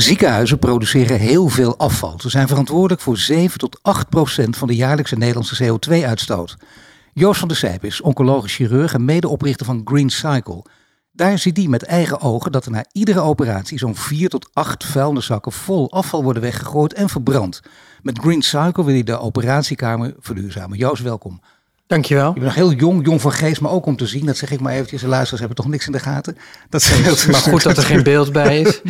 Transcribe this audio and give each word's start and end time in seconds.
Ziekenhuizen 0.00 0.58
produceren 0.58 1.18
heel 1.18 1.48
veel 1.48 1.78
afval. 1.78 2.20
Ze 2.20 2.28
zijn 2.28 2.48
verantwoordelijk 2.48 3.00
voor 3.00 3.18
7 3.18 3.58
tot 3.58 3.78
8 3.82 4.08
procent 4.08 4.56
van 4.56 4.68
de 4.68 4.74
jaarlijkse 4.74 5.16
Nederlandse 5.16 5.64
CO2-uitstoot. 5.64 6.56
Joost 7.12 7.38
van 7.38 7.48
der 7.48 7.56
Sijp 7.56 7.84
is 7.84 8.00
oncologisch 8.00 8.54
chirurg 8.54 8.94
en 8.94 9.04
medeoprichter 9.04 9.66
van 9.66 9.80
Green 9.84 10.10
Cycle. 10.10 10.64
Daar 11.12 11.38
ziet 11.38 11.56
hij 11.56 11.66
met 11.66 11.82
eigen 11.82 12.20
ogen 12.20 12.52
dat 12.52 12.64
er 12.64 12.70
na 12.70 12.84
iedere 12.92 13.20
operatie 13.20 13.78
zo'n 13.78 13.96
4 13.96 14.28
tot 14.28 14.48
8 14.52 14.84
vuilniszakken 14.84 15.52
vol 15.52 15.92
afval 15.92 16.22
worden 16.22 16.42
weggegooid 16.42 16.92
en 16.92 17.08
verbrand. 17.08 17.60
Met 18.02 18.18
Green 18.18 18.42
Cycle 18.42 18.84
wil 18.84 18.94
hij 18.94 19.02
de 19.02 19.18
operatiekamer 19.18 20.14
verduurzamen. 20.18 20.78
Joost, 20.78 21.02
welkom. 21.02 21.40
Dankjewel. 21.88 22.26
Je 22.26 22.32
bent 22.32 22.44
nog 22.44 22.54
heel 22.54 22.72
jong, 22.72 23.04
jong 23.06 23.20
van 23.20 23.32
geest, 23.32 23.60
maar 23.60 23.70
ook 23.70 23.86
om 23.86 23.96
te 23.96 24.06
zien. 24.06 24.26
Dat 24.26 24.36
zeg 24.36 24.50
ik 24.50 24.60
maar 24.60 24.72
eventjes. 24.72 25.00
De 25.00 25.06
luisteraars 25.06 25.40
hebben 25.40 25.56
toch 25.56 25.68
niks 25.68 25.86
in 25.86 25.92
de 25.92 25.98
gaten. 25.98 26.36
Dat 26.68 26.82
scheelt. 26.82 27.26
Maar 27.26 27.40
goed 27.40 27.62
dat 27.62 27.76
er 27.76 27.82
geen 27.82 28.02
beeld 28.02 28.32
bij 28.32 28.60
is. 28.62 28.82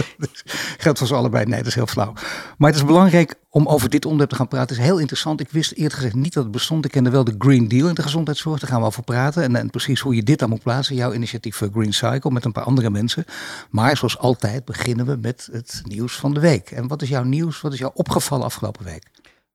geldt 0.79 0.99
voor 0.99 1.09
ze 1.09 1.15
allebei. 1.15 1.45
Nee, 1.45 1.59
dat 1.59 1.67
is 1.67 1.75
heel 1.75 1.87
flauw. 1.87 2.13
Maar 2.57 2.71
het 2.71 2.79
is 2.79 2.85
belangrijk 2.85 3.35
om 3.51 3.67
over 3.67 3.91
dit 3.91 4.05
onderwerp 4.05 4.31
te 4.31 4.37
gaan 4.37 4.49
praten. 4.49 4.69
Het 4.69 4.79
is 4.85 4.91
heel 4.91 4.99
interessant. 4.99 5.41
Ik 5.41 5.51
wist 5.51 5.73
eerder 5.73 5.97
gezegd 5.97 6.15
niet 6.15 6.33
dat 6.33 6.43
het 6.43 6.53
bestond. 6.53 6.85
Ik 6.85 6.91
kende 6.91 7.11
wel 7.11 7.25
de 7.25 7.35
Green 7.39 7.69
Deal 7.69 7.89
in 7.89 7.95
de 7.95 8.03
gezondheidszorg. 8.03 8.61
Daar 8.61 8.71
gaan 8.71 8.81
we 8.81 8.87
over 8.87 9.03
praten. 9.03 9.43
En, 9.43 9.57
en 9.57 9.71
precies 9.71 10.01
hoe 10.01 10.15
je 10.15 10.23
dit 10.23 10.39
dan 10.39 10.49
moet 10.49 10.63
plaatsen. 10.63 10.95
Jouw 10.95 11.13
initiatief 11.13 11.63
Green 11.73 11.93
Cycle 11.93 12.31
met 12.31 12.45
een 12.45 12.53
paar 12.53 12.65
andere 12.65 12.91
mensen. 12.91 13.25
Maar 13.71 13.97
zoals 13.97 14.19
altijd 14.19 14.65
beginnen 14.65 15.07
we 15.07 15.19
met 15.21 15.49
het 15.53 15.83
nieuws 15.85 16.17
van 16.17 16.35
de 16.35 16.41
week. 16.41 16.71
En 16.71 16.89
wat 16.89 17.03
is 17.03 17.09
jouw 17.09 17.25
nieuws? 17.25 17.61
Wat 17.61 17.73
is 17.73 17.79
jou 17.79 17.93
opgevallen 17.95 18.45
afgelopen 18.45 18.85
week? 18.85 19.07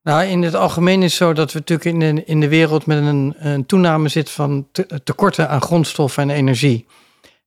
Nou, 0.04 0.24
in 0.24 0.44
het 0.44 0.56
algemeen 0.56 1.04
is 1.04 1.20
het 1.20 1.28
zo 1.28 1.34
dat 1.34 1.52
we 1.52 1.60
natuurlijk 1.60 1.90
in 1.90 2.16
de, 2.16 2.24
in 2.26 2.40
de 2.40 2.48
wereld 2.48 2.86
met 2.86 2.98
een, 2.98 3.36
een 3.38 3.66
toename 3.66 4.10
zitten 4.10 4.34
van 4.34 4.68
tekorten 5.04 5.50
aan 5.50 5.62
grondstoffen 5.62 6.24
en 6.24 6.36
energie. 6.36 6.86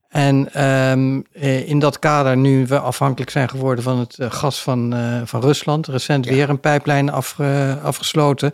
En 0.09 0.65
um, 0.91 1.25
in 1.65 1.79
dat 1.79 1.99
kader, 1.99 2.37
nu 2.37 2.67
we 2.67 2.79
afhankelijk 2.79 3.31
zijn 3.31 3.49
geworden 3.49 3.83
van 3.83 3.99
het 3.99 4.17
eh, 4.19 4.31
gas 4.31 4.61
van, 4.61 4.93
uh, 4.93 5.21
van 5.25 5.41
Rusland, 5.41 5.87
recent 5.87 6.25
weer 6.25 6.49
een 6.49 6.59
pijplijn 6.59 7.11
af, 7.11 7.39
afgesloten, 7.83 8.51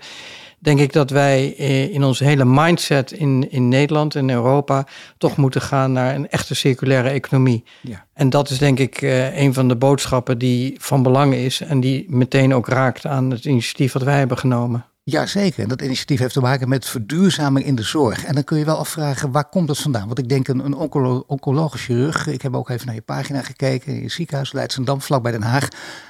denk 0.64 0.80
ik 0.80 0.94
dat 0.94 1.10
wij 1.10 1.48
in 1.92 2.04
onze 2.04 2.24
hele 2.24 2.46
mindset 2.46 3.12
in, 3.12 3.52
in 3.52 3.68
Nederland 3.68 4.16
en 4.16 4.30
Europa 4.30 4.86
toch 5.18 5.38
moeten 5.38 5.62
gaan 5.62 5.92
naar 5.92 6.16
een 6.16 6.30
echte 6.30 6.56
circulaire 6.56 7.10
economie. 7.10 7.64
Ja. 7.82 8.06
En 8.14 8.30
dat 8.30 8.50
is 8.50 8.58
denk 8.58 8.80
ik 8.80 9.02
een 9.36 9.54
van 9.54 9.68
de 9.68 9.76
boodschappen 9.76 10.38
die 10.38 10.76
van 10.78 11.04
belang 11.04 11.34
is 11.34 11.62
en 11.62 11.80
die 11.80 12.06
meteen 12.10 12.54
ook 12.54 12.68
raakt 12.68 13.06
aan 13.06 13.32
het 13.32 13.46
initiatief 13.46 13.94
wat 13.94 14.04
wij 14.04 14.18
hebben 14.18 14.38
genomen. 14.38 14.86
Jazeker, 15.06 15.68
dat 15.68 15.82
initiatief 15.82 16.20
heeft 16.20 16.34
te 16.34 16.40
maken 16.40 16.70
met 16.70 16.86
verduurzaming 16.86 17.66
in 17.66 17.76
de 17.76 17.84
zorg. 17.84 18.24
En 18.26 18.34
dan 18.34 18.44
kun 18.44 18.58
je 18.58 18.66
wel 18.66 18.78
afvragen, 18.78 19.32
waar 19.32 19.50
komt 19.50 19.68
dat 19.68 19.78
vandaan? 19.78 20.06
Want 20.06 20.20
ik 20.20 20.30
denk 20.30 20.48
een, 20.48 20.66
een 20.66 20.74
oncolo 20.74 21.24
oncologisch 21.28 21.88
ik 22.28 22.42
heb 22.42 22.56
ook 22.56 22.70
even 22.70 22.86
naar 22.86 22.96
je 22.96 23.02
pagina 23.02 23.42
gekeken, 23.42 23.96
in 23.96 24.02
je 24.02 24.10
ziekenhuis 24.10 24.52
Leidsendam, 24.52 25.02
vlak 25.02 25.24
bij 25.24 25.32
Den 25.32 25.42
Haag. 25.42 25.68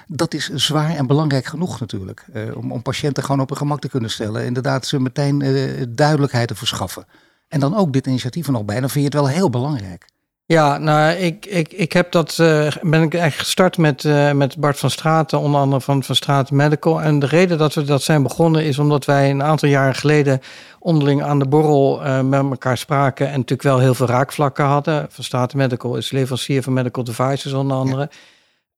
Dat 0.08 0.34
is 0.34 0.50
zwaar 0.50 0.96
en 0.96 1.08
belangrijk 1.08 1.46
genoeg 1.46 1.80
natuurlijk, 1.80 2.26
eh, 2.34 2.58
om, 2.58 2.72
om 2.72 2.82
patiënten 2.82 3.24
gewoon 3.24 3.42
op 3.42 3.52
een 3.52 3.58
gemak 3.58 3.80
te 3.80 3.90
kunnen 3.90 4.10
stellen. 4.10 4.46
Inderdaad, 4.46 4.86
ze 4.86 5.00
meteen 5.00 5.42
eh, 5.42 5.84
duidelijkheid 5.90 6.48
te 6.48 6.56
verschaffen. 6.56 7.06
En 7.48 7.60
dan 7.60 7.76
ook 7.76 7.94
dit 7.94 8.08
initiatief 8.08 8.46
er 8.46 8.52
nog 8.52 8.66
bij, 8.66 8.80
dan 8.80 8.90
vind 8.90 9.06
je 9.06 9.18
het 9.18 9.28
wel 9.28 9.36
heel 9.36 9.50
belangrijk. 9.50 10.06
Ja, 10.46 10.78
nou, 10.78 11.12
ik, 11.12 11.46
ik, 11.46 11.74
ik 11.74 11.94
heb 11.94 12.12
dat, 12.12 12.38
uh, 12.42 12.48
ben 12.82 13.02
ik 13.02 13.14
eigenlijk 13.14 13.36
gestart 13.36 13.78
met, 13.78 14.04
uh, 14.04 14.32
met 14.32 14.58
Bart 14.58 14.80
van 14.80 14.90
Straten, 14.90 15.40
onder 15.40 15.62
andere 15.62 15.82
van 15.82 16.04
Van 16.04 16.16
Straten 16.16 16.56
Medical. 16.56 17.02
En 17.02 17.20
de 17.20 17.26
reden 17.26 17.58
dat 17.58 17.74
we 17.74 17.84
dat 17.84 18.02
zijn 18.02 18.24
begonnen 18.24 18.64
is 18.64 18.80
omdat 18.80 19.06
wij 19.06 19.30
een 19.30 19.44
aantal 19.44 19.70
jaren 19.70 19.96
geleden 19.96 20.40
onderling 20.80 21.24
aan 21.24 21.40
de 21.40 21.48
borrel 21.48 22.06
uh, 22.06 22.22
met 22.22 22.40
elkaar 22.40 22.78
spraken. 22.78 23.26
En 23.26 23.32
natuurlijk 23.32 23.62
wel 23.62 23.80
heel 23.80 23.94
veel 23.94 24.08
raakvlakken 24.08 24.66
hadden. 24.66 25.08
Van 25.10 25.24
Straten 25.24 25.58
Medical 25.58 25.96
is 25.96 26.12
leverancier 26.12 26.64
van 26.64 26.74
medical 26.74 27.04
devices 27.04 27.54
onder 27.54 27.78
andere. 27.78 28.10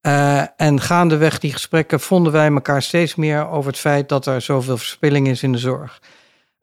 Ja. 0.01 0.53
en 0.57 0.81
gaandeweg 0.81 1.39
die 1.39 1.53
gesprekken 1.53 1.99
vonden 1.99 2.31
wij 2.31 2.51
elkaar 2.51 2.81
steeds 2.81 3.15
meer 3.15 3.47
over 3.47 3.71
het 3.71 3.79
feit 3.79 4.09
dat 4.09 4.25
er 4.25 4.41
zoveel 4.41 4.77
verspilling 4.77 5.27
is 5.27 5.43
in 5.43 5.51
de 5.51 5.57
zorg. 5.57 5.99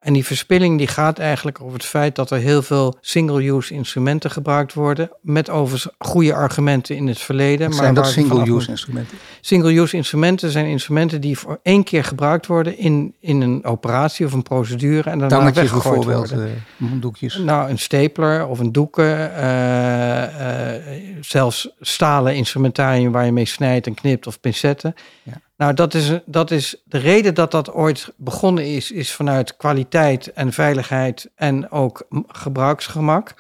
En 0.03 0.13
die 0.13 0.25
verspilling 0.25 0.79
die 0.79 0.87
gaat 0.87 1.19
eigenlijk 1.19 1.61
over 1.61 1.73
het 1.73 1.85
feit 1.85 2.17
dat 2.17 2.31
er 2.31 2.39
heel 2.39 2.63
veel 2.63 2.97
single-use 3.01 3.75
instrumenten 3.75 4.31
gebruikt 4.31 4.75
worden. 4.75 5.11
Met 5.21 5.51
overigens 5.51 5.95
goede 5.99 6.35
argumenten 6.35 6.97
in 6.97 7.07
het 7.07 7.19
verleden. 7.19 7.67
Wat 7.67 7.77
zijn 7.77 7.95
maar 7.95 8.03
dat 8.03 8.13
single-use 8.13 8.71
instrumenten? 8.71 9.19
Single-use 9.41 9.97
instrumenten 9.97 10.51
zijn 10.51 10.67
instrumenten 10.67 11.21
die 11.21 11.39
voor 11.39 11.61
één 11.63 11.85
keer 11.85 12.05
gebruikt 12.05 12.47
worden 12.47 12.79
in, 12.79 13.15
in 13.21 13.41
een 13.41 13.65
operatie 13.65 14.27
of 14.27 14.33
een 14.33 14.43
procedure. 14.43 15.11
En 15.11 15.19
daarna 15.19 15.37
Tangetjes 15.37 15.71
bijvoorbeeld, 15.71 16.31
worden. 16.31 16.65
Uh, 16.77 16.89
doekjes. 17.01 17.37
Nou, 17.37 17.71
een 17.71 17.79
stapler 17.79 18.47
of 18.47 18.59
een 18.59 18.73
doeken. 18.73 19.31
Uh, 19.31 20.23
uh, 20.23 20.83
zelfs 21.21 21.69
stalen 21.81 22.35
instrumentarium 22.35 23.13
waar 23.13 23.25
je 23.25 23.33
mee 23.33 23.47
snijdt 23.47 23.87
en 23.87 23.95
knipt 23.95 24.27
of 24.27 24.41
pincetten. 24.41 24.95
Ja. 25.23 25.33
Nou, 25.57 25.75
dat 25.75 25.95
is, 25.95 26.19
dat 26.27 26.51
is 26.51 26.83
de 26.85 26.99
reden 26.99 27.35
dat 27.35 27.51
dat 27.51 27.73
ooit 27.73 28.13
begonnen 28.17 28.67
is, 28.67 28.91
is 28.91 29.13
vanuit 29.13 29.57
kwaliteit 29.57 30.33
en 30.33 30.53
veiligheid 30.53 31.31
en 31.35 31.71
ook 31.71 32.07
gebruiksgemak. 32.27 33.35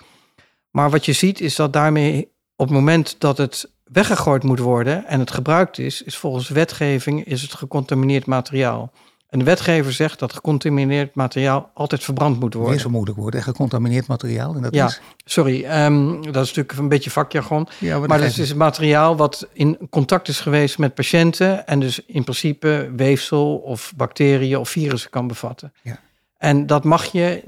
Maar 0.70 0.90
wat 0.90 1.04
je 1.04 1.12
ziet 1.12 1.40
is 1.40 1.56
dat 1.56 1.72
daarmee 1.72 2.32
op 2.56 2.66
het 2.66 2.76
moment 2.76 3.16
dat 3.18 3.38
het 3.38 3.70
weggegooid 3.84 4.42
moet 4.42 4.58
worden 4.58 5.06
en 5.06 5.20
het 5.20 5.30
gebruikt 5.30 5.78
is, 5.78 6.02
is 6.02 6.16
volgens 6.16 6.48
wetgeving 6.48 7.24
is 7.24 7.42
het 7.42 7.54
gecontamineerd 7.54 8.26
materiaal. 8.26 8.92
En 9.32 9.38
de 9.38 9.44
wetgever 9.44 9.92
zegt 9.92 10.18
dat 10.18 10.32
gecontamineerd 10.32 11.14
materiaal 11.14 11.70
altijd 11.74 12.04
verbrand 12.04 12.40
moet 12.40 12.54
worden. 12.54 12.72
Weer 12.72 12.80
zo 12.80 12.90
moeilijk 12.90 13.18
worden, 13.18 13.42
gecontamineerd 13.42 14.06
materiaal. 14.06 14.54
En 14.54 14.62
dat 14.62 14.74
ja, 14.74 14.86
is... 14.86 15.00
sorry, 15.24 15.64
um, 15.64 16.12
dat 16.32 16.44
is 16.44 16.48
natuurlijk 16.48 16.78
een 16.78 16.88
beetje 16.88 17.10
vakjargon. 17.10 17.68
Ja, 17.78 17.98
maar 17.98 18.20
dat 18.20 18.36
is 18.36 18.54
materiaal 18.54 19.16
wat 19.16 19.48
in 19.52 19.78
contact 19.90 20.28
is 20.28 20.40
geweest 20.40 20.78
met 20.78 20.94
patiënten 20.94 21.66
en 21.66 21.80
dus 21.80 22.04
in 22.06 22.22
principe 22.22 22.90
weefsel 22.96 23.56
of 23.56 23.92
bacteriën 23.96 24.58
of 24.58 24.68
virussen 24.68 25.10
kan 25.10 25.26
bevatten. 25.26 25.72
Ja. 25.82 25.98
En 26.38 26.66
dat 26.66 26.84
mag 26.84 27.04
je 27.04 27.42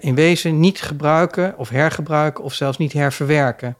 in 0.00 0.14
wezen 0.14 0.60
niet 0.60 0.80
gebruiken 0.80 1.58
of 1.58 1.68
hergebruiken 1.68 2.44
of 2.44 2.54
zelfs 2.54 2.78
niet 2.78 2.92
herverwerken. 2.92 3.76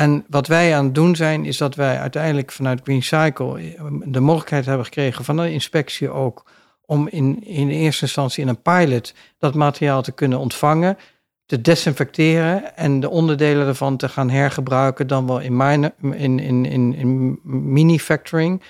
En 0.00 0.24
wat 0.28 0.46
wij 0.46 0.76
aan 0.76 0.84
het 0.84 0.94
doen 0.94 1.16
zijn, 1.16 1.44
is 1.44 1.56
dat 1.56 1.74
wij 1.74 1.98
uiteindelijk 1.98 2.52
vanuit 2.52 2.80
Green 2.82 3.02
Cycle 3.02 3.60
eh, 3.60 3.84
de 4.04 4.20
mogelijkheid 4.20 4.66
hebben 4.66 4.84
gekregen 4.84 5.24
van 5.24 5.36
de 5.36 5.52
inspectie 5.52 6.10
ook 6.10 6.50
om 6.86 7.08
in, 7.08 7.44
in 7.44 7.68
eerste 7.68 8.04
instantie 8.04 8.42
in 8.42 8.48
een 8.48 8.62
pilot 8.62 9.14
dat 9.38 9.54
materiaal 9.54 10.02
te 10.02 10.12
kunnen 10.12 10.38
ontvangen, 10.38 10.98
te 11.46 11.60
desinfecteren 11.60 12.76
en 12.76 13.00
de 13.00 13.10
onderdelen 13.10 13.66
ervan 13.66 13.96
te 13.96 14.08
gaan 14.08 14.30
hergebruiken, 14.30 15.06
dan 15.06 15.26
wel 15.26 15.40
in, 15.40 15.56
mine, 15.56 15.92
in, 16.00 16.38
in, 16.38 16.64
in, 16.64 16.94
in 16.94 17.40
mini-factoring 17.42 18.62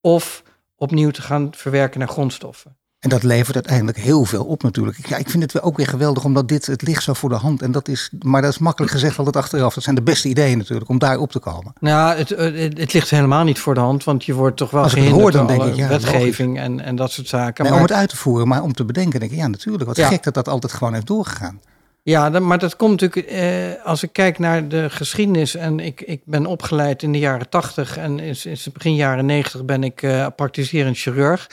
of 0.00 0.42
opnieuw 0.76 1.10
te 1.10 1.22
gaan 1.22 1.48
verwerken 1.54 1.98
naar 1.98 2.08
grondstoffen. 2.08 2.76
En 3.04 3.10
dat 3.10 3.22
levert 3.22 3.54
uiteindelijk 3.54 3.98
heel 3.98 4.24
veel 4.24 4.44
op 4.44 4.62
natuurlijk. 4.62 5.06
Ja, 5.06 5.16
ik 5.16 5.30
vind 5.30 5.42
het 5.42 5.62
ook 5.62 5.76
weer 5.76 5.86
geweldig, 5.86 6.24
omdat 6.24 6.48
dit, 6.48 6.66
het 6.66 6.82
ligt 6.82 7.02
zo 7.02 7.12
voor 7.12 7.28
de 7.28 7.34
hand. 7.34 7.62
En 7.62 7.72
dat 7.72 7.88
is, 7.88 8.10
maar 8.18 8.42
dat 8.42 8.50
is 8.50 8.58
makkelijk 8.58 8.92
gezegd 8.92 9.18
altijd 9.18 9.36
achteraf. 9.36 9.74
Dat 9.74 9.82
zijn 9.82 9.94
de 9.94 10.02
beste 10.02 10.28
ideeën 10.28 10.58
natuurlijk, 10.58 10.90
om 10.90 10.98
daar 10.98 11.18
op 11.18 11.30
te 11.30 11.38
komen. 11.38 11.72
Nou, 11.80 12.16
het, 12.16 12.28
het, 12.28 12.78
het 12.78 12.92
ligt 12.92 13.10
helemaal 13.10 13.44
niet 13.44 13.58
voor 13.58 13.74
de 13.74 13.80
hand, 13.80 14.04
want 14.04 14.24
je 14.24 14.34
wordt 14.34 14.56
toch 14.56 14.70
wel 14.70 14.82
Als 14.82 14.94
hoor, 14.94 15.30
dan 15.30 15.46
denk 15.46 15.62
ik, 15.62 15.74
ja, 15.74 15.88
wetgeving 15.88 16.58
en, 16.58 16.80
en 16.80 16.96
dat 16.96 17.10
soort 17.10 17.28
zaken. 17.28 17.62
Nee, 17.64 17.72
maar, 17.72 17.82
om 17.82 17.86
het 17.86 17.96
uit 17.96 18.08
te 18.08 18.16
voeren, 18.16 18.48
maar 18.48 18.62
om 18.62 18.72
te 18.72 18.84
bedenken, 18.84 19.20
denk 19.20 19.32
ik, 19.32 19.38
ja 19.38 19.46
natuurlijk. 19.46 19.84
Wat 19.84 19.98
gek 19.98 20.22
dat 20.22 20.34
dat 20.34 20.48
altijd 20.48 20.72
gewoon 20.72 20.94
heeft 20.94 21.06
doorgegaan. 21.06 21.60
Ja, 22.02 22.28
maar 22.28 22.58
dat 22.58 22.76
komt 22.76 23.00
natuurlijk, 23.00 23.30
eh, 23.30 23.84
als 23.84 24.02
ik 24.02 24.12
kijk 24.12 24.38
naar 24.38 24.68
de 24.68 24.90
geschiedenis 24.90 25.54
en 25.54 25.80
ik, 25.80 26.00
ik 26.00 26.20
ben 26.24 26.46
opgeleid 26.46 27.02
in 27.02 27.12
de 27.12 27.18
jaren 27.18 27.48
tachtig 27.48 27.96
en 27.96 28.20
in, 28.20 28.36
in 28.42 28.56
begin 28.72 28.94
jaren 28.94 29.26
negentig 29.26 29.64
ben 29.64 29.84
ik 29.84 30.02
uh, 30.02 30.26
praktiserend 30.36 30.98
chirurg 30.98 31.48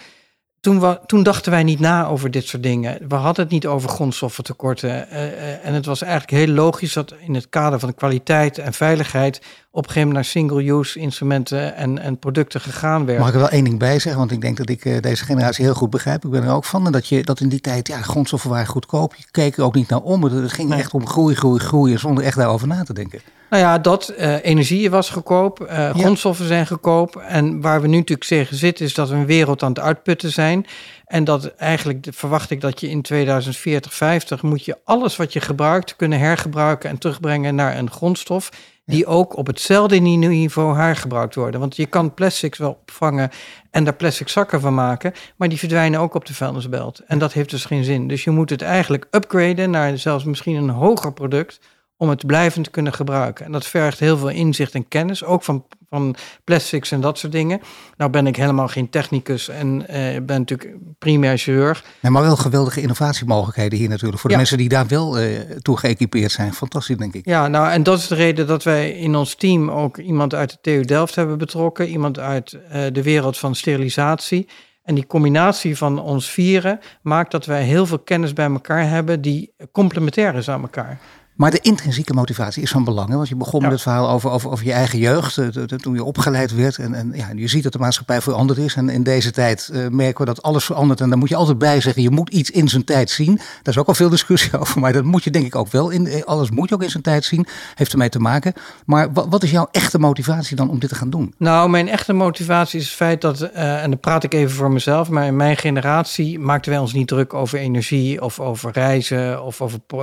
toen, 0.61 0.97
toen 1.05 1.23
dachten 1.23 1.51
wij 1.51 1.63
niet 1.63 1.79
na 1.79 2.07
over 2.07 2.31
dit 2.31 2.47
soort 2.47 2.63
dingen. 2.63 3.07
We 3.07 3.15
hadden 3.15 3.43
het 3.43 3.53
niet 3.53 3.67
over 3.67 3.89
grondstoffentekorten. 3.89 5.07
Uh, 5.11 5.65
en 5.65 5.73
het 5.73 5.85
was 5.85 6.01
eigenlijk 6.01 6.31
heel 6.31 6.55
logisch 6.55 6.93
dat 6.93 7.13
in 7.19 7.33
het 7.33 7.49
kader 7.49 7.79
van 7.79 7.95
kwaliteit 7.95 8.57
en 8.57 8.73
veiligheid 8.73 9.41
op 9.73 9.83
een 9.83 9.91
gegeven 9.91 10.07
moment 10.07 10.13
naar 10.13 10.25
single-use 10.25 11.00
instrumenten 11.00 11.75
en, 11.75 12.00
en 12.00 12.19
producten 12.19 12.62
gegaan 12.62 13.06
werd. 13.06 13.19
Mag 13.19 13.27
ik 13.27 13.33
er 13.33 13.39
wel 13.39 13.50
één 13.50 13.63
ding 13.63 13.79
bij 13.79 14.00
zeggen? 14.00 14.18
Want 14.18 14.31
ik 14.31 14.41
denk 14.41 14.57
dat 14.57 14.69
ik 14.69 14.85
uh, 14.85 15.00
deze 15.00 15.25
generatie 15.25 15.65
heel 15.65 15.73
goed 15.73 15.89
begrijp. 15.89 16.25
Ik 16.25 16.31
ben 16.31 16.44
er 16.44 16.53
ook 16.53 16.65
van. 16.65 16.85
En 16.85 16.91
dat, 16.91 17.07
je, 17.07 17.23
dat 17.23 17.39
in 17.39 17.50
die 17.50 17.62
tijd, 17.62 17.88
ja, 17.88 18.01
grondstoffen 18.01 18.50
waren 18.50 18.68
goedkoop. 18.68 19.15
Je 19.15 19.23
keek 19.31 19.57
er 19.57 19.63
ook 19.63 19.75
niet 19.75 19.89
naar 19.89 20.01
om. 20.01 20.23
Het 20.23 20.51
ging 20.51 20.73
echt 20.73 20.94
om 20.94 21.07
groei, 21.07 21.35
groei, 21.35 21.59
groeien 21.59 22.00
zonder 22.00 22.23
echt 22.23 22.38
daarover 22.38 22.68
na 22.68 22.83
te 22.83 22.94
denken. 22.94 23.21
Nou 23.50 23.63
ja, 23.63 23.77
dat 23.77 24.13
uh, 24.18 24.45
energie 24.45 24.89
was 24.89 25.09
goedkoop, 25.09 25.68
uh, 25.71 25.89
grondstoffen 25.89 26.47
zijn 26.47 26.67
goedkoop. 26.67 27.15
En 27.15 27.62
waar 27.62 27.81
we 27.81 27.88
nu 27.88 27.97
natuurlijk 27.97 28.27
tegen 28.27 28.56
zitten 28.56 28.85
is 28.85 28.94
dat 28.94 29.09
we 29.09 29.15
een 29.15 29.25
wereld 29.25 29.63
aan 29.63 29.69
het 29.69 29.79
uitputten 29.79 30.31
zijn. 30.31 30.65
En 31.06 31.24
dat 31.24 31.56
eigenlijk 31.56 32.07
verwacht 32.09 32.50
ik 32.50 32.62
dat 32.62 32.79
je 32.79 32.89
in 32.89 33.01
2040, 33.01 33.94
50 33.94 34.41
moet 34.41 34.65
je 34.65 34.77
alles 34.83 35.15
wat 35.15 35.33
je 35.33 35.39
gebruikt 35.39 35.95
kunnen 35.95 36.19
hergebruiken 36.19 36.89
en 36.89 36.97
terugbrengen 36.97 37.56
naar 37.56 37.77
een 37.77 37.91
grondstof 37.91 38.50
die 38.91 39.05
ook 39.05 39.38
op 39.38 39.47
hetzelfde 39.47 39.95
niveau 39.95 40.75
hergebruikt 40.75 41.35
worden. 41.35 41.59
Want 41.59 41.75
je 41.75 41.85
kan 41.85 42.13
plastics 42.13 42.57
wel 42.57 42.77
opvangen 42.81 43.29
en 43.69 43.83
daar 43.83 43.93
plastic 43.93 44.27
zakken 44.27 44.61
van 44.61 44.73
maken, 44.73 45.13
maar 45.35 45.49
die 45.49 45.57
verdwijnen 45.57 45.99
ook 45.99 46.13
op 46.13 46.25
de 46.25 46.33
vuilnisbelt. 46.33 47.01
En 47.07 47.19
dat 47.19 47.33
heeft 47.33 47.49
dus 47.49 47.65
geen 47.65 47.83
zin. 47.83 48.07
Dus 48.07 48.23
je 48.23 48.31
moet 48.31 48.49
het 48.49 48.61
eigenlijk 48.61 49.07
upgraden 49.11 49.69
naar 49.69 49.97
zelfs 49.97 50.23
misschien 50.23 50.55
een 50.55 50.69
hoger 50.69 51.13
product 51.13 51.59
om 52.01 52.09
het 52.09 52.25
blijvend 52.25 52.65
te 52.65 52.71
kunnen 52.71 52.94
gebruiken. 52.94 53.45
En 53.45 53.51
dat 53.51 53.65
vergt 53.65 54.00
heel 54.00 54.18
veel 54.18 54.30
inzicht 54.30 54.74
en 54.74 54.88
kennis, 54.88 55.24
ook 55.24 55.44
van, 55.44 55.65
van 55.89 56.15
plastics 56.44 56.92
en 56.92 57.01
dat 57.01 57.18
soort 57.18 57.31
dingen. 57.31 57.62
Nou 57.98 58.12
ben 58.12 58.27
ik 58.27 58.36
helemaal 58.36 58.68
geen 58.68 58.89
technicus 58.89 59.50
en 59.50 59.81
uh, 59.81 59.86
ben 60.25 60.39
natuurlijk 60.39 60.75
primair 61.00 61.38
chirurg. 61.38 61.83
Nee, 62.00 62.12
maar 62.12 62.21
wel 62.21 62.36
geweldige 62.36 62.81
innovatiemogelijkheden 62.81 63.80
hier 63.80 63.89
natuurlijk. 63.89 64.21
Voor 64.21 64.30
de 64.30 64.36
mensen 64.36 64.57
die 64.57 64.69
daar 64.69 64.88
wel 64.88 65.21
uh, 65.21 65.39
toe 65.39 65.77
geëquipeerd 65.77 66.31
zijn. 66.31 66.53
Fantastisch, 66.53 66.98
denk 66.98 67.13
ik. 67.13 67.25
Ja, 67.25 67.48
nou 67.48 67.71
en 67.71 67.83
dat 67.83 67.98
is 67.98 68.07
de 68.07 68.15
reden 68.15 68.48
dat 68.48 68.63
wij 68.63 68.92
in 68.92 69.15
ons 69.15 69.36
team 69.36 69.71
ook 69.71 69.98
iemand 69.98 70.36
uit 70.36 70.50
de 70.50 70.57
TU 70.62 70.81
Delft 70.86 71.15
hebben 71.15 71.38
betrokken. 71.38 71.88
Iemand 71.88 72.19
uit 72.19 72.53
uh, 72.53 72.83
de 72.92 73.03
wereld 73.03 73.38
van 73.38 73.56
sterilisatie. 73.56 74.48
En 74.83 74.95
die 74.95 75.07
combinatie 75.07 75.77
van 75.77 76.00
ons 76.00 76.30
vieren 76.30 76.80
maakt 77.01 77.31
dat 77.31 77.45
wij 77.45 77.63
heel 77.63 77.86
veel 77.86 78.00
kennis 78.00 78.33
bij 78.33 78.50
elkaar 78.50 78.89
hebben 78.89 79.21
die 79.21 79.53
complementair 79.71 80.36
is 80.36 80.50
aan 80.50 80.62
elkaar. 80.62 81.00
Maar 81.41 81.51
de 81.51 81.59
intrinsieke 81.59 82.13
motivatie 82.13 82.63
is 82.63 82.71
van 82.71 82.83
belang. 82.83 83.09
Want 83.09 83.29
je 83.29 83.35
begon 83.35 83.61
met 83.61 83.71
het 83.71 83.81
verhaal 83.81 84.09
over, 84.09 84.29
over, 84.29 84.51
over 84.51 84.65
je 84.65 84.71
eigen 84.71 84.99
jeugd. 84.99 85.38
Eh, 85.38 85.47
toen 85.47 85.93
je 85.93 86.03
opgeleid 86.03 86.55
werd. 86.55 86.77
En, 86.77 86.93
en 86.93 87.11
ja, 87.15 87.27
je 87.35 87.47
ziet 87.47 87.63
dat 87.63 87.71
de 87.71 87.79
maatschappij 87.79 88.21
veranderd 88.21 88.59
is. 88.59 88.75
En 88.75 88.89
in 88.89 89.03
deze 89.03 89.31
tijd 89.31 89.69
uh, 89.73 89.88
merken 89.88 90.25
we 90.25 90.25
dat 90.25 90.41
alles 90.41 90.65
verandert. 90.65 91.01
En 91.01 91.09
dan 91.09 91.19
moet 91.19 91.29
je 91.29 91.35
altijd 91.35 91.57
bij 91.57 91.81
zeggen, 91.81 92.01
je 92.01 92.09
moet 92.09 92.29
iets 92.29 92.51
in 92.51 92.67
zijn 92.67 92.83
tijd 92.83 93.09
zien. 93.09 93.35
Daar 93.35 93.73
is 93.73 93.77
ook 93.77 93.88
al 93.88 93.93
veel 93.93 94.09
discussie 94.09 94.57
over. 94.59 94.79
Maar 94.79 94.93
dat 94.93 95.03
moet 95.03 95.23
je 95.23 95.29
denk 95.29 95.45
ik 95.45 95.55
ook 95.55 95.71
wel. 95.71 95.89
In, 95.89 96.07
eh, 96.07 96.23
alles 96.23 96.49
moet 96.49 96.69
je 96.69 96.75
ook 96.75 96.83
in 96.83 96.89
zijn 96.89 97.03
tijd 97.03 97.23
zien. 97.23 97.45
Heeft 97.75 97.91
ermee 97.91 98.09
te 98.09 98.19
maken. 98.19 98.53
Maar 98.85 99.13
wat, 99.13 99.27
wat 99.29 99.43
is 99.43 99.51
jouw 99.51 99.67
echte 99.71 99.99
motivatie 99.99 100.55
dan 100.55 100.69
om 100.69 100.79
dit 100.79 100.89
te 100.89 100.95
gaan 100.95 101.09
doen? 101.09 101.33
Nou, 101.38 101.69
mijn 101.69 101.89
echte 101.89 102.13
motivatie 102.13 102.79
is 102.79 102.85
het 102.85 102.95
feit 102.95 103.21
dat, 103.21 103.41
uh, 103.41 103.83
en 103.83 103.89
dan 103.89 103.99
praat 103.99 104.23
ik 104.23 104.33
even 104.33 104.55
voor 104.55 104.71
mezelf. 104.71 105.09
Maar 105.09 105.25
in 105.25 105.35
mijn 105.35 105.57
generatie 105.57 106.39
maakten 106.39 106.71
wij 106.71 106.79
ons 106.79 106.93
niet 106.93 107.07
druk 107.07 107.33
over 107.33 107.59
energie. 107.59 108.21
Of 108.21 108.39
over 108.39 108.71
reizen. 108.71 109.43
Of 109.43 109.61
over 109.61 109.79
uh, 109.95 109.99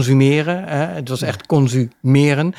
consumeren. 0.00 0.64
Hè. 0.64 0.86
Het 0.86 1.08
was 1.08 1.22
echt 1.22 1.46
consumeren. 1.46 2.52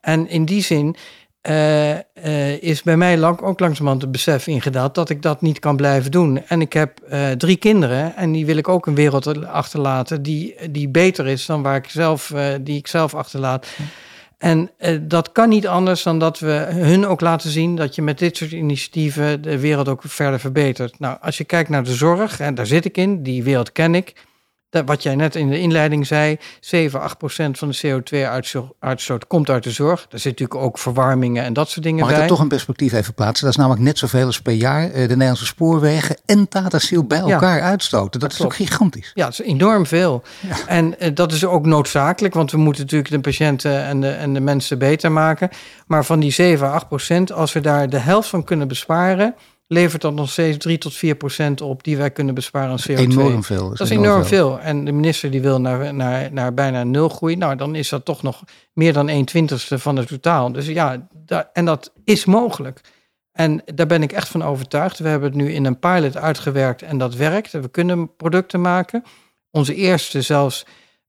En 0.00 0.28
in 0.28 0.44
die 0.44 0.62
zin 0.62 0.96
uh, 1.42 1.90
uh, 1.90 2.62
is 2.62 2.82
bij 2.82 2.96
mij 2.96 3.18
lang, 3.18 3.40
ook 3.40 3.60
langzamerhand 3.60 4.02
het 4.02 4.12
besef 4.12 4.46
ingedaald 4.46 4.94
dat 4.94 5.10
ik 5.10 5.22
dat 5.22 5.40
niet 5.40 5.58
kan 5.58 5.76
blijven 5.76 6.10
doen. 6.10 6.46
En 6.46 6.60
ik 6.60 6.72
heb 6.72 7.00
uh, 7.12 7.30
drie 7.30 7.56
kinderen 7.56 8.16
en 8.16 8.32
die 8.32 8.46
wil 8.46 8.56
ik 8.56 8.68
ook 8.68 8.86
een 8.86 8.94
wereld 8.94 9.46
achterlaten 9.46 10.22
die, 10.22 10.54
die 10.70 10.88
beter 10.88 11.26
is 11.26 11.46
dan 11.46 11.62
waar 11.62 11.76
ik 11.76 11.88
zelf, 11.88 12.32
die 12.60 12.76
ik 12.76 12.86
zelf 12.86 13.14
achterlaat. 13.14 13.66
En 14.38 14.70
dat 15.00 15.32
kan 15.32 15.48
niet 15.48 15.66
anders 15.66 16.02
dan 16.02 16.18
dat 16.18 16.38
we 16.38 16.66
hun 16.70 17.06
ook 17.06 17.20
laten 17.20 17.50
zien 17.50 17.76
dat 17.76 17.94
je 17.94 18.02
met 18.02 18.18
dit 18.18 18.36
soort 18.36 18.52
initiatieven 18.52 19.42
de 19.42 19.58
wereld 19.58 19.88
ook 19.88 20.02
verder 20.06 20.40
verbetert. 20.40 20.98
Nou, 20.98 21.16
als 21.20 21.38
je 21.38 21.44
kijkt 21.44 21.68
naar 21.68 21.84
de 21.84 21.94
zorg, 21.94 22.40
en 22.40 22.54
daar 22.54 22.66
zit 22.66 22.84
ik 22.84 22.96
in, 22.96 23.22
die 23.22 23.42
wereld 23.42 23.72
ken 23.72 23.94
ik 23.94 24.28
wat 24.70 25.02
jij 25.02 25.14
net 25.14 25.34
in 25.34 25.48
de 25.48 25.60
inleiding 25.60 26.06
zei, 26.06 26.38
7, 26.60 27.00
8 27.00 27.18
procent 27.18 27.58
van 27.58 27.68
de 27.68 27.78
CO2-uitstoot 27.86 29.26
komt 29.26 29.50
uit 29.50 29.64
de 29.64 29.70
zorg. 29.70 30.06
Daar 30.08 30.20
zit 30.20 30.38
natuurlijk 30.38 30.60
ook 30.60 30.78
verwarmingen 30.78 31.44
en 31.44 31.52
dat 31.52 31.68
soort 31.68 31.84
dingen 31.84 31.98
Mag 31.98 32.08
bij. 32.08 32.16
Mag 32.16 32.24
ik 32.24 32.30
er 32.30 32.36
toch 32.36 32.44
een 32.44 32.50
perspectief 32.50 32.92
even 32.92 33.14
plaatsen? 33.14 33.44
Dat 33.44 33.54
is 33.54 33.60
namelijk 33.60 33.84
net 33.84 33.98
zoveel 33.98 34.26
als 34.26 34.42
per 34.42 34.52
jaar 34.52 34.82
eh, 34.82 34.92
de 34.92 35.08
Nederlandse 35.08 35.46
spoorwegen 35.46 36.16
en 36.26 36.48
Tata 36.48 36.78
Steel 36.78 37.04
bij 37.04 37.18
elkaar 37.18 37.60
uitstoten. 37.60 38.20
Dat, 38.20 38.32
is 38.32 38.42
ook 38.42 38.54
gigantisch. 38.54 39.10
Ja, 39.14 39.24
dat 39.24 39.32
is 39.32 39.46
enorm 39.46 39.86
veel. 39.86 40.22
Ja. 40.40 40.56
En 40.66 40.94
uh, 40.98 41.08
dat 41.14 41.32
is 41.32 41.44
ook 41.44 41.66
noodzakelijk, 41.66 42.34
want 42.34 42.50
we 42.50 42.58
moeten 42.58 42.82
natuurlijk 42.82 43.10
de 43.10 43.20
patiënten 43.20 43.84
en 43.84 44.00
de, 44.00 44.10
en 44.10 44.34
de 44.34 44.40
mensen 44.40 44.78
beter 44.78 45.12
maken. 45.12 45.48
Maar 45.86 46.04
van 46.04 46.20
die 46.20 46.32
7, 46.32 46.72
8 46.72 46.88
procent, 46.88 47.32
als 47.32 47.52
we 47.52 47.60
daar 47.60 47.88
de 47.88 47.98
helft 47.98 48.28
van 48.28 48.44
kunnen 48.44 48.68
besparen 48.68 49.34
levert 49.72 50.02
dat 50.02 50.14
nog 50.14 50.30
steeds 50.30 50.58
3 50.58 50.78
tot 50.78 50.94
4 50.94 51.14
procent 51.14 51.60
op 51.60 51.84
die 51.84 51.96
wij 51.96 52.10
kunnen 52.10 52.34
besparen 52.34 52.70
aan 52.70 52.80
CO2. 52.90 52.94
Enorm 52.94 53.44
veel. 53.44 53.68
Dat 53.68 53.80
is, 53.80 53.90
enorm, 53.90 54.24
veel. 54.24 54.60
En 54.60 54.84
de 54.84 54.92
minister 54.92 55.30
die 55.30 55.40
wil 55.40 55.60
naar, 55.60 55.94
naar, 55.94 56.32
naar 56.32 56.54
bijna 56.54 56.84
nul 56.84 57.08
groei. 57.08 57.36
Nou, 57.36 57.56
dan 57.56 57.74
is 57.74 57.88
dat 57.88 58.04
toch 58.04 58.22
nog 58.22 58.42
meer 58.72 58.92
dan 58.92 59.08
1 59.08 59.24
twintigste 59.24 59.78
van 59.78 59.96
het 59.96 60.08
totaal. 60.08 60.52
Dus 60.52 60.66
ja, 60.66 61.08
en 61.52 61.64
dat 61.64 61.92
is 62.04 62.24
mogelijk. 62.24 62.80
En 63.32 63.62
daar 63.74 63.86
ben 63.86 64.02
ik 64.02 64.12
echt 64.12 64.28
van 64.28 64.42
overtuigd. 64.42 64.98
We 64.98 65.08
hebben 65.08 65.28
het 65.28 65.38
nu 65.38 65.52
in 65.52 65.64
een 65.64 65.78
pilot 65.78 66.16
uitgewerkt 66.16 66.82
en 66.82 66.98
dat 66.98 67.14
werkt. 67.14 67.52
We 67.52 67.68
kunnen 67.68 68.16
producten 68.16 68.60
maken. 68.60 69.02
Onze 69.50 69.74
eerste 69.74 70.22
zelfs 70.22 70.66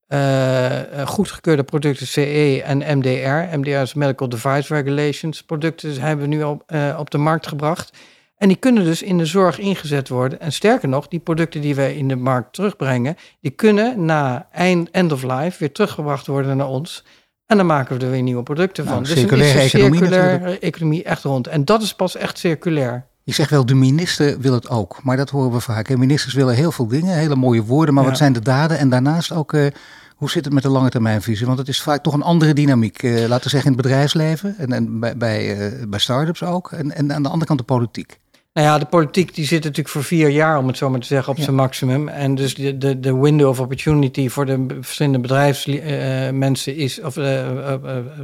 uh, 0.07 1.07
goedgekeurde 1.07 1.63
producten 1.63 2.07
CE 2.07 2.61
en 2.65 2.97
MDR. 2.97 3.57
MDR 3.57 3.69
is 3.69 3.93
Medical 3.93 4.29
Device 4.29 4.73
Regulations. 4.73 5.43
Producten 5.43 6.01
hebben 6.01 6.29
we 6.29 6.35
nu 6.35 6.43
op, 6.43 6.63
uh, 6.67 6.95
op 6.99 7.09
de 7.09 7.17
markt 7.17 7.47
gebracht. 7.47 7.97
En 8.41 8.47
die 8.47 8.57
kunnen 8.57 8.83
dus 8.83 9.01
in 9.01 9.17
de 9.17 9.25
zorg 9.25 9.59
ingezet 9.59 10.09
worden. 10.09 10.39
En 10.39 10.51
sterker 10.51 10.89
nog, 10.89 11.07
die 11.07 11.19
producten 11.19 11.61
die 11.61 11.75
wij 11.75 11.95
in 11.95 12.07
de 12.07 12.15
markt 12.15 12.53
terugbrengen, 12.53 13.17
die 13.41 13.51
kunnen 13.51 14.05
na 14.05 14.47
eind 14.51 14.91
end 14.91 15.11
of 15.11 15.23
life 15.23 15.59
weer 15.59 15.71
teruggebracht 15.71 16.27
worden 16.27 16.57
naar 16.57 16.67
ons. 16.67 17.03
En 17.45 17.57
dan 17.57 17.65
maken 17.65 17.97
we 17.97 18.05
er 18.05 18.11
weer 18.11 18.21
nieuwe 18.21 18.43
producten 18.43 18.83
van. 18.83 18.93
Nou, 18.93 19.05
dus 19.05 19.27
dan 19.27 19.39
is 19.39 19.53
de 19.53 19.69
circulaire 19.69 20.59
economie 20.59 21.03
echt 21.03 21.23
rond. 21.23 21.47
En 21.47 21.65
dat 21.65 21.81
is 21.81 21.93
pas 21.93 22.15
echt 22.15 22.37
circulair. 22.37 23.05
Je 23.23 23.33
zegt 23.33 23.49
wel, 23.49 23.65
de 23.65 23.75
minister 23.75 24.39
wil 24.39 24.53
het 24.53 24.69
ook. 24.69 25.03
Maar 25.03 25.17
dat 25.17 25.29
horen 25.29 25.51
we 25.51 25.59
vaak. 25.59 25.89
En 25.89 25.99
ministers 25.99 26.33
willen 26.33 26.55
heel 26.55 26.71
veel 26.71 26.87
dingen, 26.87 27.17
hele 27.17 27.35
mooie 27.35 27.63
woorden. 27.63 27.93
Maar 27.93 28.05
wat 28.05 28.17
zijn 28.17 28.33
de 28.33 28.39
daden? 28.39 28.77
En 28.77 28.89
daarnaast 28.89 29.31
ook, 29.31 29.53
uh, 29.53 29.67
hoe 30.15 30.29
zit 30.29 30.45
het 30.45 30.53
met 30.53 30.63
de 30.63 30.69
lange 30.69 30.89
termijnvisie? 30.89 31.45
Want 31.45 31.57
het 31.57 31.67
is 31.67 31.81
vaak 31.81 32.03
toch 32.03 32.13
een 32.13 32.21
andere 32.21 32.53
dynamiek. 32.53 33.03
Uh, 33.03 33.27
laten 33.27 33.43
we 33.43 33.49
zeggen 33.49 33.71
in 33.71 33.77
het 33.77 33.81
bedrijfsleven 33.81 34.55
en, 34.57 34.71
en 34.71 34.99
bij, 34.99 35.17
bij, 35.17 35.57
uh, 35.57 35.87
bij 35.87 35.99
start-ups 35.99 36.43
ook. 36.43 36.71
En, 36.71 36.95
en 36.95 37.13
aan 37.13 37.23
de 37.23 37.29
andere 37.29 37.45
kant 37.45 37.59
de 37.59 37.65
politiek. 37.65 38.19
Nou 38.53 38.67
ja, 38.67 38.77
de 38.77 38.85
politiek 38.85 39.35
die 39.35 39.45
zit 39.45 39.63
natuurlijk 39.63 39.89
voor 39.89 40.03
vier 40.03 40.29
jaar, 40.29 40.57
om 40.57 40.67
het 40.67 40.77
zo 40.77 40.89
maar 40.89 40.99
te 40.99 41.07
zeggen, 41.07 41.33
op 41.33 41.39
zijn 41.39 41.55
maximum. 41.55 42.07
En 42.07 42.35
dus 42.35 42.55
de, 42.55 42.77
de, 42.77 42.99
de 42.99 43.17
window 43.17 43.49
of 43.49 43.59
opportunity 43.59 44.29
voor 44.29 44.45
de 44.45 44.65
verschillende 44.81 45.19
bedrijfsmensen 45.19 46.73
uh, 46.73 46.79
is, 46.79 47.01
of 47.01 47.17
uh, 47.17 47.51
uh, 47.51 47.75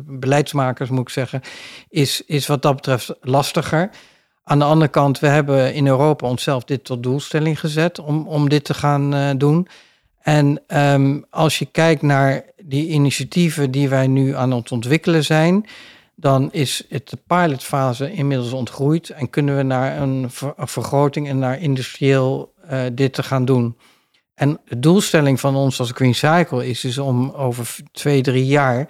beleidsmakers 0.06 0.90
moet 0.90 1.02
ik 1.02 1.10
zeggen, 1.10 1.42
is, 1.90 2.22
is 2.26 2.48
wat 2.48 2.62
dat 2.62 2.76
betreft 2.76 3.14
lastiger. 3.22 3.90
Aan 4.44 4.60
de 4.60 4.66
andere 4.66 4.92
kant, 4.92 5.20
we 5.20 5.28
hebben 5.28 5.74
in 5.74 5.88
Europa 5.88 6.28
onszelf 6.28 6.64
dit 6.64 6.84
tot 6.84 7.04
doelstelling 7.04 7.60
gezet 7.60 8.00
om, 8.00 8.28
om 8.28 8.50
dit 8.50 8.64
te 8.64 8.74
gaan 8.74 9.38
doen. 9.38 9.68
En 10.22 10.62
um, 10.68 11.26
als 11.30 11.60
je 11.60 11.66
kijkt 11.66 12.02
naar 12.02 12.44
die 12.64 12.88
initiatieven 12.88 13.72
die 13.72 13.90
wij 13.90 14.08
nu 14.08 14.36
aan 14.36 14.52
het 14.52 14.72
ontwikkelen 14.72 15.24
zijn, 15.24 15.66
dan 16.20 16.52
is 16.52 16.84
het 16.90 17.10
de 17.10 17.18
pilotfase 17.28 18.12
inmiddels 18.12 18.52
ontgroeid 18.52 19.10
en 19.10 19.30
kunnen 19.30 19.58
we 19.58 19.64
naar 19.64 20.02
een, 20.02 20.30
vergroting 20.56 21.28
en 21.28 21.40
naar 21.40 21.60
industrieel 21.60 22.54
uh, 22.72 22.82
dit 22.94 23.14
te 23.14 23.24
gaan 23.24 23.46
doen. 23.46 23.78
En 24.34 24.60
de 24.66 24.80
doelstelling 24.80 25.40
van 25.40 25.56
ons 25.56 25.80
als 25.80 25.92
Green 25.92 26.16
Cycle 26.16 26.68
is 26.68 26.82
dus 26.82 26.98
om 26.98 27.30
over 27.30 27.76
twee, 27.92 28.22
drie 28.22 28.46
jaar 28.46 28.90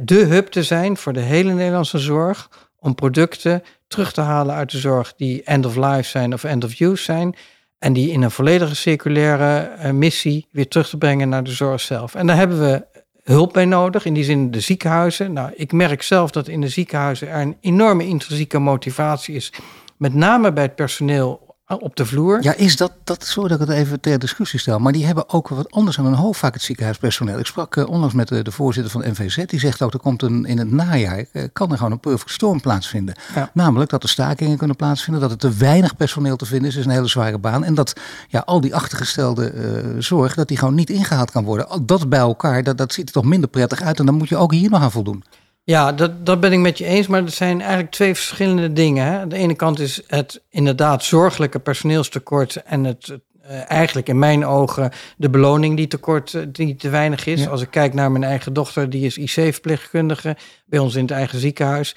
de 0.00 0.24
hub 0.24 0.46
te 0.46 0.62
zijn 0.62 0.96
voor 0.96 1.12
de 1.12 1.20
hele 1.20 1.52
Nederlandse 1.52 1.98
zorg, 1.98 2.68
om 2.78 2.94
producten 2.94 3.62
terug 3.88 4.12
te 4.12 4.20
halen 4.20 4.54
uit 4.54 4.70
de 4.70 4.78
zorg 4.78 5.14
die 5.16 5.42
end 5.42 5.66
of 5.66 5.76
life 5.76 6.08
zijn 6.08 6.32
of 6.32 6.44
end 6.44 6.64
of 6.64 6.80
use 6.80 7.02
zijn. 7.02 7.36
En 7.78 7.92
die 7.92 8.10
in 8.10 8.22
een 8.22 8.30
volledige 8.30 8.74
circulaire 8.74 9.70
uh, 9.76 9.90
missie 9.90 10.46
weer 10.50 10.68
terug 10.68 10.88
te 10.88 10.98
brengen 10.98 11.28
naar 11.28 11.44
de 11.44 11.50
zorg 11.50 11.80
zelf. 11.80 12.14
En 12.14 12.26
daar 12.26 12.36
hebben 12.36 12.60
we 12.60 12.86
hulp 13.26 13.52
bij 13.52 13.64
nodig. 13.64 14.04
In 14.04 14.14
die 14.14 14.24
zin 14.24 14.50
de 14.50 14.60
ziekenhuizen. 14.60 15.32
Nou, 15.32 15.50
ik 15.54 15.72
merk 15.72 16.02
zelf 16.02 16.30
dat 16.30 16.48
in 16.48 16.60
de 16.60 16.68
ziekenhuizen 16.68 17.28
er 17.28 17.40
een 17.40 17.56
enorme 17.60 18.06
intrinsieke 18.06 18.58
motivatie 18.58 19.34
is. 19.34 19.52
Met 19.96 20.14
name 20.14 20.52
bij 20.52 20.62
het 20.62 20.74
personeel 20.74 21.45
op 21.66 21.96
de 21.96 22.06
vloer. 22.06 22.42
Ja, 22.42 22.54
is 22.54 22.76
dat, 22.76 22.92
dat 23.04 23.24
sorry 23.24 23.48
dat 23.48 23.60
ik 23.60 23.66
het 23.66 23.76
even 23.76 24.00
ter 24.00 24.18
discussie 24.18 24.58
stel, 24.58 24.78
maar 24.78 24.92
die 24.92 25.06
hebben 25.06 25.28
ook 25.28 25.48
wat 25.48 25.70
anders 25.70 25.98
aan 25.98 26.04
hun 26.04 26.14
hoofd 26.14 26.38
vaak 26.38 26.54
het 26.54 26.62
ziekenhuispersoneel. 26.62 27.38
Ik 27.38 27.46
sprak 27.46 27.76
uh, 27.76 27.88
onlangs 27.88 28.14
met 28.14 28.28
de, 28.28 28.42
de, 28.42 28.50
voorzitter 28.50 28.92
van 28.92 29.10
NVZ, 29.10 29.44
die 29.44 29.60
zegt 29.60 29.82
ook, 29.82 29.92
er 29.92 29.98
komt 29.98 30.22
een, 30.22 30.44
in 30.44 30.58
het 30.58 30.70
najaar, 30.70 31.24
uh, 31.32 31.42
kan 31.52 31.70
er 31.70 31.76
gewoon 31.76 31.92
een 31.92 32.00
perfect 32.00 32.30
storm 32.30 32.60
plaatsvinden. 32.60 33.14
Ja. 33.34 33.50
Namelijk 33.54 33.90
dat 33.90 34.02
er 34.02 34.08
stakingen 34.08 34.56
kunnen 34.56 34.76
plaatsvinden, 34.76 35.22
dat 35.22 35.30
er 35.30 35.38
te 35.38 35.56
weinig 35.56 35.96
personeel 35.96 36.36
te 36.36 36.46
vinden 36.46 36.68
is, 36.68 36.76
is 36.76 36.84
een 36.84 36.90
hele 36.90 37.06
zware 37.06 37.38
baan. 37.38 37.64
En 37.64 37.74
dat 37.74 38.00
ja, 38.28 38.42
al 38.46 38.60
die 38.60 38.74
achtergestelde 38.74 39.52
uh, 39.52 40.02
zorg, 40.02 40.34
dat 40.34 40.48
die 40.48 40.58
gewoon 40.58 40.74
niet 40.74 40.90
ingehaald 40.90 41.30
kan 41.30 41.44
worden. 41.44 41.86
Dat 41.86 42.08
bij 42.08 42.18
elkaar, 42.18 42.62
dat, 42.62 42.78
dat 42.78 42.92
ziet 42.92 43.06
er 43.06 43.14
toch 43.14 43.24
minder 43.24 43.48
prettig 43.48 43.82
uit 43.82 43.98
en 43.98 44.06
dan 44.06 44.14
moet 44.14 44.28
je 44.28 44.36
ook 44.36 44.52
hier 44.52 44.70
nog 44.70 44.80
aan 44.80 44.90
voldoen. 44.90 45.24
Ja, 45.66 45.92
dat, 45.92 46.26
dat 46.26 46.40
ben 46.40 46.52
ik 46.52 46.58
met 46.58 46.78
je 46.78 46.84
eens, 46.84 47.06
maar 47.06 47.22
het 47.22 47.34
zijn 47.34 47.60
eigenlijk 47.60 47.90
twee 47.90 48.14
verschillende 48.14 48.72
dingen. 48.72 49.06
Hè? 49.06 49.18
Aan 49.18 49.28
de 49.28 49.36
ene 49.36 49.54
kant 49.54 49.78
is 49.78 50.02
het 50.06 50.42
inderdaad 50.50 51.04
zorgelijke 51.04 51.58
personeelstekort 51.58 52.56
en 52.56 52.84
het 52.84 53.08
uh, 53.08 53.70
eigenlijk 53.70 54.08
in 54.08 54.18
mijn 54.18 54.46
ogen 54.46 54.90
de 55.16 55.30
beloning 55.30 55.76
die 55.76 55.86
tekort, 55.86 56.32
uh, 56.32 56.42
die 56.48 56.76
te 56.76 56.88
weinig 56.88 57.26
is. 57.26 57.40
Ja. 57.40 57.48
Als 57.48 57.62
ik 57.62 57.70
kijk 57.70 57.94
naar 57.94 58.12
mijn 58.12 58.24
eigen 58.24 58.52
dochter, 58.52 58.90
die 58.90 59.06
is 59.06 59.18
IC-verpleegkundige 59.18 60.36
bij 60.66 60.78
ons 60.78 60.94
in 60.94 61.02
het 61.02 61.10
eigen 61.10 61.38
ziekenhuis. 61.38 61.96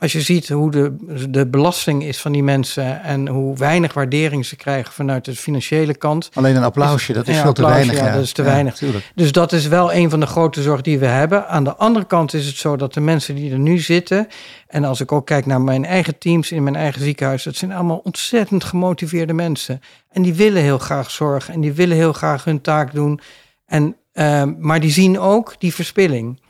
Als 0.00 0.12
je 0.12 0.20
ziet 0.20 0.48
hoe 0.48 0.70
de, 0.70 0.96
de 1.30 1.46
belasting 1.46 2.04
is 2.04 2.20
van 2.20 2.32
die 2.32 2.42
mensen 2.42 3.02
en 3.02 3.28
hoe 3.28 3.56
weinig 3.56 3.94
waardering 3.94 4.46
ze 4.46 4.56
krijgen 4.56 4.92
vanuit 4.92 5.24
de 5.24 5.36
financiële 5.36 5.94
kant. 5.94 6.30
Alleen 6.34 6.56
een 6.56 6.62
applausje, 6.62 7.12
dat 7.12 7.28
is 7.28 7.38
veel 7.38 7.52
te 7.52 7.66
weinig. 7.66 7.96
Ja, 7.96 8.12
dat 8.12 8.22
is 8.22 8.32
te 8.32 8.42
weinig. 8.42 8.82
Dus 9.14 9.32
dat 9.32 9.52
is 9.52 9.66
wel 9.66 9.92
een 9.92 10.10
van 10.10 10.20
de 10.20 10.26
grote 10.26 10.62
zorgen 10.62 10.82
die 10.82 10.98
we 10.98 11.06
hebben. 11.06 11.48
Aan 11.48 11.64
de 11.64 11.76
andere 11.76 12.06
kant 12.06 12.34
is 12.34 12.46
het 12.46 12.56
zo 12.56 12.76
dat 12.76 12.94
de 12.94 13.00
mensen 13.00 13.34
die 13.34 13.52
er 13.52 13.58
nu 13.58 13.78
zitten, 13.78 14.28
en 14.66 14.84
als 14.84 15.00
ik 15.00 15.12
ook 15.12 15.26
kijk 15.26 15.46
naar 15.46 15.60
mijn 15.60 15.84
eigen 15.84 16.18
teams 16.18 16.52
in 16.52 16.62
mijn 16.62 16.76
eigen 16.76 17.02
ziekenhuis, 17.02 17.42
dat 17.42 17.56
zijn 17.56 17.72
allemaal 17.72 18.00
ontzettend 18.04 18.64
gemotiveerde 18.64 19.32
mensen. 19.32 19.80
En 20.10 20.22
die 20.22 20.34
willen 20.34 20.62
heel 20.62 20.78
graag 20.78 21.10
zorgen 21.10 21.54
en 21.54 21.60
die 21.60 21.72
willen 21.72 21.96
heel 21.96 22.12
graag 22.12 22.44
hun 22.44 22.60
taak 22.60 22.94
doen. 22.94 23.20
En, 23.66 23.96
uh, 24.14 24.42
maar 24.58 24.80
die 24.80 24.90
zien 24.90 25.18
ook 25.18 25.54
die 25.58 25.74
verspilling. 25.74 26.40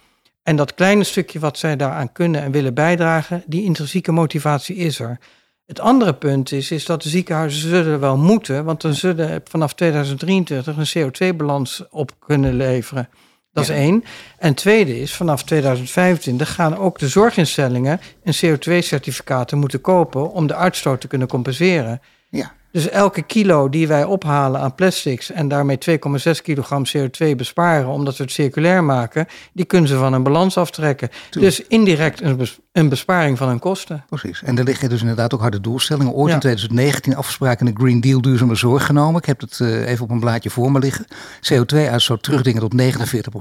En 0.48 0.56
dat 0.56 0.74
kleine 0.74 1.04
stukje 1.04 1.38
wat 1.38 1.58
zij 1.58 1.76
daaraan 1.76 2.12
kunnen 2.12 2.42
en 2.42 2.50
willen 2.50 2.74
bijdragen, 2.74 3.42
die 3.46 3.64
intrinsieke 3.64 4.12
motivatie 4.12 4.76
is 4.76 4.98
er. 4.98 5.18
Het 5.66 5.80
andere 5.80 6.14
punt 6.14 6.52
is, 6.52 6.70
is 6.70 6.84
dat 6.84 7.02
de 7.02 7.08
ziekenhuizen 7.08 7.68
zullen 7.68 8.00
wel 8.00 8.16
moeten, 8.16 8.64
want 8.64 8.80
dan 8.80 8.94
zullen 8.94 9.40
vanaf 9.44 9.74
2023 9.74 10.76
een 10.76 11.10
CO2-balans 11.10 11.84
op 11.90 12.10
kunnen 12.18 12.54
leveren. 12.54 13.08
Dat 13.52 13.62
is 13.64 13.70
één. 13.70 14.04
En 14.38 14.54
tweede 14.54 15.00
is, 15.00 15.14
vanaf 15.14 15.42
2025 15.42 16.54
gaan 16.54 16.76
ook 16.76 16.98
de 16.98 17.08
zorginstellingen 17.08 18.00
een 18.22 18.34
CO2-certificaten 18.34 19.58
moeten 19.58 19.80
kopen 19.80 20.32
om 20.32 20.46
de 20.46 20.54
uitstoot 20.54 21.00
te 21.00 21.08
kunnen 21.08 21.28
compenseren. 21.28 22.00
Ja. 22.30 22.52
Dus 22.78 22.88
elke 22.88 23.22
kilo 23.22 23.68
die 23.68 23.88
wij 23.88 24.04
ophalen 24.04 24.60
aan 24.60 24.74
plastics 24.74 25.30
en 25.30 25.48
daarmee 25.48 25.78
2,6 25.90 25.96
kilogram 26.42 26.84
CO2 26.96 27.36
besparen, 27.36 27.88
omdat 27.88 28.16
we 28.16 28.22
het 28.22 28.32
circulair 28.32 28.84
maken, 28.84 29.26
die 29.52 29.64
kunnen 29.64 29.88
ze 29.88 29.96
van 29.96 30.12
een 30.12 30.22
balans 30.22 30.56
aftrekken. 30.56 31.08
Dus 31.30 31.66
indirect 31.66 32.20
een, 32.20 32.48
een 32.72 32.88
besparing 32.88 33.38
van 33.38 33.48
hun 33.48 33.58
kosten. 33.58 34.04
Precies. 34.08 34.42
En 34.42 34.58
er 34.58 34.64
liggen 34.64 34.88
dus 34.88 35.00
inderdaad 35.00 35.34
ook 35.34 35.40
harde 35.40 35.60
doelstellingen. 35.60 36.12
Ooit 36.12 36.32
in 36.32 36.38
2019 36.38 37.16
afspraken 37.16 37.66
in 37.66 37.74
de 37.74 37.80
Green 37.80 38.00
Deal 38.00 38.20
duurzame 38.20 38.54
zorg 38.54 38.86
genomen. 38.86 39.20
Ik 39.20 39.26
heb 39.26 39.40
het 39.40 39.58
uh, 39.58 39.88
even 39.88 40.04
op 40.04 40.10
een 40.10 40.20
blaadje 40.20 40.50
voor 40.50 40.72
me 40.72 40.78
liggen. 40.78 41.06
CO2-uitstoot 41.52 42.22
terugdringen 42.22 42.60
tot 42.60 42.72
49% 42.72 42.76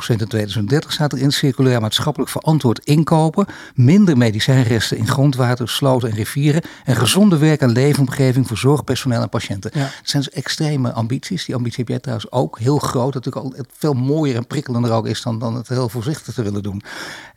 in 0.07 0.27
2030 0.27 0.91
staat 0.91 1.13
erin. 1.13 1.31
Circulair 1.31 1.81
maatschappelijk 1.81 2.31
verantwoord 2.31 2.85
inkopen. 2.85 3.45
Minder 3.75 4.17
medicijnresten 4.17 4.97
in 4.97 5.07
grondwater, 5.07 5.69
sloten 5.69 6.09
en 6.09 6.15
rivieren. 6.15 6.61
En 6.85 6.95
gezonde 6.95 7.37
werk- 7.37 7.61
en 7.61 7.71
leefomgeving 7.71 8.47
voor 8.47 8.57
zorgpersoneel 8.57 9.25
en 9.31 9.39
patiënten. 9.39 9.71
Ja. 9.73 9.79
Dat 9.79 9.91
zijn 10.03 10.23
dus 10.23 10.33
extreme 10.33 10.91
ambities. 10.91 11.45
Die 11.45 11.55
ambitie 11.55 11.79
heb 11.79 11.87
jij 11.87 11.99
trouwens 11.99 12.31
ook. 12.31 12.59
Heel 12.59 12.77
groot. 12.77 13.13
Dat 13.13 13.25
natuurlijk 13.25 13.57
al 13.57 13.65
veel 13.77 13.93
mooier 13.93 14.35
en 14.35 14.47
prikkelender 14.47 14.91
ook 14.91 15.07
is 15.07 15.21
dan, 15.21 15.39
dan 15.39 15.55
het 15.55 15.67
heel 15.67 15.89
voorzichtig 15.89 16.33
te 16.33 16.43
willen 16.43 16.63
doen 16.63 16.83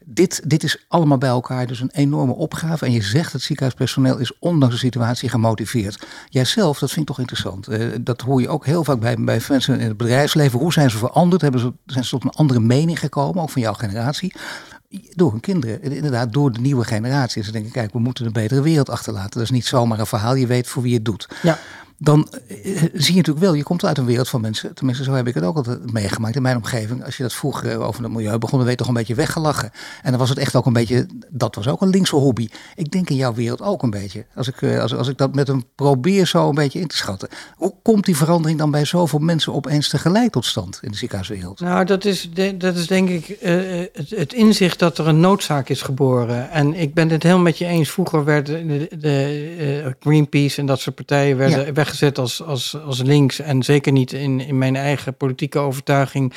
dit, 0.05 0.43
dit 0.51 0.63
is 0.63 0.85
allemaal 0.89 1.19
bij 1.19 1.29
elkaar 1.29 1.67
dus 1.67 1.81
een 1.81 1.91
enorme 1.93 2.33
opgave. 2.33 2.87
En 2.87 2.93
je 2.93 3.03
zegt 3.03 3.33
het 3.33 3.43
ziekenhuispersoneel 3.43 4.19
is 4.19 4.39
ondanks 4.39 4.75
de 4.75 4.81
situatie 4.81 5.29
gemotiveerd. 5.29 6.07
Jijzelf, 6.29 6.79
dat 6.79 6.89
vind 6.89 7.01
ik 7.01 7.07
toch 7.07 7.19
interessant. 7.19 7.71
Uh, 7.71 7.95
dat 8.01 8.21
hoor 8.21 8.41
je 8.41 8.49
ook 8.49 8.67
heel 8.67 8.85
vaak 8.85 9.01
bij, 9.01 9.17
bij 9.17 9.41
mensen 9.49 9.81
in 9.81 9.87
het 9.87 9.97
bedrijfsleven. 9.97 10.59
Hoe 10.59 10.73
zijn 10.73 10.91
ze 10.91 10.99
veranderd? 10.99 11.43
Hebben 11.43 11.61
ze, 11.61 11.73
zijn 11.87 12.05
ze 12.05 12.11
tot 12.11 12.25
een 12.25 12.31
andere 12.31 12.61
mening 12.61 12.99
gekomen, 12.99 13.43
ook 13.43 13.51
van 13.51 13.63
jouw 13.63 13.73
generatie? 13.73 14.35
Door 15.15 15.31
hun 15.31 15.41
kinderen, 15.41 15.83
inderdaad 15.83 16.33
door 16.33 16.53
de 16.53 16.61
nieuwe 16.61 16.85
generatie. 16.85 17.45
Ze 17.45 17.53
denken, 17.53 17.73
kijk, 17.73 17.93
we 17.93 17.99
moeten 17.99 18.27
een 18.27 18.33
betere 18.33 18.63
wereld 18.63 18.91
achterlaten. 18.91 19.31
Dat 19.31 19.43
is 19.43 19.51
niet 19.51 19.67
zomaar 19.67 19.99
een 19.99 20.07
verhaal, 20.07 20.35
je 20.35 20.47
weet 20.47 20.67
voor 20.67 20.83
wie 20.83 20.95
het 20.95 21.05
doet. 21.05 21.29
Ja 21.43 21.59
dan 22.03 22.29
eh, 22.49 22.57
zie 22.93 23.15
je 23.15 23.17
natuurlijk 23.17 23.39
wel, 23.39 23.55
je 23.55 23.63
komt 23.63 23.85
uit 23.85 23.99
een 23.99 24.05
wereld 24.05 24.29
van 24.29 24.41
mensen, 24.41 24.75
tenminste 24.75 25.05
zo 25.05 25.13
heb 25.13 25.27
ik 25.27 25.35
het 25.35 25.45
ook 25.45 25.57
altijd 25.57 25.93
meegemaakt 25.93 26.37
in 26.37 26.43
mijn 26.43 26.57
omgeving. 26.57 27.05
Als 27.05 27.17
je 27.17 27.23
dat 27.23 27.33
vroeger 27.33 27.71
eh, 27.71 27.87
over 27.87 28.03
het 28.03 28.13
milieu 28.13 28.39
begon, 28.39 28.59
dan 28.59 28.67
werd 28.67 28.79
toch 28.79 28.89
een 28.89 28.95
beetje 28.95 29.15
weggelachen. 29.15 29.71
En 30.03 30.11
dan 30.11 30.21
was 30.21 30.29
het 30.29 30.39
echt 30.39 30.57
ook 30.57 30.67
een 30.67 30.73
beetje, 30.73 31.07
dat 31.29 31.55
was 31.55 31.69
ook 31.69 31.81
een 31.81 31.89
linkse 31.89 32.17
hobby. 32.17 32.49
Ik 32.75 32.91
denk 32.91 33.11
in 33.11 33.17
jouw 33.17 33.35
wereld 33.35 33.63
ook 33.63 33.83
een 33.83 33.91
beetje. 33.91 34.25
Als 34.35 34.49
ik, 34.49 34.63
eh, 34.63 34.81
als, 34.81 34.95
als 34.95 35.09
ik 35.09 35.19
dat 35.19 35.35
met 35.35 35.47
hem 35.47 35.65
probeer 35.75 36.27
zo 36.27 36.49
een 36.49 36.55
beetje 36.55 36.81
in 36.81 36.87
te 36.87 36.97
schatten. 36.97 37.29
Hoe 37.57 37.75
komt 37.83 38.05
die 38.05 38.17
verandering 38.17 38.59
dan 38.59 38.71
bij 38.71 38.85
zoveel 38.85 39.19
mensen 39.19 39.55
opeens 39.55 39.89
tegelijk 39.89 40.33
tot 40.33 40.45
stand 40.45 40.79
in 40.83 40.91
de 40.91 40.97
ziekenhuiswereld? 40.97 41.61
Nou, 41.61 41.85
dat 41.85 42.05
is, 42.05 42.31
dat 42.59 42.77
is 42.77 42.87
denk 42.87 43.09
ik 43.09 43.37
het, 43.41 44.11
het, 44.11 44.33
inzicht 44.33 44.79
dat 44.79 44.99
er 44.99 45.09
een 45.09 45.21
noodzaak 45.21 45.69
is 45.69 45.83
geboren. 45.83 46.51
En 46.51 46.75
ik 46.75 46.95
ben 46.95 47.09
het 47.09 47.23
helemaal 47.23 47.45
met 47.45 47.59
je 47.59 47.67
eens. 47.67 47.91
Vroeger 47.91 48.25
werden 48.25 48.69
de, 48.69 48.89
de, 48.99 49.97
Greenpeace 50.01 50.61
en 50.61 50.67
dat 50.67 50.81
soort 50.81 50.97
partijen 50.97 51.37
werden 51.37 51.75
ja 51.75 51.89
weggezet 51.91 52.19
als, 52.19 52.43
als, 52.43 52.77
als 52.87 53.03
links. 53.03 53.39
En 53.39 53.63
zeker 53.63 53.93
niet 53.93 54.13
in, 54.13 54.41
in 54.41 54.59
mijn 54.59 54.77
eigen 54.77 55.17
politieke 55.17 55.59
overtuiging 55.59 56.33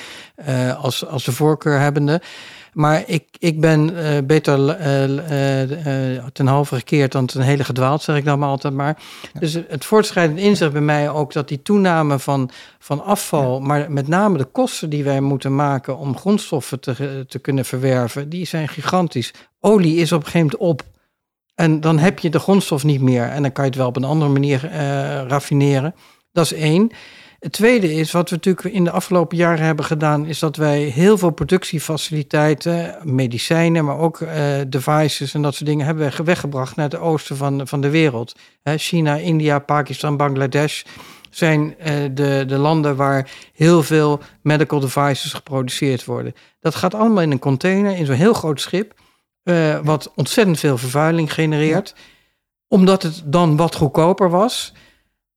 uh, 0.48 0.84
als, 0.84 1.08
als 1.08 1.24
de 1.24 1.32
voorkeur 1.32 1.80
hebbende. 1.80 2.22
Maar 2.74 3.04
ik, 3.06 3.24
ik 3.40 3.62
ben 3.62 3.94
uh, 3.94 4.18
beter 4.24 4.60
uh, 4.60 6.26
ten 6.34 6.48
halve 6.48 6.76
gekeerd 6.76 7.12
dan 7.12 7.26
ten 7.26 7.42
hele 7.42 7.64
gedwaald, 7.64 8.02
zeg 8.02 8.16
ik 8.16 8.26
dan 8.26 8.40
maar 8.40 8.50
altijd 8.50 8.74
maar. 8.74 8.98
Dus 9.40 9.54
het 9.54 9.86
voortschrijdend 9.86 10.40
inzicht 10.40 10.72
bij 10.72 10.82
mij 10.82 11.10
ook 11.10 11.34
dat 11.34 11.48
die 11.48 11.62
toename 11.62 12.20
van, 12.20 12.50
van 12.80 13.04
afval, 13.04 13.60
maar 13.60 13.92
met 13.92 14.08
name 14.08 14.38
de 14.38 14.44
kosten 14.44 14.90
die 14.90 15.04
wij 15.04 15.22
moeten 15.22 15.56
maken 15.56 15.98
om 15.98 16.18
grondstoffen 16.18 16.80
te, 16.80 17.26
te 17.28 17.40
kunnen 17.40 17.66
verwerven, 17.66 18.30
die 18.30 18.46
zijn 18.46 18.68
gigantisch. 18.68 19.34
Olie 19.60 19.96
is 19.96 20.12
op 20.12 20.20
een 20.20 20.26
gegeven 20.26 20.58
moment 20.60 20.82
op. 20.82 20.93
En 21.56 21.82
dan 21.82 22.00
heb 22.00 22.20
je 22.20 22.30
de 22.30 22.40
grondstof 22.40 22.84
niet 22.84 23.02
meer. 23.02 23.24
En 23.24 23.42
dan 23.42 23.52
kan 23.52 23.64
je 23.64 23.70
het 23.70 23.80
wel 23.80 23.88
op 23.88 23.96
een 23.96 24.04
andere 24.04 24.32
manier 24.32 24.64
uh, 24.64 24.72
raffineren. 25.28 25.96
Dat 26.32 26.46
is 26.46 26.54
één. 26.54 26.92
Het 27.40 27.52
tweede 27.52 27.94
is, 27.94 28.12
wat 28.12 28.30
we 28.30 28.36
natuurlijk 28.36 28.76
in 28.76 28.84
de 28.84 28.92
afgelopen 28.92 29.38
jaren 29.38 29.66
hebben 29.66 29.86
gedaan, 29.86 30.26
is 30.26 30.40
dat 30.40 30.56
wij 30.56 30.80
heel 30.80 31.18
veel 31.18 31.30
productiefaciliteiten, 31.30 32.98
medicijnen, 33.04 33.86
maar 33.86 33.98
ook 33.98 34.20
uh, 34.20 34.30
devices 34.68 35.34
en 35.34 35.42
dat 35.42 35.56
soort 35.56 35.70
dingen 35.70 35.86
hebben 35.86 36.12
we 36.12 36.24
weggebracht 36.24 36.76
naar 36.76 36.90
het 36.90 37.00
oosten 37.00 37.38
van, 37.38 37.68
van 37.68 37.82
de 37.82 37.90
wereld. 37.90 38.36
China, 38.64 39.16
India, 39.16 39.60
Pakistan, 39.60 40.18
Bangladesh 40.18 40.84
zijn 41.30 41.76
uh, 41.80 41.86
de, 42.14 42.44
de 42.48 42.58
landen 42.58 42.96
waar 42.96 43.32
heel 43.54 43.84
veel 43.84 44.20
medical 44.42 44.80
devices 44.80 45.34
geproduceerd 45.34 46.06
worden. 46.06 46.34
Dat 46.60 46.76
gaat 46.76 46.94
allemaal 46.94 47.24
in 47.24 47.32
een 47.32 47.40
container, 47.40 47.98
in 47.98 48.06
zo'n 48.06 48.16
heel 48.16 48.34
groot 48.34 48.62
schip. 48.62 48.94
Uh, 49.44 49.80
wat 49.84 50.12
ontzettend 50.16 50.60
veel 50.60 50.78
vervuiling 50.78 51.34
genereert. 51.34 51.96
Omdat 52.68 53.04
het 53.04 53.24
dan 53.26 53.56
wat 53.56 53.76
goedkoper 53.76 54.30
was. 54.30 54.74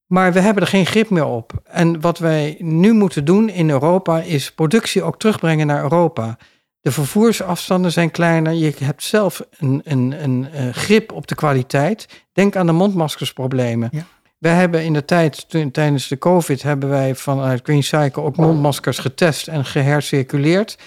Maar 0.06 0.32
we 0.32 0.40
hebben 0.40 0.62
er 0.62 0.68
geen 0.68 0.86
grip 0.86 1.10
meer 1.10 1.24
op. 1.24 1.52
En 1.64 2.00
wat 2.00 2.18
wij 2.18 2.56
nu 2.58 2.92
moeten 2.92 3.24
doen 3.24 3.48
in 3.48 3.70
Europa 3.70 4.20
is 4.20 4.52
productie 4.52 5.02
ook 5.02 5.18
terugbrengen 5.18 5.66
naar 5.66 5.82
Europa. 5.82 6.38
De 6.80 6.92
vervoersafstanden 6.92 7.92
zijn 7.92 8.10
kleiner. 8.10 8.52
Je 8.52 8.72
hebt 8.78 9.02
zelf 9.02 9.42
een, 9.58 9.80
een, 9.84 10.22
een, 10.22 10.48
een 10.52 10.74
grip 10.74 11.12
op 11.12 11.26
de 11.26 11.34
kwaliteit. 11.34 12.08
Denk 12.32 12.56
aan 12.56 12.66
de 12.66 12.72
mondmaskersproblemen. 12.72 13.88
Ja. 13.92 14.06
Wij 14.38 14.54
hebben 14.54 14.84
in 14.84 14.92
de 14.92 15.04
tijd, 15.04 15.48
toen, 15.48 15.70
tijdens 15.70 16.08
de 16.08 16.18
COVID, 16.18 16.62
hebben 16.62 16.88
wij 16.88 17.14
vanuit 17.14 17.60
Green 17.62 17.82
Cycle 17.82 18.22
ook 18.22 18.36
mondmaskers 18.36 18.98
getest 18.98 19.48
en 19.48 19.64
gehercirculeerd 19.64 20.78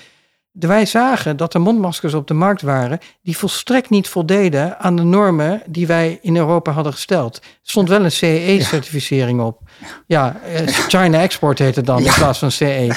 wij 0.59 0.85
zagen 0.85 1.37
dat 1.37 1.53
er 1.53 1.61
mondmaskers 1.61 2.13
op 2.13 2.27
de 2.27 2.33
markt 2.33 2.61
waren 2.61 2.99
die 3.21 3.37
volstrekt 3.37 3.89
niet 3.89 4.07
voldeden 4.07 4.79
aan 4.79 4.95
de 4.95 5.03
normen 5.03 5.61
die 5.65 5.87
wij 5.87 6.19
in 6.21 6.37
Europa 6.37 6.71
hadden 6.71 6.93
gesteld. 6.93 7.37
Er 7.37 7.43
stond 7.61 7.89
wel 7.89 8.03
een 8.03 8.11
CE-certificering 8.11 9.41
op. 9.41 9.61
Ja, 10.07 10.39
eh, 10.41 10.67
China 10.67 11.21
Export 11.21 11.59
heet 11.59 11.75
het 11.75 11.85
dan 11.85 12.05
in 12.05 12.13
plaats 12.13 12.39
van 12.39 12.51
CE. 12.51 12.95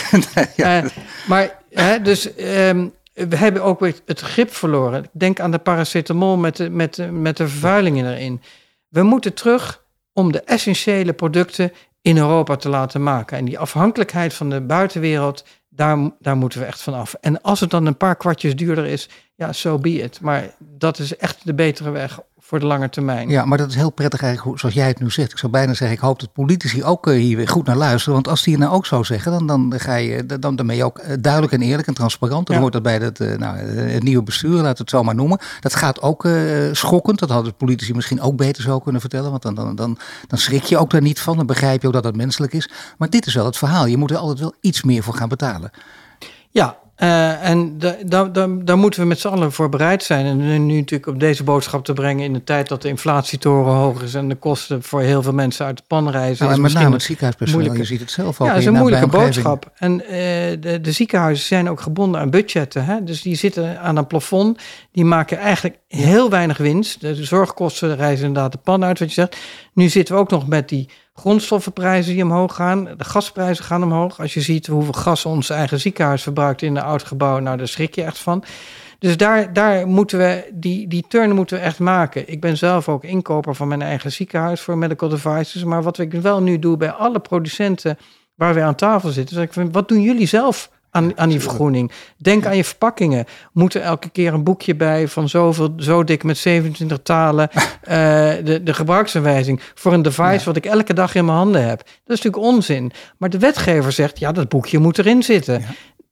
uh, 0.56 0.84
maar 1.28 1.58
hè, 1.70 2.00
dus 2.00 2.28
um, 2.38 2.92
we 3.12 3.36
hebben 3.36 3.62
ook 3.62 3.80
weer 3.80 3.94
het 4.06 4.20
grip 4.20 4.54
verloren. 4.54 5.04
Denk 5.12 5.40
aan 5.40 5.50
de 5.50 5.58
paracetamol 5.58 6.36
met 6.36 6.56
de, 6.56 6.70
met, 6.70 7.10
met 7.10 7.36
de 7.36 7.48
vervuilingen 7.48 8.12
erin. 8.12 8.40
We 8.88 9.02
moeten 9.02 9.34
terug 9.34 9.84
om 10.12 10.32
de 10.32 10.40
essentiële 10.40 11.12
producten 11.12 11.72
in 12.02 12.16
Europa 12.16 12.56
te 12.56 12.68
laten 12.68 13.02
maken. 13.02 13.38
En 13.38 13.44
die 13.44 13.58
afhankelijkheid 13.58 14.34
van 14.34 14.50
de 14.50 14.60
buitenwereld, 14.60 15.44
daar, 15.74 16.10
daar 16.18 16.36
moeten 16.36 16.60
we 16.60 16.66
echt 16.66 16.82
van 16.82 16.94
af. 16.94 17.14
En 17.20 17.42
als 17.42 17.60
het 17.60 17.70
dan 17.70 17.86
een 17.86 17.96
paar 17.96 18.16
kwartjes 18.16 18.56
duurder 18.56 18.86
is, 18.86 19.08
ja, 19.34 19.52
so 19.52 19.78
be 19.78 19.90
it. 19.90 20.20
Maar 20.20 20.54
dat 20.58 20.98
is 20.98 21.16
echt 21.16 21.46
de 21.46 21.54
betere 21.54 21.90
weg 21.90 22.20
voor 22.52 22.60
de 22.60 22.66
lange 22.66 22.88
termijn. 22.88 23.28
Ja, 23.28 23.44
maar 23.44 23.58
dat 23.58 23.68
is 23.68 23.74
heel 23.74 23.90
prettig 23.90 24.22
eigenlijk, 24.22 24.58
zoals 24.58 24.74
jij 24.74 24.86
het 24.86 25.00
nu 25.00 25.10
zegt. 25.10 25.32
Ik 25.32 25.38
zou 25.38 25.52
bijna 25.52 25.74
zeggen, 25.74 25.96
ik 25.96 26.02
hoop 26.02 26.20
dat 26.20 26.32
politici 26.32 26.84
ook 26.84 27.06
eh, 27.06 27.14
hier 27.14 27.36
weer 27.36 27.48
goed 27.48 27.66
naar 27.66 27.76
luisteren. 27.76 28.14
Want 28.14 28.28
als 28.28 28.42
die 28.42 28.52
het 28.54 28.62
nou 28.62 28.74
ook 28.74 28.86
zo 28.86 29.02
zeggen, 29.02 29.32
dan, 29.32 29.46
dan, 29.46 29.74
ga 29.76 29.94
je, 29.94 30.26
dan, 30.26 30.56
dan 30.56 30.66
ben 30.66 30.76
je 30.76 30.84
ook 30.84 30.98
eh, 30.98 31.16
duidelijk 31.20 31.52
en 31.52 31.62
eerlijk 31.62 31.88
en 31.88 31.94
transparant. 31.94 32.46
Dan 32.46 32.56
ja. 32.56 32.62
hoort 32.62 32.72
dat 32.72 32.82
bij 32.82 32.98
het, 32.98 33.20
eh, 33.20 33.38
nou, 33.38 33.56
het 33.56 34.02
nieuwe 34.02 34.22
bestuur, 34.22 34.54
laten 34.54 34.72
we 34.72 34.78
het 34.78 34.90
zo 34.90 35.02
maar 35.02 35.14
noemen. 35.14 35.38
Dat 35.60 35.74
gaat 35.74 36.02
ook 36.02 36.24
uh, 36.24 36.34
schokkend. 36.72 37.18
Dat 37.18 37.30
hadden 37.30 37.54
politici 37.54 37.94
misschien 37.94 38.20
ook 38.20 38.36
beter 38.36 38.62
zo 38.62 38.78
kunnen 38.78 39.00
vertellen. 39.00 39.30
Want 39.30 39.42
dan, 39.42 39.54
dan, 39.54 39.76
dan, 39.76 39.98
dan 40.26 40.38
schrik 40.38 40.62
je 40.62 40.78
ook 40.78 40.90
daar 40.90 41.02
niet 41.02 41.20
van. 41.20 41.36
Dan 41.36 41.46
begrijp 41.46 41.80
je 41.80 41.86
ook 41.86 41.92
dat 41.92 42.04
het 42.04 42.16
menselijk 42.16 42.52
is. 42.52 42.70
Maar 42.98 43.10
dit 43.10 43.26
is 43.26 43.34
wel 43.34 43.44
het 43.44 43.58
verhaal. 43.58 43.86
Je 43.86 43.96
moet 43.96 44.10
er 44.10 44.16
altijd 44.16 44.40
wel 44.40 44.54
iets 44.60 44.82
meer 44.82 45.02
voor 45.02 45.14
gaan 45.14 45.28
betalen. 45.28 45.70
Ja, 46.50 46.76
Uh, 46.98 47.48
en 47.48 47.78
daar 48.64 48.78
moeten 48.78 49.00
we 49.00 49.06
met 49.06 49.20
z'n 49.20 49.28
allen 49.28 49.52
voor 49.52 49.68
bereid 49.68 50.02
zijn. 50.02 50.26
En 50.26 50.66
nu 50.66 50.76
natuurlijk 50.76 51.06
op 51.06 51.20
deze 51.20 51.44
boodschap 51.44 51.84
te 51.84 51.92
brengen 51.92 52.24
in 52.24 52.32
de 52.32 52.44
tijd 52.44 52.68
dat 52.68 52.82
de 52.82 52.88
inflatietoren 52.88 53.72
hoog 53.72 54.02
is 54.02 54.14
en 54.14 54.28
de 54.28 54.34
kosten 54.34 54.82
voor 54.82 55.00
heel 55.00 55.22
veel 55.22 55.32
mensen 55.32 55.66
uit 55.66 55.76
de 55.76 55.82
pan 55.86 56.10
reizen. 56.10 56.44
Nou, 56.44 56.56
en 56.56 56.62
met 56.62 56.72
name 56.72 56.92
het 56.92 57.02
ziekenhuispersoneel, 57.02 57.74
je 57.74 57.84
ziet 57.84 58.00
het 58.00 58.10
zelf 58.10 58.40
ook. 58.40 58.46
Ja, 58.46 58.52
dat 58.52 58.62
is 58.62 58.68
een 58.68 58.74
moeilijke 58.74 59.06
boodschap. 59.06 59.70
En 59.74 59.92
uh, 60.00 60.08
de, 60.08 60.78
de, 60.82 60.92
ziekenhuizen 60.92 61.46
zijn 61.46 61.70
ook 61.70 61.80
gebonden 61.80 62.20
aan 62.20 62.30
budgetten. 62.30 62.84
Hè? 62.84 63.04
Dus 63.04 63.22
die 63.22 63.34
zitten 63.34 63.80
aan 63.80 63.96
een 63.96 64.06
plafond. 64.06 64.58
Die 64.92 65.04
maken 65.04 65.38
eigenlijk 65.38 65.78
heel 65.88 66.30
weinig 66.30 66.56
winst. 66.56 67.00
De 67.00 67.24
zorgkosten 67.24 67.96
reizen 67.96 68.26
inderdaad 68.26 68.52
de 68.52 68.58
pan 68.58 68.84
uit, 68.84 68.98
wat 68.98 69.08
je 69.08 69.14
zegt. 69.14 69.36
Nu 69.74 69.88
zitten 69.88 70.14
we 70.14 70.20
ook 70.20 70.30
nog 70.30 70.46
met 70.46 70.68
die 70.68 70.88
grondstoffenprijzen 71.14 72.12
die 72.12 72.22
omhoog 72.22 72.54
gaan. 72.54 72.84
De 72.84 73.04
gasprijzen 73.04 73.64
gaan 73.64 73.82
omhoog. 73.82 74.20
Als 74.20 74.34
je 74.34 74.40
ziet 74.40 74.66
hoeveel 74.66 74.92
gas 74.92 75.24
ons 75.24 75.50
eigen 75.50 75.80
ziekenhuis 75.80 76.22
verbruikt 76.22 76.62
in 76.62 76.76
een 76.76 76.82
oud 76.82 77.02
gebouw, 77.02 77.38
nou 77.38 77.56
daar 77.56 77.68
schrik 77.68 77.94
je 77.94 78.02
echt 78.02 78.18
van. 78.18 78.44
Dus 78.98 79.16
daar, 79.16 79.52
daar 79.52 79.86
moeten 79.86 80.18
we, 80.18 80.50
die, 80.54 80.88
die 80.88 81.04
turn 81.08 81.34
moeten 81.34 81.56
we 81.56 81.62
echt 81.62 81.78
maken. 81.78 82.28
Ik 82.28 82.40
ben 82.40 82.56
zelf 82.56 82.88
ook 82.88 83.04
inkoper 83.04 83.54
van 83.54 83.68
mijn 83.68 83.82
eigen 83.82 84.12
ziekenhuis 84.12 84.60
voor 84.60 84.78
medical 84.78 85.08
devices. 85.08 85.64
Maar 85.64 85.82
wat 85.82 85.98
ik 85.98 86.12
wel 86.12 86.42
nu 86.42 86.58
doe 86.58 86.76
bij 86.76 86.90
alle 86.90 87.20
producenten 87.20 87.98
waar 88.34 88.54
we 88.54 88.62
aan 88.62 88.74
tafel 88.74 89.10
zitten, 89.10 89.36
is 89.36 89.42
ik 89.42 89.52
vind, 89.52 89.74
wat 89.74 89.88
doen 89.88 90.02
jullie 90.02 90.26
zelf 90.26 90.70
aan, 90.92 91.18
aan 91.18 91.28
die 91.28 91.40
vergroening. 91.40 91.92
Denk 92.16 92.46
aan 92.46 92.56
je 92.56 92.64
verpakkingen. 92.64 93.24
Moet 93.52 93.74
er 93.74 93.82
elke 93.82 94.08
keer 94.08 94.34
een 94.34 94.44
boekje 94.44 94.74
bij 94.74 95.08
van 95.08 95.28
zoveel, 95.28 95.72
zo 95.76 96.04
dik 96.04 96.24
met 96.24 96.38
27 96.38 96.98
talen. 97.02 97.48
uh, 97.54 97.60
de, 98.48 98.60
de 98.64 98.74
gebruiksaanwijzing 98.74 99.60
voor 99.74 99.92
een 99.92 100.02
device 100.02 100.44
wat 100.44 100.56
ik 100.56 100.66
elke 100.66 100.94
dag 100.94 101.14
in 101.14 101.24
mijn 101.24 101.36
handen 101.36 101.68
heb. 101.68 101.78
Dat 101.78 102.16
is 102.16 102.22
natuurlijk 102.22 102.54
onzin. 102.54 102.92
Maar 103.18 103.30
de 103.30 103.38
wetgever 103.38 103.92
zegt, 103.92 104.18
ja, 104.18 104.32
dat 104.32 104.48
boekje 104.48 104.78
moet 104.78 104.98
erin 104.98 105.22
zitten. 105.22 105.64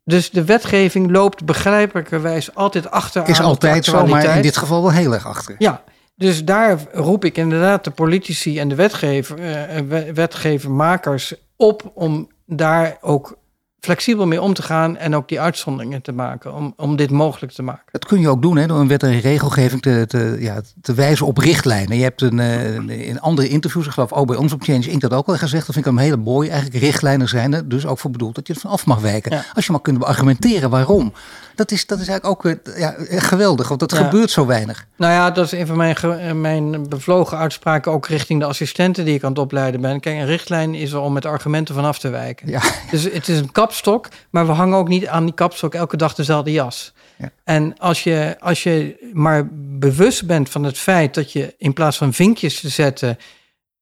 Dus 0.05 0.31
de 0.31 0.45
wetgeving 0.45 1.11
loopt 1.11 1.45
begrijpelijkerwijs 1.45 2.55
altijd 2.55 2.91
achter. 2.91 3.29
Is 3.29 3.41
altijd 3.41 3.85
zo, 3.85 4.07
maar 4.07 4.37
in 4.37 4.43
dit 4.43 4.57
geval 4.57 4.83
wel 4.83 4.93
heel 4.93 5.13
erg 5.13 5.27
achter. 5.27 5.55
Ja, 5.59 5.83
dus 6.17 6.45
daar 6.45 6.79
roep 6.93 7.25
ik 7.25 7.37
inderdaad 7.37 7.85
de 7.85 7.91
politici 7.91 8.59
en 8.59 8.69
de 8.69 8.75
wetgever, 8.75 9.39
uh, 9.39 10.13
wetgevermakers 10.15 11.35
op 11.57 11.91
om 11.95 12.29
daar 12.47 12.97
ook 13.01 13.39
flexibel 13.81 14.27
mee 14.27 14.43
om 14.43 14.55
te 14.55 14.63
gaan 14.63 14.97
en 14.97 15.15
ook 15.15 15.29
die 15.29 15.41
uitzonderingen 15.41 16.03
te 16.03 16.13
maken 16.13 16.55
om, 16.55 16.73
om 16.77 16.97
dit 16.97 17.11
mogelijk 17.11 17.53
te 17.53 17.63
maken. 17.63 17.85
Dat 17.91 18.05
kun 18.05 18.21
je 18.21 18.29
ook 18.29 18.43
doen 18.43 18.57
hè, 18.57 18.67
door 18.67 18.81
een 18.81 18.89
wet 18.89 19.03
en 19.03 19.21
regelgeving 19.21 19.83
te, 19.83 20.05
te, 20.09 20.37
ja, 20.39 20.61
te 20.83 20.95
wijzen 20.95 21.27
op 21.27 21.39
richtlijnen. 21.39 21.97
Je 21.97 22.03
hebt 22.03 22.23
een, 22.23 22.39
uh, 22.39 23.09
in 23.09 23.21
andere 23.21 23.49
interviews, 23.49 23.87
ik 23.87 23.93
geloof 23.93 24.13
ook 24.13 24.27
bij 24.27 24.37
ons 24.37 24.53
op 24.53 24.63
Change 24.63 24.91
Inc. 24.91 25.01
dat 25.01 25.13
ook 25.13 25.27
al 25.27 25.37
gezegd, 25.37 25.67
dat 25.67 25.75
vind 25.75 25.87
ik 25.87 25.93
een 25.93 25.99
hele 25.99 26.17
mooi. 26.17 26.49
Eigenlijk 26.49 26.85
richtlijnen 26.85 27.29
zijn 27.29 27.55
er 27.55 27.69
dus 27.69 27.87
ook 27.87 27.99
voor 27.99 28.11
bedoeld 28.11 28.35
dat 28.35 28.47
je 28.47 28.55
er 28.55 28.61
van 28.61 28.71
af 28.71 28.87
mag 28.87 29.01
wijken. 29.01 29.45
Als 29.55 29.67
je 29.67 29.73
maar 29.73 29.81
kunt 29.81 30.05
argumenteren 30.05 30.71
waarom. 30.71 31.13
Dat 31.55 31.71
is, 31.71 31.87
dat 31.87 32.01
is 32.01 32.09
eigenlijk 32.09 32.47
ook 32.47 32.57
ja, 32.77 32.95
geweldig, 33.09 33.69
want 33.69 33.81
dat 33.81 33.93
gebeurt 33.93 34.31
zo 34.31 34.47
weinig. 34.47 34.87
Nou 34.97 35.13
ja, 35.13 35.31
dat 35.31 35.45
is 35.45 35.53
een 35.53 35.67
van 35.67 35.77
mijn, 35.77 35.97
eh, 35.97 36.33
mijn 36.33 36.89
bevlogen 36.89 37.39
uitspraken 37.39 37.93
ook 37.93 38.07
richting 38.07 38.41
de 38.41 38.47
assistenten 38.47 39.05
die 39.05 39.15
ik 39.15 39.25
aan 39.25 39.31
het 39.31 39.39
opleiden 39.39 39.81
ben. 39.81 40.01
Kijk, 40.01 40.17
een 40.17 40.27
richtlijn 40.27 40.75
is 40.75 40.93
er 40.93 41.01
om 41.01 41.13
met 41.13 41.25
argumenten 41.25 41.75
vanaf 41.75 41.99
te 41.99 42.09
wijken. 42.09 42.49
Ja. 42.49 42.61
Dus 42.91 43.03
het 43.03 43.29
is 43.29 43.39
een 43.39 43.53
kapstok, 43.71 44.09
maar 44.31 44.47
we 44.47 44.53
hangen 44.53 44.79
ook 44.79 44.89
niet 44.89 45.07
aan 45.07 45.25
die 45.25 45.35
kapstok 45.35 45.75
elke 45.75 45.97
dag 45.97 46.15
dezelfde 46.15 46.53
jas. 46.53 46.93
Ja. 47.19 47.31
En 47.45 47.79
als 47.79 48.03
je, 48.03 48.37
als 48.41 48.63
je 48.63 49.11
maar 49.13 49.49
bewust 49.79 50.27
bent 50.27 50.49
van 50.49 50.65
het 50.65 50.79
feit 50.79 51.15
dat 51.15 51.33
je 51.33 51.55
in 51.59 51.73
plaats 51.73 51.97
van 51.97 52.13
vinkjes 52.13 52.61
te 52.61 52.69
zetten, 52.69 53.19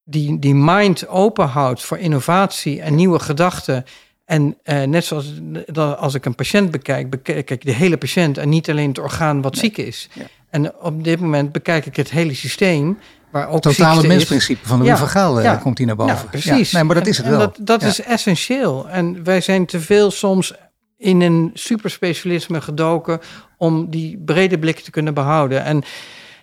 die, 0.03 0.39
die 0.39 0.55
mind 0.55 1.07
open 1.07 1.47
houdt 1.47 1.83
voor 1.83 1.97
innovatie 1.97 2.81
en 2.81 2.95
nieuwe 2.95 3.19
gedachten 3.19 3.85
en 4.25 4.57
uh, 4.63 4.83
net 4.83 5.05
zoals 5.05 5.33
als 5.75 6.13
ik 6.13 6.25
een 6.25 6.35
patiënt 6.35 6.71
bekijk, 6.71 7.09
bekijk 7.09 7.49
ik 7.49 7.65
de 7.65 7.71
hele 7.71 7.97
patiënt 7.97 8.37
en 8.37 8.49
niet 8.49 8.69
alleen 8.69 8.87
het 8.87 8.99
orgaan 8.99 9.41
wat 9.41 9.57
ziek 9.57 9.77
is. 9.77 10.09
En 10.49 10.75
op 10.75 11.03
dit 11.03 11.19
moment 11.19 11.51
bekijk 11.51 11.85
ik 11.85 11.95
het 11.95 12.11
hele 12.11 12.33
systeem. 12.33 12.97
Waar 13.31 13.49
ook 13.49 13.61
Totale 13.61 14.07
mensprincipe 14.07 14.67
van 14.67 14.79
de 14.79 14.85
ja, 14.85 14.95
Gaal 14.95 15.41
eh, 15.41 15.61
komt 15.61 15.77
hier 15.77 15.87
naar 15.87 15.95
boven. 15.95 16.15
Ja, 16.15 16.23
precies. 16.29 16.71
nee, 16.71 16.83
maar 16.83 16.95
dat 16.95 17.07
is 17.07 17.17
het 17.17 17.25
en, 17.25 17.31
wel. 17.31 17.39
dat, 17.39 17.57
dat 17.61 17.81
is 17.81 18.01
essentieel. 18.01 18.89
En 18.89 19.23
wij 19.23 19.41
zijn 19.41 19.65
te 19.65 19.79
veel 19.79 20.11
soms 20.11 20.53
in 20.97 21.21
een 21.21 21.51
superspecialisme 21.53 22.61
gedoken 22.61 23.19
om 23.57 23.89
die 23.89 24.21
brede 24.25 24.59
blik 24.59 24.79
te 24.79 24.91
kunnen 24.91 25.13
behouden. 25.13 25.63
En 25.63 25.83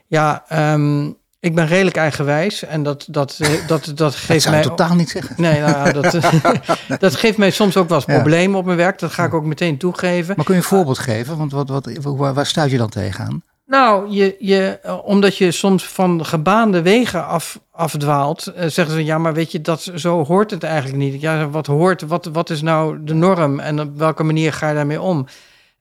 ja, 0.07 0.45
um, 0.73 1.17
ik 1.41 1.55
ben 1.55 1.67
redelijk 1.67 1.97
eigenwijs 1.97 2.65
en 2.65 2.83
dat, 2.83 3.07
dat, 3.11 3.39
eh, 3.41 3.51
dat, 3.67 3.93
dat 3.95 4.15
geeft 4.15 4.45
dat 4.45 4.53
mij. 4.53 4.63
totaal 4.63 4.95
niet 4.95 5.11
zeggen. 5.11 5.35
Nee, 5.39 5.61
nou, 5.61 5.93
dat, 5.93 6.13
dat 6.99 7.17
geeft 7.17 7.39
mij 7.39 7.51
soms 7.51 7.77
ook 7.77 7.89
wel 7.89 7.97
eens 7.97 8.07
problemen 8.07 8.59
op 8.59 8.65
mijn 8.65 8.77
werk. 8.77 8.99
Dat 8.99 9.13
ga 9.13 9.25
ik 9.25 9.35
ook 9.35 9.45
meteen 9.45 9.79
toegeven. 9.79 10.35
Maar 10.37 10.45
kun 10.45 10.55
je 10.55 10.61
een 10.61 10.67
voorbeeld 10.67 10.99
geven? 10.99 11.37
Want 11.37 11.53
wat, 11.53 11.69
wat, 11.69 11.89
waar, 12.03 12.35
waar 12.35 12.47
stuit 12.47 12.71
je 12.71 12.79
dan 12.79 12.89
tegenaan? 12.89 13.43
Nou, 13.67 14.11
je, 14.11 14.37
je, 14.39 14.79
eh, 14.83 14.99
omdat 15.05 15.37
je 15.37 15.51
soms 15.51 15.89
van 15.89 16.25
gebaande 16.25 16.83
wegen 16.83 17.27
af, 17.27 17.61
afdwaalt, 17.71 18.53
uh, 18.57 18.65
zeggen 18.67 18.95
ze 18.95 19.05
ja, 19.05 19.19
maar 19.19 19.35
weet 19.35 19.53
je, 19.53 19.61
dat, 19.61 19.91
zo 19.95 20.25
hoort 20.25 20.51
het 20.51 20.63
eigenlijk 20.63 20.99
niet. 20.99 21.21
Ja, 21.21 21.49
wat 21.49 21.67
hoort, 21.67 22.03
wat, 22.03 22.25
wat 22.25 22.51
is 22.51 22.63
nou 22.63 23.05
de 23.05 23.15
norm 23.15 23.61
en 23.61 23.81
op 23.81 23.99
welke 23.99 24.23
manier 24.23 24.53
ga 24.53 24.69
je 24.69 24.75
daarmee 24.75 25.01
om? 25.01 25.27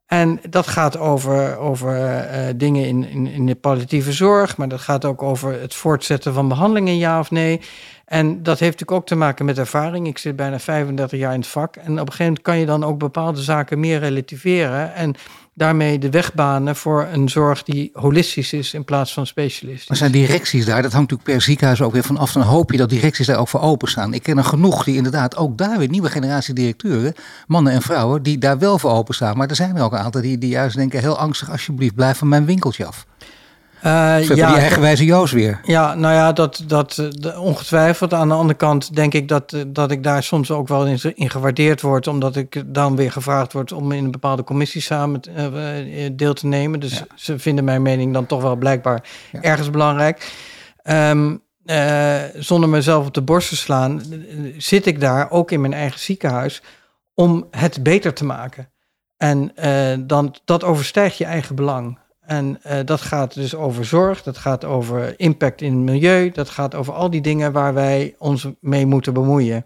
En 0.05 0.39
dat 0.49 0.67
gaat 0.67 0.97
over, 0.97 1.57
over 1.57 1.97
uh, 1.97 2.47
dingen 2.55 2.85
in, 2.85 3.09
in, 3.09 3.27
in, 3.27 3.45
de 3.45 3.55
palliatieve 3.55 4.11
zorg, 4.11 4.57
maar 4.57 4.67
dat 4.67 4.79
gaat 4.79 5.05
ook 5.05 5.21
over 5.21 5.61
het 5.61 5.73
voortzetten 5.75 6.33
van 6.33 6.47
behandelingen, 6.47 6.97
ja 6.97 7.19
of 7.19 7.31
nee. 7.31 7.61
En 8.05 8.43
dat 8.43 8.59
heeft 8.59 8.71
natuurlijk 8.79 8.91
ook 8.91 9.05
te 9.07 9.15
maken 9.15 9.45
met 9.45 9.57
ervaring. 9.57 10.07
Ik 10.07 10.17
zit 10.17 10.35
bijna 10.35 10.59
35 10.59 11.19
jaar 11.19 11.33
in 11.33 11.39
het 11.39 11.47
vak. 11.47 11.75
En 11.75 11.91
op 11.91 11.91
een 11.91 11.97
gegeven 11.97 12.25
moment 12.25 12.41
kan 12.41 12.57
je 12.57 12.65
dan 12.65 12.83
ook 12.83 12.97
bepaalde 12.97 13.41
zaken 13.41 13.79
meer 13.79 13.99
relativeren. 13.99 14.93
En 14.93 15.15
daarmee 15.55 15.99
de 15.99 16.09
weg 16.09 16.33
banen 16.33 16.75
voor 16.75 17.07
een 17.11 17.29
zorg 17.29 17.63
die 17.63 17.89
holistisch 17.93 18.53
is 18.53 18.73
in 18.73 18.83
plaats 18.83 19.13
van 19.13 19.27
specialistisch. 19.27 19.87
Maar 19.87 19.97
zijn 19.97 20.11
directies 20.11 20.65
daar, 20.65 20.81
dat 20.81 20.93
hangt 20.93 21.09
natuurlijk 21.11 21.37
per 21.37 21.45
ziekenhuis 21.45 21.81
ook 21.81 21.93
weer 21.93 22.03
vanaf. 22.03 22.31
Dan 22.31 22.43
hoop 22.43 22.71
je 22.71 22.77
dat 22.77 22.89
directies 22.89 23.27
daar 23.27 23.37
ook 23.37 23.47
voor 23.47 23.61
openstaan. 23.61 24.13
Ik 24.13 24.23
ken 24.23 24.37
er 24.37 24.43
genoeg 24.43 24.83
die 24.83 24.95
inderdaad 24.95 25.35
ook 25.35 25.57
daar 25.57 25.77
weer 25.77 25.89
nieuwe 25.89 26.09
generatie 26.09 26.53
directeuren, 26.53 27.13
mannen 27.47 27.73
en 27.73 27.81
vrouwen, 27.81 28.23
die 28.23 28.37
daar 28.37 28.59
wel 28.59 28.79
voor 28.79 28.91
openstaan. 28.91 29.37
Maar 29.37 29.47
er 29.47 29.55
zijn 29.55 29.75
er 29.75 29.83
ook 29.83 29.91
een 29.91 29.97
aantal 29.97 30.21
die, 30.21 30.37
die 30.37 30.49
juist 30.49 30.75
denken, 30.75 30.99
heel 30.99 31.17
angstig, 31.17 31.51
alsjeblieft, 31.51 31.95
blijf 31.95 32.17
van 32.17 32.27
mijn 32.27 32.45
winkeltje 32.45 32.85
af. 32.85 33.05
Uh, 33.85 34.23
ja, 34.23 34.33
die 34.33 34.43
eigenwijze 34.43 35.05
Joost 35.05 35.33
weer. 35.33 35.59
Ja, 35.63 35.93
nou 35.93 36.13
ja, 36.13 36.33
dat, 36.33 36.63
dat 36.67 36.93
de, 37.11 37.39
ongetwijfeld. 37.39 38.13
Aan 38.13 38.27
de 38.27 38.33
andere 38.33 38.57
kant 38.57 38.95
denk 38.95 39.13
ik 39.13 39.27
dat, 39.27 39.55
dat 39.67 39.91
ik 39.91 40.03
daar 40.03 40.23
soms 40.23 40.51
ook 40.51 40.67
wel 40.67 40.85
in, 40.85 40.99
in 41.15 41.29
gewaardeerd 41.29 41.81
word. 41.81 42.07
Omdat 42.07 42.35
ik 42.35 42.63
dan 42.65 42.95
weer 42.95 43.11
gevraagd 43.11 43.53
word 43.53 43.71
om 43.71 43.91
in 43.91 44.03
een 44.03 44.11
bepaalde 44.11 44.43
commissie 44.43 44.81
samen 44.81 45.21
deel 46.15 46.33
te 46.33 46.47
nemen. 46.47 46.79
Dus 46.79 47.03
ze 47.15 47.39
vinden 47.39 47.63
mijn 47.63 47.81
mening 47.81 48.13
dan 48.13 48.25
toch 48.25 48.41
wel 48.41 48.55
blijkbaar 48.55 49.03
ergens 49.41 49.69
belangrijk. 49.69 50.33
Um, 50.83 51.43
uh, 51.65 52.15
zonder 52.35 52.69
mezelf 52.69 53.05
op 53.05 53.13
de 53.13 53.21
borst 53.21 53.49
te 53.49 53.55
slaan, 53.55 54.01
zit 54.57 54.85
ik 54.85 54.99
daar 54.99 55.31
ook 55.31 55.51
in 55.51 55.61
mijn 55.61 55.73
eigen 55.73 55.99
ziekenhuis 55.99 56.61
om 57.13 57.47
het 57.51 57.83
beter 57.83 58.13
te 58.13 58.25
maken. 58.25 58.69
En 59.17 59.51
dan, 60.07 60.35
dat 60.45 60.63
overstijgt 60.63 61.17
je 61.17 61.25
eigen 61.25 61.55
belang. 61.55 62.03
En 62.25 62.59
uh, 62.67 62.73
dat 62.85 63.01
gaat 63.01 63.33
dus 63.33 63.55
over 63.55 63.85
zorg, 63.85 64.23
dat 64.23 64.37
gaat 64.37 64.65
over 64.65 65.19
impact 65.19 65.61
in 65.61 65.73
het 65.73 65.81
milieu, 65.81 66.31
dat 66.31 66.49
gaat 66.49 66.75
over 66.75 66.93
al 66.93 67.09
die 67.09 67.21
dingen 67.21 67.51
waar 67.51 67.73
wij 67.73 68.15
ons 68.17 68.47
mee 68.59 68.85
moeten 68.85 69.13
bemoeien. 69.13 69.65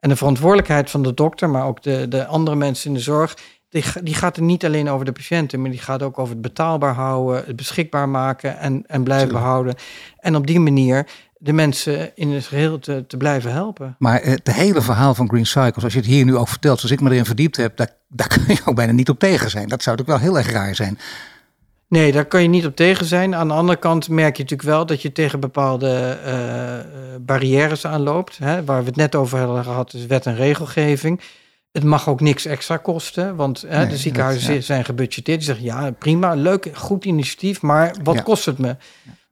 En 0.00 0.08
de 0.08 0.16
verantwoordelijkheid 0.16 0.90
van 0.90 1.02
de 1.02 1.14
dokter, 1.14 1.50
maar 1.50 1.66
ook 1.66 1.82
de, 1.82 2.08
de 2.08 2.26
andere 2.26 2.56
mensen 2.56 2.88
in 2.88 2.94
de 2.94 3.02
zorg, 3.02 3.36
die, 3.68 3.84
die 4.02 4.14
gaat 4.14 4.36
er 4.36 4.42
niet 4.42 4.64
alleen 4.64 4.90
over 4.90 5.04
de 5.04 5.12
patiënten, 5.12 5.60
maar 5.60 5.70
die 5.70 5.80
gaat 5.80 6.02
ook 6.02 6.18
over 6.18 6.32
het 6.32 6.42
betaalbaar 6.42 6.94
houden, 6.94 7.44
het 7.46 7.56
beschikbaar 7.56 8.08
maken 8.08 8.58
en, 8.58 8.84
en 8.86 9.02
blijven 9.02 9.32
behouden. 9.32 9.74
En 10.18 10.36
op 10.36 10.46
die 10.46 10.60
manier 10.60 11.06
de 11.38 11.52
mensen 11.52 12.16
in 12.16 12.30
het 12.30 12.46
geheel 12.46 12.78
te, 12.78 13.04
te 13.06 13.16
blijven 13.16 13.52
helpen. 13.52 13.96
Maar 13.98 14.22
het 14.22 14.52
hele 14.52 14.82
verhaal 14.82 15.14
van 15.14 15.28
Green 15.28 15.46
Cycles, 15.46 15.84
als 15.84 15.92
je 15.92 15.98
het 15.98 16.08
hier 16.08 16.24
nu 16.24 16.36
ook 16.36 16.48
vertelt, 16.48 16.78
zoals 16.78 16.94
ik 16.94 17.00
me 17.00 17.10
erin 17.10 17.24
verdiept 17.24 17.56
heb, 17.56 17.76
daar, 17.76 17.90
daar 18.08 18.28
kun 18.28 18.42
je 18.46 18.60
ook 18.64 18.74
bijna 18.74 18.92
niet 18.92 19.08
op 19.08 19.18
tegen 19.18 19.50
zijn. 19.50 19.68
Dat 19.68 19.82
zou 19.82 19.96
natuurlijk 19.96 20.24
wel 20.24 20.32
heel 20.32 20.44
erg 20.44 20.52
raar 20.52 20.74
zijn. 20.74 20.98
Nee, 21.88 22.12
daar 22.12 22.24
kan 22.24 22.42
je 22.42 22.48
niet 22.48 22.66
op 22.66 22.76
tegen 22.76 23.06
zijn. 23.06 23.34
Aan 23.34 23.48
de 23.48 23.54
andere 23.54 23.78
kant 23.78 24.08
merk 24.08 24.36
je 24.36 24.42
natuurlijk 24.42 24.68
wel 24.68 24.86
dat 24.86 25.02
je 25.02 25.12
tegen 25.12 25.40
bepaalde 25.40 26.18
uh, 26.26 27.16
barrières 27.20 27.86
aanloopt. 27.86 28.38
Hè, 28.38 28.64
waar 28.64 28.80
we 28.80 28.86
het 28.86 28.96
net 28.96 29.14
over 29.14 29.38
hebben 29.38 29.64
gehad, 29.64 29.94
is 29.94 30.06
wet 30.06 30.26
en 30.26 30.36
regelgeving. 30.36 31.20
Het 31.72 31.84
mag 31.84 32.08
ook 32.08 32.20
niks 32.20 32.44
extra 32.44 32.76
kosten, 32.76 33.36
want 33.36 33.64
hè, 33.68 33.86
de 33.86 33.96
ziekenhuizen 33.96 34.62
zijn 34.62 34.84
gebudgeteerd. 34.84 35.38
Die 35.38 35.46
zeggen 35.46 35.64
ja, 35.64 35.90
prima, 35.90 36.34
leuk, 36.34 36.70
goed 36.74 37.04
initiatief, 37.04 37.62
maar 37.62 37.94
wat 38.02 38.22
kost 38.22 38.44
het 38.44 38.58
me? 38.58 38.76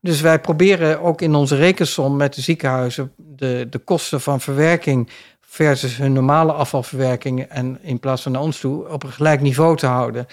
Dus 0.01 0.21
wij 0.21 0.41
proberen 0.41 1.01
ook 1.01 1.21
in 1.21 1.35
onze 1.35 1.57
rekensom 1.57 2.17
met 2.17 2.35
de 2.35 2.41
ziekenhuizen 2.41 3.13
de, 3.17 3.67
de 3.71 3.79
kosten 3.79 4.21
van 4.21 4.41
verwerking 4.41 5.11
versus 5.41 5.97
hun 5.97 6.13
normale 6.13 6.53
afvalverwerking 6.53 7.43
en 7.43 7.79
in 7.83 8.01
plaats 8.01 8.23
van 8.23 8.33
naar 8.33 8.41
ons 8.41 8.61
toe 8.61 8.89
op 8.89 9.03
een 9.03 9.13
gelijk 9.13 9.41
niveau 9.41 9.77
te 9.77 9.87
houden. 9.87 10.27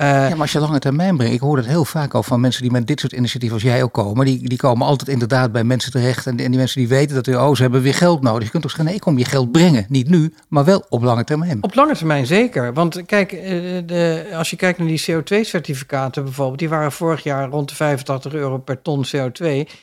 Uh, 0.00 0.06
ja, 0.06 0.28
maar 0.28 0.40
als 0.40 0.52
je 0.52 0.60
lange 0.60 0.78
termijn 0.78 1.16
brengt, 1.16 1.34
ik 1.34 1.40
hoor 1.40 1.56
het 1.56 1.66
heel 1.66 1.84
vaak 1.84 2.14
al 2.14 2.22
van 2.22 2.40
mensen 2.40 2.62
die 2.62 2.70
met 2.70 2.86
dit 2.86 3.00
soort 3.00 3.12
initiatieven 3.12 3.56
als 3.56 3.66
jij 3.66 3.82
ook 3.82 3.92
komen, 3.92 4.26
die, 4.26 4.48
die 4.48 4.58
komen 4.58 4.86
altijd 4.86 5.08
inderdaad 5.08 5.52
bij 5.52 5.64
mensen 5.64 5.92
terecht 5.92 6.26
en, 6.26 6.38
en 6.38 6.50
die 6.50 6.58
mensen 6.58 6.80
die 6.80 6.88
weten 6.88 7.22
dat 7.22 7.36
oh, 7.36 7.54
ze 7.54 7.62
hebben 7.62 7.82
weer 7.82 7.94
geld 7.94 8.22
nodig. 8.22 8.44
Je 8.44 8.50
kunt 8.50 8.62
toch 8.62 8.70
zeggen, 8.70 8.88
nee, 8.88 8.94
ik 8.94 9.00
kom 9.00 9.18
je 9.18 9.24
geld 9.24 9.52
brengen. 9.52 9.86
Niet 9.88 10.08
nu, 10.08 10.34
maar 10.48 10.64
wel 10.64 10.84
op 10.88 11.02
lange 11.02 11.24
termijn. 11.24 11.62
Op 11.62 11.74
lange 11.74 11.96
termijn 11.96 12.26
zeker. 12.26 12.72
Want 12.72 13.04
kijk, 13.06 13.32
eh, 13.32 13.50
de, 13.86 14.30
als 14.34 14.50
je 14.50 14.56
kijkt 14.56 14.78
naar 14.78 14.88
die 14.88 15.04
CO2-certificaten 15.10 16.24
bijvoorbeeld, 16.24 16.58
die 16.58 16.68
waren 16.68 16.92
vorig 16.92 17.22
jaar 17.22 17.48
rond 17.48 17.68
de 17.68 17.74
85 17.74 18.32
euro 18.32 18.58
per 18.58 18.82
ton 18.82 19.04
CO2. 19.06 19.42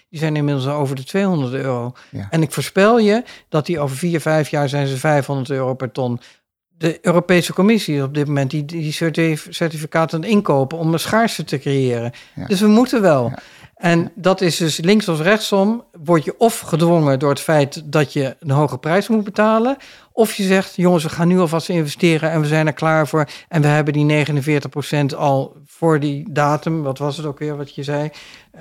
Die 0.10 0.19
zijn 0.19 0.36
inmiddels 0.36 0.67
over 0.67 0.95
de 0.95 1.04
200 1.04 1.54
euro. 1.54 1.93
En 2.30 2.41
ik 2.41 2.51
voorspel 2.51 2.99
je 2.99 3.23
dat 3.49 3.65
die 3.65 3.80
over 3.80 3.97
vier, 3.97 4.21
vijf 4.21 4.49
jaar 4.49 4.69
zijn 4.69 4.88
ze 4.88 4.97
500 4.97 5.49
euro 5.49 5.73
per 5.73 5.91
ton 5.91 6.19
de 6.77 6.99
Europese 7.01 7.53
Commissie 7.53 7.95
is 7.95 8.01
op 8.03 8.13
dit 8.13 8.27
moment 8.27 8.51
die, 8.51 8.65
die 8.65 8.91
certificaten 9.49 10.23
inkopen 10.23 10.77
om 10.77 10.93
een 10.93 10.99
schaarste 10.99 11.43
te 11.43 11.59
creëren. 11.59 12.11
Dus 12.47 12.59
we 12.59 12.67
moeten 12.67 13.01
wel. 13.01 13.33
En 13.75 14.11
dat 14.15 14.41
is 14.41 14.57
dus 14.57 14.77
links 14.77 15.07
of 15.07 15.21
rechtsom, 15.21 15.83
word 16.03 16.23
je 16.23 16.35
of 16.38 16.59
gedwongen 16.59 17.19
door 17.19 17.29
het 17.29 17.39
feit 17.39 17.81
dat 17.85 18.13
je 18.13 18.35
een 18.39 18.51
hoge 18.51 18.77
prijs 18.77 19.07
moet 19.07 19.23
betalen, 19.23 19.77
of 20.11 20.33
je 20.33 20.43
zegt, 20.43 20.75
jongens, 20.75 21.03
we 21.03 21.09
gaan 21.09 21.27
nu 21.27 21.39
alvast 21.39 21.69
investeren 21.69 22.31
en 22.31 22.41
we 22.41 22.47
zijn 22.47 22.67
er 22.67 22.73
klaar 22.73 23.07
voor. 23.07 23.27
En 23.47 23.61
we 23.61 23.67
hebben 23.67 23.93
die 23.93 24.25
49% 25.13 25.15
al 25.17 25.55
voor 25.65 25.99
die 25.99 26.25
datum, 26.29 26.83
wat 26.83 26.97
was 26.97 27.17
het 27.17 27.25
ook 27.25 27.39
weer 27.39 27.57
wat 27.57 27.75
je 27.75 27.83
zei? 27.83 28.09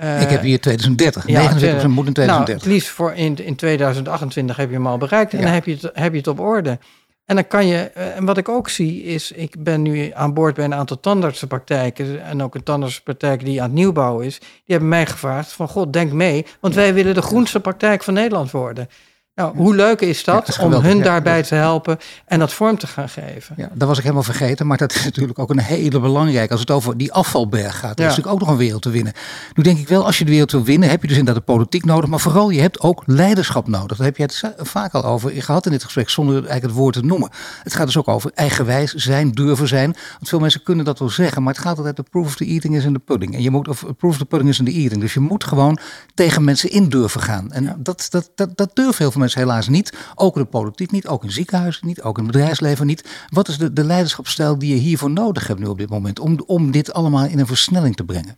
Uh, 0.03 0.21
Ik 0.21 0.29
heb 0.29 0.41
hier 0.41 0.59
2030, 0.59 1.27
ja, 1.27 1.41
49% 1.41 1.87
moet 1.87 2.07
in 2.07 2.13
2030. 2.13 2.25
Nou, 2.27 2.51
het 2.51 2.65
liefst 2.65 2.89
voor 2.89 3.13
in, 3.13 3.45
in 3.45 3.55
2028 3.55 4.55
heb 4.55 4.69
je 4.69 4.75
hem 4.75 4.87
al 4.87 4.97
bereikt 4.97 5.33
en 5.33 5.41
dan 5.41 5.51
heb 5.51 5.65
je, 5.65 5.71
het, 5.71 5.89
heb 5.93 6.11
je 6.11 6.17
het 6.17 6.27
op 6.27 6.39
orde. 6.39 6.79
En 7.25 7.35
dan 7.35 7.47
kan 7.47 7.67
je, 7.67 7.77
eh, 7.77 8.15
en 8.15 8.25
wat 8.25 8.37
ik 8.37 8.49
ook 8.49 8.69
zie 8.69 9.03
is, 9.03 9.31
ik 9.31 9.63
ben 9.63 9.81
nu 9.81 10.11
aan 10.13 10.33
boord 10.33 10.55
bij 10.55 10.65
een 10.65 10.73
aantal 10.73 10.99
tandartsenpraktijken 10.99 12.23
en 12.23 12.43
ook 12.43 12.55
een 12.55 12.63
tandartsenpraktijk 12.63 13.45
die 13.45 13.61
aan 13.61 13.67
het 13.67 13.75
nieuwbouwen 13.75 14.25
is. 14.25 14.39
Die 14.39 14.49
hebben 14.65 14.89
mij 14.89 15.05
gevraagd 15.05 15.51
van, 15.51 15.67
god, 15.67 15.93
denk 15.93 16.11
mee, 16.11 16.45
want 16.59 16.75
wij 16.75 16.93
willen 16.93 17.13
de 17.13 17.21
groenste 17.21 17.59
praktijk 17.59 18.03
van 18.03 18.13
Nederland 18.13 18.51
worden. 18.51 18.89
Nou, 19.35 19.57
hoe 19.57 19.75
leuk 19.75 20.01
is 20.01 20.23
dat, 20.23 20.59
om 20.61 20.73
hun 20.73 21.01
daarbij 21.01 21.43
te 21.43 21.55
helpen 21.55 21.97
en 22.25 22.39
dat 22.39 22.53
vorm 22.53 22.77
te 22.77 22.87
gaan 22.87 23.09
geven? 23.09 23.55
Ja, 23.57 23.69
dat 23.73 23.87
was 23.87 23.97
ik 23.97 24.03
helemaal 24.03 24.23
vergeten, 24.23 24.67
maar 24.67 24.77
dat 24.77 24.95
is 24.95 25.03
natuurlijk 25.03 25.39
ook 25.39 25.49
een 25.49 25.59
hele 25.59 25.99
belangrijke. 25.99 26.51
Als 26.51 26.59
het 26.59 26.71
over 26.71 26.97
die 26.97 27.13
afvalberg 27.13 27.79
gaat, 27.79 27.97
dat 27.97 27.99
is 27.99 28.05
natuurlijk 28.05 28.33
ook 28.33 28.39
nog 28.39 28.49
een 28.49 28.57
wereld 28.57 28.81
te 28.81 28.89
winnen. 28.89 29.13
Nu 29.53 29.63
denk 29.63 29.77
ik 29.77 29.87
wel, 29.87 30.05
als 30.05 30.17
je 30.17 30.25
de 30.25 30.31
wereld 30.31 30.51
wil 30.51 30.63
winnen, 30.63 30.89
heb 30.89 31.01
je 31.01 31.07
dus 31.07 31.17
inderdaad 31.17 31.45
de 31.45 31.53
politiek 31.53 31.85
nodig, 31.85 32.09
maar 32.09 32.19
vooral 32.19 32.49
je 32.49 32.61
hebt 32.61 32.79
ook 32.79 33.03
leiderschap 33.05 33.67
nodig. 33.67 33.97
Daar 33.97 34.05
heb 34.05 34.17
je 34.17 34.23
het 34.23 34.41
vaak 34.57 34.93
al 34.93 35.03
over 35.03 35.31
gehad 35.31 35.65
in 35.65 35.71
dit 35.71 35.83
gesprek, 35.83 36.09
zonder 36.09 36.33
eigenlijk 36.35 36.65
het 36.65 36.73
woord 36.73 36.93
te 36.93 37.01
noemen. 37.01 37.29
Het 37.63 37.73
gaat 37.73 37.85
dus 37.85 37.97
ook 37.97 38.07
over 38.07 38.31
eigenwijs 38.35 38.93
zijn, 38.93 39.31
durven 39.31 39.67
zijn. 39.67 39.95
Want 40.11 40.29
veel 40.29 40.39
mensen 40.39 40.63
kunnen 40.63 40.85
dat 40.85 40.99
wel 40.99 41.09
zeggen, 41.09 41.43
maar 41.43 41.53
het 41.53 41.61
gaat 41.61 41.77
altijd 41.77 41.95
de 41.95 42.05
proof 42.11 42.25
of 42.25 42.35
the 42.35 42.45
eating 42.45 42.75
is 42.75 42.83
in 42.83 42.93
the 42.93 42.99
pudding. 42.99 43.35
En 43.35 43.41
je 43.41 43.49
moet, 43.49 43.67
of 43.67 43.85
proof 43.97 44.11
of 44.11 44.17
the 44.17 44.25
pudding 44.25 44.49
is 44.51 44.59
in 44.59 44.65
the 44.65 44.71
eating. 44.71 45.01
Dus 45.01 45.13
je 45.13 45.19
moet 45.19 45.43
gewoon 45.43 45.79
tegen 46.13 46.43
mensen 46.43 46.69
in 46.69 46.89
durven 46.89 47.21
gaan. 47.21 47.51
En 47.51 47.75
dat, 47.77 48.07
dat, 48.09 48.31
dat, 48.35 48.57
dat 48.57 48.75
durven 48.75 48.97
heel 48.97 49.11
veel 49.11 49.19
mensen 49.19 49.24
helaas 49.33 49.67
niet. 49.67 49.93
Ook 50.15 50.35
in 50.35 50.41
de 50.41 50.47
politiek 50.47 50.91
niet, 50.91 51.07
ook 51.07 51.23
in 51.23 51.31
ziekenhuizen 51.31 51.87
niet, 51.87 52.01
ook 52.01 52.17
in 52.17 52.23
het 52.23 52.31
bedrijfsleven 52.31 52.85
niet. 52.85 53.25
Wat 53.29 53.47
is 53.47 53.57
de, 53.57 53.73
de 53.73 53.83
leiderschapsstijl 53.83 54.59
die 54.59 54.75
je 54.75 54.81
hiervoor 54.81 55.11
nodig 55.11 55.47
hebt 55.47 55.59
nu 55.59 55.65
op 55.65 55.77
dit 55.77 55.89
moment 55.89 56.19
om, 56.19 56.39
om 56.45 56.71
dit 56.71 56.93
allemaal 56.93 57.25
in 57.25 57.39
een 57.39 57.47
versnelling 57.47 57.95
te 57.95 58.03
brengen? 58.03 58.37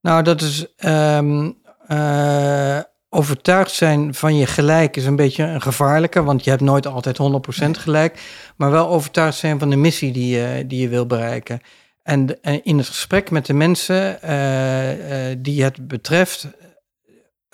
Nou, 0.00 0.22
dat 0.22 0.42
is 0.42 0.66
um, 0.84 1.56
uh, 1.88 2.78
overtuigd 3.08 3.72
zijn 3.72 4.14
van 4.14 4.36
je 4.36 4.46
gelijk 4.46 4.96
is 4.96 5.06
een 5.06 5.16
beetje 5.16 5.44
een 5.44 5.62
gevaarlijke, 5.62 6.22
want 6.22 6.44
je 6.44 6.50
hebt 6.50 6.62
nooit 6.62 6.86
altijd 6.86 7.18
100% 7.18 7.70
gelijk, 7.70 8.20
maar 8.56 8.70
wel 8.70 8.88
overtuigd 8.88 9.38
zijn 9.38 9.58
van 9.58 9.70
de 9.70 9.76
missie 9.76 10.12
die 10.12 10.36
je, 10.36 10.64
die 10.66 10.80
je 10.80 10.88
wil 10.88 11.06
bereiken. 11.06 11.60
En, 12.02 12.42
in 12.62 12.78
het 12.78 12.86
gesprek 12.86 13.30
met 13.30 13.46
de 13.46 13.54
mensen 13.54 14.18
uh, 14.24 15.30
uh, 15.30 15.36
die 15.38 15.62
het 15.62 15.88
betreft, 15.88 16.48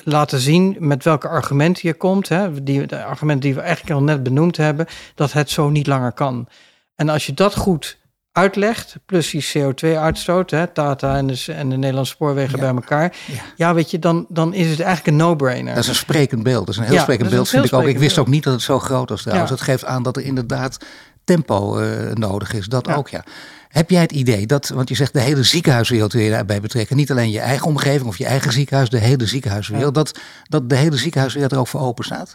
laten 0.04 0.38
zien 0.38 0.76
met 0.78 1.04
welke 1.04 1.28
argumenten 1.28 1.88
je 1.88 1.94
komt. 1.94 2.28
Hè, 2.28 2.62
die, 2.62 2.86
de 2.86 3.04
argumenten 3.04 3.42
die 3.42 3.54
we 3.54 3.60
eigenlijk 3.60 3.94
al 3.96 4.02
net 4.02 4.22
benoemd 4.22 4.56
hebben, 4.56 4.86
dat 5.14 5.32
het 5.32 5.50
zo 5.50 5.70
niet 5.70 5.86
langer 5.86 6.12
kan. 6.12 6.48
En 6.94 7.08
als 7.08 7.26
je 7.26 7.34
dat 7.34 7.56
goed 7.56 7.98
uitlegt, 8.32 8.96
plus 9.06 9.30
die 9.30 9.46
CO2-uitstoot, 9.58 10.48
Tata 10.72 11.16
en 11.16 11.26
de, 11.26 11.44
en 11.46 11.68
de 11.68 11.76
Nederlandse 11.76 12.12
spoorwegen 12.12 12.58
bij 12.58 12.68
elkaar. 12.68 13.16
Ja. 13.56 13.74
weet 13.74 13.90
je, 13.90 13.98
dan, 13.98 14.26
dan 14.28 14.54
is 14.54 14.70
het 14.70 14.80
eigenlijk 14.80 15.06
een 15.06 15.26
no-brainer. 15.26 15.74
Dat 15.74 15.82
is 15.82 15.88
een 15.88 15.94
sprekend 15.94 16.42
beeld. 16.42 16.66
Dat 16.66 16.74
is 16.74 16.80
een 16.80 16.86
heel 16.86 16.98
sprekend 17.00 17.30
beeld, 17.30 17.48
vind 17.48 17.64
ik 17.64 17.72
ook. 17.72 17.86
Ik 17.86 17.98
wist 17.98 18.18
ook 18.18 18.26
niet 18.26 18.42
dat 18.42 18.52
het 18.52 18.62
zo 18.62 18.78
groot 18.78 19.08
was 19.08 19.22
trouwens. 19.22 19.50
Dat 19.50 19.60
geeft 19.60 19.84
aan 19.84 20.02
dat 20.02 20.16
er 20.16 20.22
inderdaad 20.22 20.78
tempo 21.24 21.80
uh, 21.80 22.12
nodig 22.12 22.52
is. 22.52 22.66
Dat 22.66 22.88
ook, 22.88 23.08
ja. 23.08 23.24
Heb 23.68 23.90
jij 23.90 24.00
het 24.00 24.12
idee 24.12 24.46
dat, 24.46 24.68
want 24.68 24.88
je 24.88 24.94
zegt 24.94 25.12
de 25.12 25.20
hele 25.20 25.42
ziekenhuiswereld 25.42 26.12
wil 26.12 26.22
je 26.22 26.30
daarbij 26.30 26.60
betrekken, 26.60 26.96
niet 26.96 27.10
alleen 27.10 27.30
je 27.30 27.40
eigen 27.40 27.66
omgeving 27.66 28.08
of 28.08 28.18
je 28.18 28.26
eigen 28.26 28.52
ziekenhuis, 28.52 28.90
de 28.90 28.98
hele 28.98 29.26
ziekenhuiswereld, 29.26 29.94
dat, 29.94 30.18
dat 30.44 30.68
de 30.68 30.76
hele 30.76 30.96
ziekenhuiswereld 30.96 31.52
er 31.52 31.58
ook 31.58 31.68
voor 31.68 31.80
open 31.80 32.04
staat? 32.04 32.34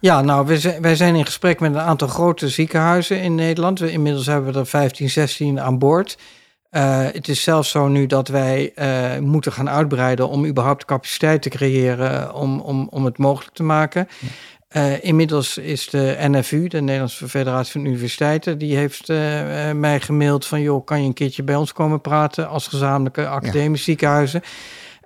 Ja, 0.00 0.20
nou, 0.20 0.46
wij 0.46 0.56
zijn, 0.56 0.82
wij 0.82 0.96
zijn 0.96 1.14
in 1.14 1.24
gesprek 1.24 1.60
met 1.60 1.74
een 1.74 1.80
aantal 1.80 2.08
grote 2.08 2.48
ziekenhuizen 2.48 3.20
in 3.20 3.34
Nederland. 3.34 3.80
Inmiddels 3.80 4.26
hebben 4.26 4.52
we 4.52 4.58
er 4.58 4.66
15, 4.66 5.10
16 5.10 5.60
aan 5.60 5.78
boord. 5.78 6.18
Uh, 6.70 7.04
het 7.12 7.28
is 7.28 7.42
zelfs 7.42 7.70
zo 7.70 7.88
nu 7.88 8.06
dat 8.06 8.28
wij 8.28 8.72
uh, 8.74 9.18
moeten 9.18 9.52
gaan 9.52 9.70
uitbreiden 9.70 10.28
om 10.28 10.46
überhaupt 10.46 10.84
capaciteit 10.84 11.42
te 11.42 11.48
creëren 11.48 12.34
om, 12.34 12.60
om, 12.60 12.88
om 12.90 13.04
het 13.04 13.18
mogelijk 13.18 13.54
te 13.54 13.62
maken. 13.62 14.08
Ja. 14.18 14.28
Uh, 14.76 15.04
inmiddels 15.04 15.58
is 15.58 15.88
de 15.88 16.16
NFU, 16.18 16.68
de 16.68 16.80
Nederlandse 16.80 17.28
Federatie 17.28 17.72
van 17.72 17.84
Universiteiten, 17.84 18.58
die 18.58 18.76
heeft 18.76 19.08
uh, 19.08 19.16
mij 19.72 20.00
gemaild 20.00 20.46
van 20.46 20.60
joh, 20.60 20.84
kan 20.84 21.00
je 21.00 21.06
een 21.06 21.14
keertje 21.14 21.42
bij 21.42 21.54
ons 21.54 21.72
komen 21.72 22.00
praten 22.00 22.48
als 22.48 22.66
gezamenlijke 22.66 23.28
academische 23.28 23.84
ziekenhuizen. 23.84 24.42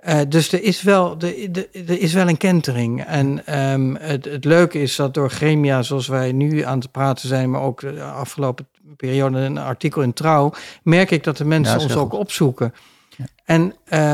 Uh, 0.07 0.19
dus 0.29 0.51
er 0.51 0.63
is, 0.63 0.81
wel, 0.81 1.17
de, 1.17 1.51
de, 1.51 1.69
er 1.87 1.99
is 1.99 2.13
wel 2.13 2.27
een 2.27 2.37
kentering. 2.37 3.03
En 3.03 3.59
um, 3.71 3.95
het, 3.95 4.25
het 4.25 4.45
leuke 4.45 4.81
is 4.81 4.95
dat 4.95 5.13
door 5.13 5.29
Gremia, 5.29 5.81
zoals 5.81 6.07
wij 6.07 6.31
nu 6.31 6.61
aan 6.61 6.79
het 6.79 6.91
praten 6.91 7.27
zijn, 7.27 7.49
maar 7.49 7.61
ook 7.61 7.81
de 7.81 8.03
afgelopen 8.03 8.67
periode 8.97 9.37
een 9.37 9.57
artikel 9.57 10.01
in 10.01 10.13
Trouw, 10.13 10.53
merk 10.83 11.11
ik 11.11 11.23
dat 11.23 11.37
de 11.37 11.45
mensen 11.45 11.79
ons 11.79 11.95
ook 11.95 12.13
opzoeken. 12.13 12.73
Ja. 13.17 13.25
En 13.45 13.73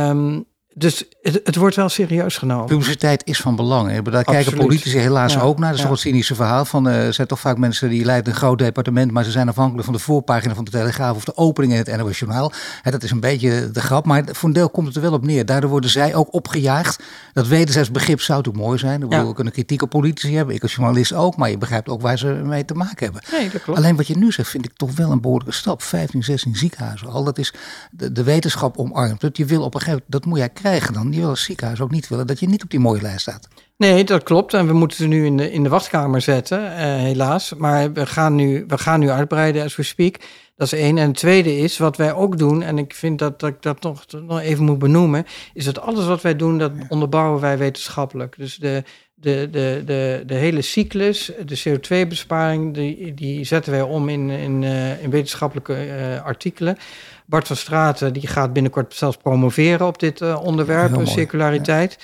um, 0.10 0.46
dus 0.76 1.04
het, 1.22 1.40
het, 1.44 1.56
wordt 1.56 1.76
wel 1.76 1.90
serieus 1.90 2.38
genomen. 2.38 2.66
Publiciteit 2.66 3.26
is 3.26 3.42
van 3.42 3.56
belang. 3.56 4.02
Daar 4.02 4.24
kijken 4.24 4.54
politici 4.58 4.98
helaas 4.98 5.40
ook 5.40 5.60
naar. 5.60 5.70
Dat 5.70 5.80
is 5.80 5.86
ja. 5.86 5.92
een 5.92 5.98
cynische 5.98 6.36
verhaal. 6.36 6.66
Van, 6.66 6.88
uh, 6.88 7.06
er 7.06 7.14
zijn 7.14 7.28
toch 7.28 7.40
vaak 7.40 7.58
mensen 7.58 7.90
die 7.90 8.06
leiden 8.06 8.34
een 8.34 8.40
groot 8.40 8.58
departement, 8.58 9.12
maar 9.12 9.24
ze 9.24 9.32
zijn 9.32 9.50
afhankelijk 9.50 9.86
van 9.86 9.94
de 9.94 10.00
voorpagina 10.00 10.54
van 10.54 10.64
de 10.64 10.72
Telegraaf 10.72 11.16
of 11.16 11.24
de 11.24 11.38
opening 11.38 11.74
in 11.74 11.78
het 11.78 11.98
NOS 11.98 12.20
Journaal. 12.20 12.52
dat 12.84 13.04
is 13.04 13.12
een 13.12 13.20
beetje 13.20 13.72
de 13.72 13.82
grap, 13.82 14.06
maar 14.06 14.24
voor 14.32 14.48
een 14.50 14.56
deel 14.56 14.70
komt 14.70 14.88
het 14.88 14.96
er 14.96 15.02
wel 15.02 15.14
op 15.14 15.26
neer. 15.26 15.46
Daardoor 15.46 15.70
worden 15.70 15.90
zij 15.90 16.16
ook 16.16 16.34
opgejaagd. 16.34 17.04
Dat 17.34 17.48
wederzijds 17.48 17.92
begrip 17.92 18.22
zou 18.22 18.38
natuurlijk 18.38 18.66
mooi 18.66 18.80
zijn. 18.80 19.06
Ja. 19.10 19.28
We 19.28 19.34
kunnen 19.34 19.54
kritiek 19.54 19.82
op 19.82 19.90
politici 19.90 20.36
hebben, 20.36 20.56
ik 20.56 20.62
als 20.62 20.76
journalist 20.76 21.14
ook, 21.14 21.36
maar 21.36 21.50
je 21.50 21.58
begrijpt 21.58 21.90
ook 21.90 22.02
waar 22.02 22.18
ze 22.18 22.28
mee 22.28 22.66
te 22.66 22.74
maken 22.74 23.04
hebben. 23.04 23.22
Nee, 23.32 23.50
dat 23.50 23.62
klopt. 23.64 23.80
Alleen 23.80 23.96
wat 23.96 24.08
je 24.08 24.18
nu 24.18 24.32
zegt, 24.32 24.50
vind 24.50 24.66
ik 24.66 24.72
toch 24.76 24.96
wel 24.96 25.12
een 25.12 25.22
behoorlijke 25.22 25.54
stap. 25.54 25.82
15, 25.82 26.24
16 26.24 26.56
ziekenhuizen 26.56 27.08
al. 27.08 27.24
Dat 27.24 27.38
is 27.38 27.54
de, 27.92 28.12
de 28.12 28.24
wetenschap 28.24 28.78
omarmt. 28.78 29.22
Dat 29.22 29.38
je 29.38 29.46
wil 29.46 29.64
op 29.64 29.74
een 29.74 29.80
gegeven 29.80 30.04
moment, 30.06 30.12
dat 30.12 30.26
moet 30.26 30.38
jij 30.38 30.50
krijgen 30.64 30.94
dan. 30.94 31.12
Je 31.12 31.20
wil 31.20 31.30
als 31.30 31.44
ziekenhuis 31.44 31.82
ook 31.82 31.92
niet 31.92 32.08
willen 32.08 32.28
dat 32.28 32.40
je 32.40 32.48
niet 32.48 32.64
op 32.64 32.70
die 32.70 32.80
mooie 32.80 33.02
lijst 33.02 33.22
staat. 33.22 33.48
Nee, 33.78 34.04
dat 34.04 34.24
klopt. 34.24 34.54
En 34.54 34.68
we 34.68 34.74
moeten 34.74 34.98
ze 34.98 35.08
nu 35.08 35.26
in 35.26 35.38
de, 35.38 35.52
in 35.52 35.64
de 35.64 35.70
wachtkamer 35.70 36.22
zetten, 36.22 36.60
uh, 36.60 36.78
helaas. 36.80 37.54
Maar 37.54 37.94
we 37.94 38.06
gaan, 38.06 38.36
nu, 38.36 38.64
we 38.68 38.78
gaan 38.78 39.00
nu 39.00 39.10
uitbreiden 39.10 39.64
as 39.64 39.76
we 39.76 39.84
speak. 39.84 40.16
Dat 40.56 40.74
is 40.74 40.80
één. 40.80 40.98
En 40.98 41.08
het 41.08 41.18
tweede 41.18 41.58
is, 41.58 41.78
wat 41.78 41.98
wij 41.98 42.14
ook 42.14 42.38
doen, 42.38 42.62
en 42.62 42.78
ik 42.78 42.94
vind 42.94 43.20
dat, 43.20 43.40
dat 43.40 43.50
ik 43.50 43.62
dat 43.62 43.82
nog, 43.82 44.06
nog 44.28 44.40
even 44.40 44.66
moet 44.66 44.80
benoemen, 44.80 45.26
is 45.54 45.66
dat 45.66 45.82
alles 45.82 46.06
wat 46.06 46.22
wij 46.22 46.36
doen, 46.36 46.58
dat 46.58 46.72
onderbouwen 46.88 47.42
wij 47.42 47.58
wetenschappelijk. 47.58 48.36
Dus 48.38 48.56
de, 48.56 48.84
de, 49.14 49.48
de, 49.52 49.82
de, 49.86 50.24
de 50.26 50.36
hele 50.36 50.62
cyclus, 50.62 51.32
de 51.46 51.60
CO2-besparing, 51.60 52.74
die, 52.74 53.14
die 53.14 53.44
zetten 53.44 53.72
wij 53.72 53.82
om 53.82 54.10
in, 54.10 54.30
in, 54.30 54.62
uh, 54.62 55.04
in 55.04 55.10
wetenschappelijke 55.10 55.88
uh, 55.88 56.24
artikelen. 56.26 56.78
Bart 57.26 57.48
van 57.48 57.56
Straten 57.56 58.14
die 58.14 58.28
gaat 58.28 58.54
binnenkort 58.54 58.94
zelfs 58.94 59.18
promoveren 59.18 59.88
op 59.88 60.00
dit 60.00 60.22
uh, 60.22 60.40
onderwerp, 60.44 61.08
circulariteit. 61.08 61.98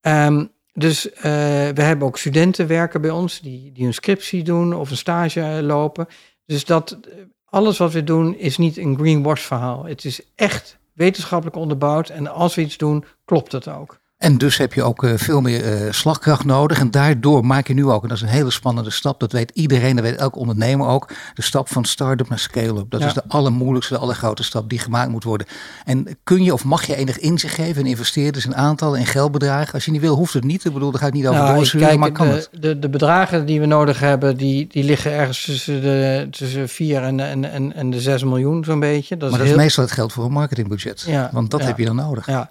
Ja. 0.00 0.26
Um, 0.26 0.50
dus 0.72 1.06
uh, 1.06 1.22
we 1.22 1.82
hebben 1.82 2.06
ook 2.06 2.18
studenten 2.18 2.66
werken 2.66 3.00
bij 3.00 3.10
ons 3.10 3.40
die, 3.40 3.72
die 3.72 3.86
een 3.86 3.94
scriptie 3.94 4.42
doen 4.42 4.74
of 4.74 4.90
een 4.90 4.96
stage 4.96 5.62
lopen. 5.62 6.06
Dus 6.46 6.64
dat 6.64 6.98
alles 7.44 7.78
wat 7.78 7.92
we 7.92 8.04
doen 8.04 8.36
is 8.36 8.58
niet 8.58 8.76
een 8.76 8.98
greenwash 8.98 9.42
verhaal. 9.42 9.84
Het 9.84 10.04
is 10.04 10.20
echt 10.34 10.78
wetenschappelijk 10.92 11.56
onderbouwd 11.56 12.08
en 12.08 12.26
als 12.26 12.54
we 12.54 12.62
iets 12.62 12.76
doen, 12.76 13.04
klopt 13.24 13.52
het 13.52 13.68
ook. 13.68 14.00
En 14.18 14.38
dus 14.38 14.56
heb 14.56 14.72
je 14.72 14.82
ook 14.82 15.02
uh, 15.02 15.12
veel 15.16 15.40
meer 15.40 15.84
uh, 15.84 15.92
slagkracht 15.92 16.44
nodig. 16.44 16.80
En 16.80 16.90
daardoor 16.90 17.44
maak 17.44 17.66
je 17.66 17.74
nu 17.74 17.86
ook, 17.86 18.02
en 18.02 18.08
dat 18.08 18.16
is 18.16 18.22
een 18.22 18.28
hele 18.28 18.50
spannende 18.50 18.90
stap, 18.90 19.20
dat 19.20 19.32
weet 19.32 19.50
iedereen, 19.54 19.96
dat 19.96 20.04
weet 20.04 20.16
elk 20.16 20.36
ondernemer 20.36 20.86
ook, 20.86 21.08
de 21.34 21.42
stap 21.42 21.68
van 21.68 21.84
start-up 21.84 22.28
naar 22.28 22.38
scale-up. 22.38 22.90
Dat 22.90 23.00
is 23.00 23.14
de 23.14 23.22
allermoeilijkste, 23.28 23.94
de 23.94 24.00
allergrootste 24.00 24.46
stap 24.46 24.68
die 24.68 24.78
gemaakt 24.78 25.10
moet 25.10 25.24
worden. 25.24 25.46
En 25.84 26.18
kun 26.24 26.42
je 26.42 26.52
of 26.52 26.64
mag 26.64 26.86
je 26.86 26.96
enig 26.96 27.18
inzicht 27.18 27.54
geven 27.54 27.80
in 27.80 27.86
investeerders, 27.86 28.44
in 28.44 28.56
aantallen, 28.56 28.98
in 28.98 29.06
geldbedragen? 29.06 29.74
Als 29.74 29.84
je 29.84 29.90
niet 29.90 30.00
wil, 30.00 30.16
hoeft 30.16 30.34
het 30.34 30.44
niet. 30.44 30.64
Ik 30.64 30.72
bedoel, 30.72 30.90
daar 30.90 31.00
ga 31.00 31.06
ik 31.06 31.12
niet 31.12 31.26
over 31.26 31.40
nou, 31.80 31.98
maar 31.98 32.12
kan 32.12 32.26
de, 32.26 32.32
het? 32.32 32.48
De, 32.52 32.78
de 32.78 32.88
bedragen 32.88 33.46
die 33.46 33.60
we 33.60 33.66
nodig 33.66 34.00
hebben, 34.00 34.36
die, 34.36 34.66
die 34.66 34.84
liggen 34.84 35.12
ergens 35.12 35.44
tussen 35.44 35.82
de, 35.82 36.28
tussen 36.30 36.68
4 36.68 37.02
en, 37.02 37.20
en, 37.20 37.44
en, 37.44 37.74
en 37.74 37.90
de 37.90 38.00
6 38.00 38.24
miljoen 38.24 38.64
zo'n 38.64 38.80
beetje. 38.80 39.16
Dat 39.16 39.30
maar 39.30 39.40
is 39.40 39.46
dat 39.46 39.56
is 39.56 39.62
meestal 39.62 39.84
het 39.84 39.92
geld 39.92 40.12
voor 40.12 40.24
een 40.24 40.32
marketingbudget. 40.32 41.04
Ja, 41.06 41.30
want 41.32 41.50
dat 41.50 41.62
heb 41.62 41.78
je 41.78 41.84
dan 41.84 41.96
nodig. 41.96 42.26
Ja. 42.26 42.48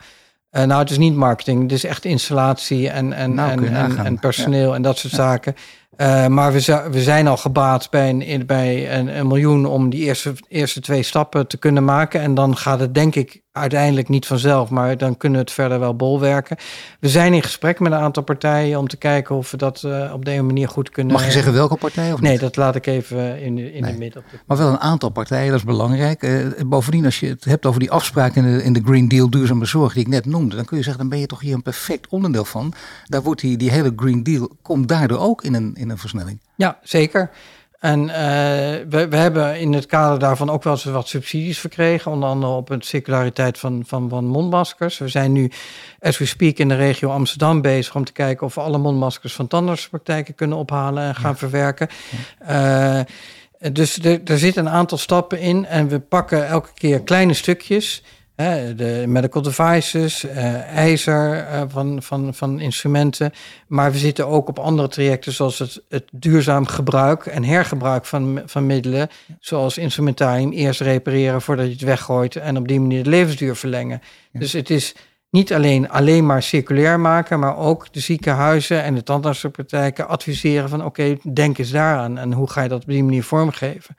Uh, 0.57 0.63
nou, 0.63 0.79
het 0.79 0.89
is 0.89 0.97
niet 0.97 1.15
marketing, 1.15 1.61
het 1.61 1.71
is 1.71 1.83
echt 1.83 2.05
installatie 2.05 2.89
en, 2.89 3.13
en, 3.13 3.33
nou, 3.33 3.51
en, 3.51 3.75
en, 3.75 4.05
en, 4.05 4.19
personeel 4.19 4.75
en 4.75 4.81
dat 4.81 4.97
soort 4.97 5.13
zaken. 5.13 5.55
Uh, 5.97 6.27
maar 6.27 6.53
we, 6.53 6.87
we, 6.91 7.01
zijn 7.01 7.27
al 7.27 7.37
gebaat 7.37 7.89
bij, 7.89 8.09
een, 8.09 8.45
bij 8.45 8.97
een, 8.97 9.17
een, 9.17 9.27
miljoen 9.27 9.65
om 9.65 9.89
die 9.89 10.03
eerste, 10.03 10.33
eerste 10.47 10.81
twee 10.81 11.03
stappen 11.03 11.47
te 11.47 11.57
kunnen 11.57 11.85
maken. 11.85 12.21
En 12.21 12.33
dan 12.33 12.57
gaat 12.57 12.79
het 12.79 12.93
denk 12.93 13.15
ik 13.15 13.41
uiteindelijk 13.57 14.09
niet 14.09 14.25
vanzelf, 14.25 14.69
maar 14.69 14.97
dan 14.97 15.17
kunnen 15.17 15.39
we 15.39 15.45
het 15.45 15.53
verder 15.53 15.79
wel 15.79 15.95
bolwerken. 15.95 16.57
We 16.99 17.09
zijn 17.09 17.33
in 17.33 17.43
gesprek 17.43 17.79
met 17.79 17.91
een 17.91 17.97
aantal 17.97 18.23
partijen 18.23 18.79
om 18.79 18.87
te 18.87 18.97
kijken 18.97 19.35
of 19.35 19.51
we 19.51 19.57
dat 19.57 19.83
uh, 19.85 20.13
op 20.13 20.25
deze 20.25 20.41
manier 20.41 20.67
goed 20.67 20.89
kunnen. 20.89 21.13
Mag 21.13 21.25
je 21.25 21.31
zeggen 21.31 21.53
welke 21.53 21.75
partij 21.75 22.13
of 22.13 22.19
niet? 22.19 22.29
Nee, 22.29 22.39
dat 22.39 22.55
laat 22.55 22.75
ik 22.75 22.85
even 22.85 23.41
in, 23.41 23.55
de, 23.55 23.73
in 23.73 23.83
de 23.83 23.93
midden. 23.93 24.23
Maar 24.45 24.57
wel 24.57 24.69
een 24.69 24.79
aantal 24.79 25.09
partijen, 25.09 25.49
dat 25.49 25.59
is 25.59 25.65
belangrijk. 25.65 26.23
Uh, 26.23 26.47
bovendien, 26.65 27.05
als 27.05 27.19
je 27.19 27.27
het 27.27 27.45
hebt 27.45 27.65
over 27.65 27.79
die 27.79 27.91
afspraken 27.91 28.45
in 28.45 28.57
de, 28.57 28.63
in 28.63 28.73
de 28.73 28.81
Green 28.85 29.07
Deal 29.07 29.29
duurzame 29.29 29.65
zorg 29.65 29.93
die 29.93 30.01
ik 30.01 30.09
net 30.09 30.25
noemde, 30.25 30.55
dan 30.55 30.65
kun 30.65 30.77
je 30.77 30.83
zeggen, 30.83 31.01
dan 31.01 31.11
ben 31.11 31.19
je 31.19 31.25
toch 31.25 31.41
hier 31.41 31.53
een 31.53 31.61
perfect 31.61 32.07
onderdeel 32.07 32.45
van. 32.45 32.73
Daar 33.05 33.21
wordt 33.21 33.41
die, 33.41 33.57
die 33.57 33.71
hele 33.71 33.93
Green 33.95 34.23
Deal, 34.23 34.49
komt 34.61 34.87
daardoor 34.87 35.19
ook 35.19 35.43
in 35.43 35.53
een, 35.53 35.75
in 35.75 35.89
een 35.89 35.97
versnelling. 35.97 36.39
Ja, 36.55 36.77
zeker. 36.83 37.29
En 37.79 38.03
uh, 38.03 38.15
we, 38.89 39.07
we, 39.09 39.15
hebben 39.15 39.59
in 39.59 39.73
het 39.73 39.85
kader 39.85 40.19
daarvan 40.19 40.49
ook 40.49 40.63
wel 40.63 40.73
eens 40.73 40.83
wat 40.83 41.07
subsidies 41.07 41.59
verkregen. 41.59 42.11
Onder 42.11 42.29
andere 42.29 42.51
op 42.51 42.67
het 42.67 42.85
circulariteit 42.85 43.57
van, 43.57 43.83
van, 43.85 44.09
van 44.09 44.25
mondmaskers. 44.25 44.97
We 44.97 45.07
zijn 45.07 45.31
nu, 45.31 45.51
as 45.99 46.17
we 46.17 46.25
speak, 46.25 46.57
in 46.57 46.67
de 46.67 46.75
regio 46.75 47.09
Amsterdam 47.09 47.61
bezig 47.61 47.95
om 47.95 48.03
te 48.03 48.11
kijken 48.11 48.45
of 48.45 48.55
we 48.55 48.61
alle 48.61 48.77
mondmaskers 48.77 49.33
van 49.33 49.47
tandartspraktijken 49.47 50.35
kunnen 50.35 50.57
ophalen 50.57 51.03
en 51.03 51.15
gaan 51.15 51.37
verwerken. 51.37 51.87
Uh, 52.49 52.99
dus 53.71 53.97
er, 53.97 54.21
er 54.23 54.37
zitten 54.37 54.65
een 54.65 54.71
aantal 54.71 54.97
stappen 54.97 55.39
in 55.39 55.65
en 55.65 55.87
we 55.87 55.99
pakken 55.99 56.47
elke 56.47 56.73
keer 56.73 57.01
kleine 57.01 57.33
stukjes 57.33 58.03
de 58.75 59.03
medical 59.07 59.41
devices, 59.41 60.25
uh, 60.25 60.61
ijzer 60.61 61.47
uh, 61.51 61.61
van, 61.67 62.03
van, 62.03 62.33
van 62.33 62.59
instrumenten. 62.59 63.31
Maar 63.67 63.91
we 63.91 63.97
zitten 63.97 64.27
ook 64.27 64.47
op 64.47 64.59
andere 64.59 64.87
trajecten, 64.87 65.33
zoals 65.33 65.59
het, 65.59 65.83
het 65.89 66.03
duurzaam 66.11 66.65
gebruik 66.65 67.25
en 67.25 67.43
hergebruik 67.43 68.05
van, 68.05 68.41
van 68.45 68.65
middelen. 68.65 69.09
Zoals 69.39 69.77
instrumentarium 69.77 70.51
eerst 70.51 70.81
repareren 70.81 71.41
voordat 71.41 71.65
je 71.65 71.71
het 71.71 71.81
weggooit 71.81 72.35
en 72.35 72.57
op 72.57 72.67
die 72.67 72.79
manier 72.79 73.03
de 73.03 73.09
levensduur 73.09 73.55
verlengen. 73.55 74.01
Dus 74.31 74.53
het 74.53 74.69
is 74.69 74.95
niet 75.29 75.53
alleen, 75.53 75.89
alleen 75.89 76.25
maar 76.25 76.43
circulair 76.43 76.99
maken, 76.99 77.39
maar 77.39 77.57
ook 77.57 77.93
de 77.93 77.99
ziekenhuizen 77.99 78.83
en 78.83 78.95
de 78.95 79.03
tandartsenpraktijken 79.03 80.07
adviseren 80.07 80.69
van 80.69 80.85
oké, 80.85 81.17
denk 81.33 81.57
eens 81.57 81.71
daaraan 81.71 82.17
en 82.17 82.33
hoe 82.33 82.49
ga 82.49 82.61
je 82.61 82.69
dat 82.69 82.81
op 82.81 82.89
die 82.89 83.03
manier 83.03 83.23
vormgeven. 83.23 83.95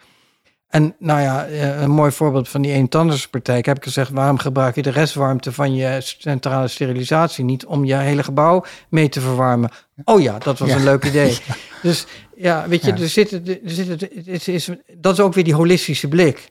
En 0.69 0.95
nou 0.99 1.21
ja, 1.21 1.47
eh, 1.47 1.81
een 1.81 1.91
mooi 1.91 2.11
voorbeeld 2.11 2.49
van 2.49 2.63
die 2.63 2.73
eentanderspraktijk 2.73 3.67
heb 3.67 3.77
ik 3.77 3.83
gezegd: 3.83 4.11
waarom 4.11 4.39
gebruik 4.39 4.75
je 4.75 4.83
de 4.83 4.91
restwarmte 4.91 5.53
van 5.53 5.75
je 5.75 5.97
centrale 6.01 6.69
sterilisatie 6.69 7.45
niet 7.45 7.67
om 7.67 7.85
je 7.85 7.95
hele 7.95 8.23
gebouw 8.23 8.65
mee 8.89 9.09
te 9.09 9.21
verwarmen? 9.21 9.71
Oh 10.05 10.21
ja, 10.21 10.39
dat 10.39 10.59
was 10.59 10.71
een 10.71 10.85
leuk 10.85 11.05
idee. 11.05 11.39
Dus 11.83 12.07
ja, 12.37 12.69
weet 12.69 12.85
je, 12.85 12.93
er 12.93 13.09
zit, 13.09 13.33
er 13.33 13.59
zit, 13.65 14.09
het 14.27 14.49
is, 14.49 14.69
dat 14.97 15.13
is 15.13 15.21
ook 15.21 15.35
weer 15.35 15.45
die 15.45 15.55
holistische 15.55 16.09
blik. 16.09 16.49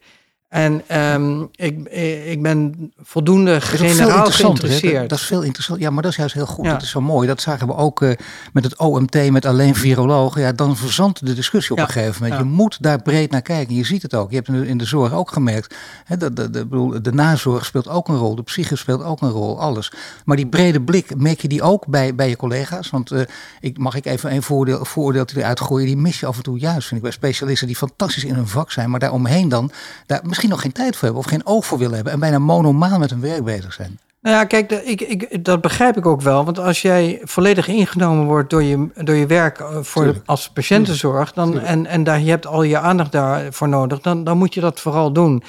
En 0.47 0.97
um, 1.13 1.49
ik, 1.55 1.87
ik 2.25 2.41
ben 2.41 2.91
voldoende 3.01 3.61
generaal 3.61 4.25
geïnteresseerd. 4.25 5.09
Dat 5.09 5.19
is 5.19 5.25
veel 5.25 5.41
interessant. 5.41 5.79
Ja, 5.79 5.89
maar 5.89 6.03
dat 6.03 6.11
is 6.11 6.17
juist 6.17 6.33
heel 6.33 6.45
goed. 6.45 6.65
Dat 6.65 6.81
is 6.81 6.89
zo 6.89 7.01
mooi. 7.01 7.27
Dat 7.27 7.41
zagen 7.41 7.67
we 7.67 7.75
ook 7.75 8.01
uh, 8.01 8.11
met 8.53 8.63
het 8.63 8.77
OMT, 8.77 9.31
met 9.31 9.45
alleen 9.45 9.75
virologen. 9.75 10.41
Ja, 10.41 10.51
dan 10.51 10.77
verzandt 10.77 11.25
de 11.25 11.33
discussie 11.33 11.71
op 11.71 11.81
een 11.81 11.89
gegeven 11.89 12.23
moment. 12.23 12.39
Je 12.39 12.47
moet 12.47 12.77
daar 12.81 13.01
breed 13.01 13.31
naar 13.31 13.41
kijken. 13.41 13.75
Je 13.75 13.83
ziet 13.83 14.01
het 14.01 14.13
ook. 14.13 14.29
Je 14.29 14.35
hebt 14.35 14.47
in 14.47 14.77
de 14.77 14.85
zorg 14.85 15.13
ook 15.13 15.31
gemerkt. 15.31 15.75
Hè, 16.05 16.17
de, 16.17 16.33
de, 16.33 16.49
de, 16.49 17.01
de, 17.01 17.13
nazorg 17.13 17.65
speelt 17.65 17.87
ook 17.87 18.07
een 18.07 18.17
rol. 18.17 18.35
De 18.35 18.43
psyche 18.43 18.75
speelt 18.75 19.03
ook 19.03 19.21
een 19.21 19.29
rol. 19.29 19.59
Alles. 19.59 19.91
Maar 20.25 20.35
die 20.35 20.47
brede 20.47 20.81
blik, 20.81 21.15
merk 21.15 21.41
je 21.41 21.47
die 21.47 21.61
ook 21.61 21.87
bij, 21.87 22.15
bij 22.15 22.29
je 22.29 22.35
collega's? 22.35 22.89
Want 22.89 23.11
uh, 23.11 23.21
ik, 23.59 23.77
mag 23.77 23.95
ik 23.95 24.05
even 24.05 24.33
een 24.33 24.43
voordeel, 24.43 24.85
voordeeltje 24.85 25.39
eruit 25.39 25.59
gooien? 25.61 25.85
Die 25.85 25.97
mis 25.97 26.19
je 26.19 26.25
af 26.25 26.37
en 26.37 26.43
toe 26.43 26.59
juist, 26.59 26.87
vind 26.87 26.95
ik, 26.95 27.01
bij 27.01 27.11
specialisten 27.11 27.67
die 27.67 27.75
fantastisch 27.75 28.23
in 28.23 28.33
hun 28.33 28.47
vak 28.47 28.71
zijn. 28.71 28.89
Maar 28.89 28.99
daaromheen 28.99 29.49
dan... 29.49 29.71
Daar, 30.05 30.21
misschien 30.37 30.49
nog 30.49 30.61
geen 30.61 30.85
tijd 30.85 30.95
voor 30.95 31.03
hebben 31.03 31.23
of 31.23 31.29
geen 31.29 31.45
oog 31.45 31.65
voor 31.65 31.77
willen 31.77 31.95
hebben 31.95 32.13
en 32.13 32.19
bijna 32.19 32.39
monomaal 32.39 32.99
met 32.99 33.09
hun 33.09 33.21
werk 33.21 33.43
bezig 33.43 33.73
zijn. 33.73 33.99
Nou 34.21 34.35
ja, 34.35 34.45
kijk, 34.45 34.71
ik, 34.71 35.01
ik, 35.01 35.45
dat 35.45 35.61
begrijp 35.61 35.97
ik 35.97 36.05
ook 36.05 36.21
wel. 36.21 36.45
Want 36.45 36.59
als 36.59 36.81
jij 36.81 37.21
volledig 37.23 37.67
ingenomen 37.67 38.25
wordt 38.25 38.49
door 38.49 38.63
je, 38.63 38.87
door 38.95 39.15
je 39.15 39.25
werk 39.25 39.59
eh, 39.59 39.77
voor, 39.81 40.21
als 40.25 40.49
patiëntenzorg, 40.49 41.33
dan, 41.33 41.59
en, 41.59 41.85
en 41.85 42.03
daar, 42.03 42.19
je 42.19 42.29
hebt 42.29 42.47
al 42.47 42.63
je 42.63 42.79
aandacht 42.79 43.11
daarvoor 43.11 43.69
nodig, 43.69 44.01
dan, 44.01 44.23
dan 44.23 44.37
moet 44.37 44.53
je 44.53 44.61
dat 44.61 44.79
vooral 44.79 45.11
doen. 45.11 45.43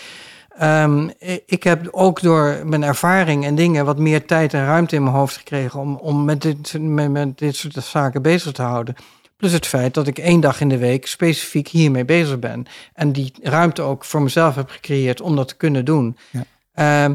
Um, 0.63 1.11
ik 1.47 1.63
heb 1.63 1.89
ook 1.91 2.21
door 2.21 2.59
mijn 2.65 2.83
ervaring 2.83 3.45
en 3.45 3.55
dingen 3.55 3.85
wat 3.85 3.99
meer 3.99 4.27
tijd 4.27 4.55
en 4.55 4.65
ruimte 4.65 4.97
in 4.97 5.03
mijn 5.03 5.15
hoofd 5.15 5.37
gekregen 5.37 5.81
om, 5.81 5.95
om 5.95 6.25
met, 6.25 6.43
dit, 6.43 6.77
met, 6.81 7.11
met 7.11 7.39
dit 7.39 7.57
soort 7.57 7.85
zaken 7.85 8.23
bezig 8.23 8.53
te 8.53 8.63
houden. 8.63 8.95
Plus 9.39 9.53
het 9.53 9.67
feit 9.67 9.95
dat 9.95 10.07
ik 10.07 10.19
één 10.19 10.41
dag 10.41 10.61
in 10.61 10.69
de 10.69 10.79
week 10.79 11.07
specifiek 11.07 11.69
hiermee 11.69 12.05
bezig 12.05 12.39
ben. 12.39 12.67
En 12.93 13.13
die 13.13 13.33
ruimte 13.43 13.83
ook 13.83 14.05
voor 14.05 14.23
mezelf 14.23 14.55
heb 14.55 14.71
gecreëerd 14.71 15.21
om 15.21 15.37
dat 15.37 15.49
te 15.49 15.57
kunnen 15.57 15.85
doen. 15.85 16.17
Ja. 16.31 16.45
Ehm, 16.75 17.15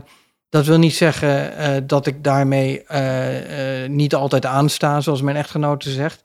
dat 0.50 0.66
wil 0.66 0.78
niet 0.78 0.96
zeggen 0.96 1.54
uh, 1.60 1.82
dat 1.88 2.08
ik 2.08 2.24
daarmee 2.24 2.84
uh, 2.92 3.84
uh, 3.84 3.90
niet 3.90 4.16
altijd 4.16 4.46
aansta, 4.46 5.02
zoals 5.02 5.22
mijn 5.22 5.38
echtgenote 5.38 5.90
zegt. 5.90 6.22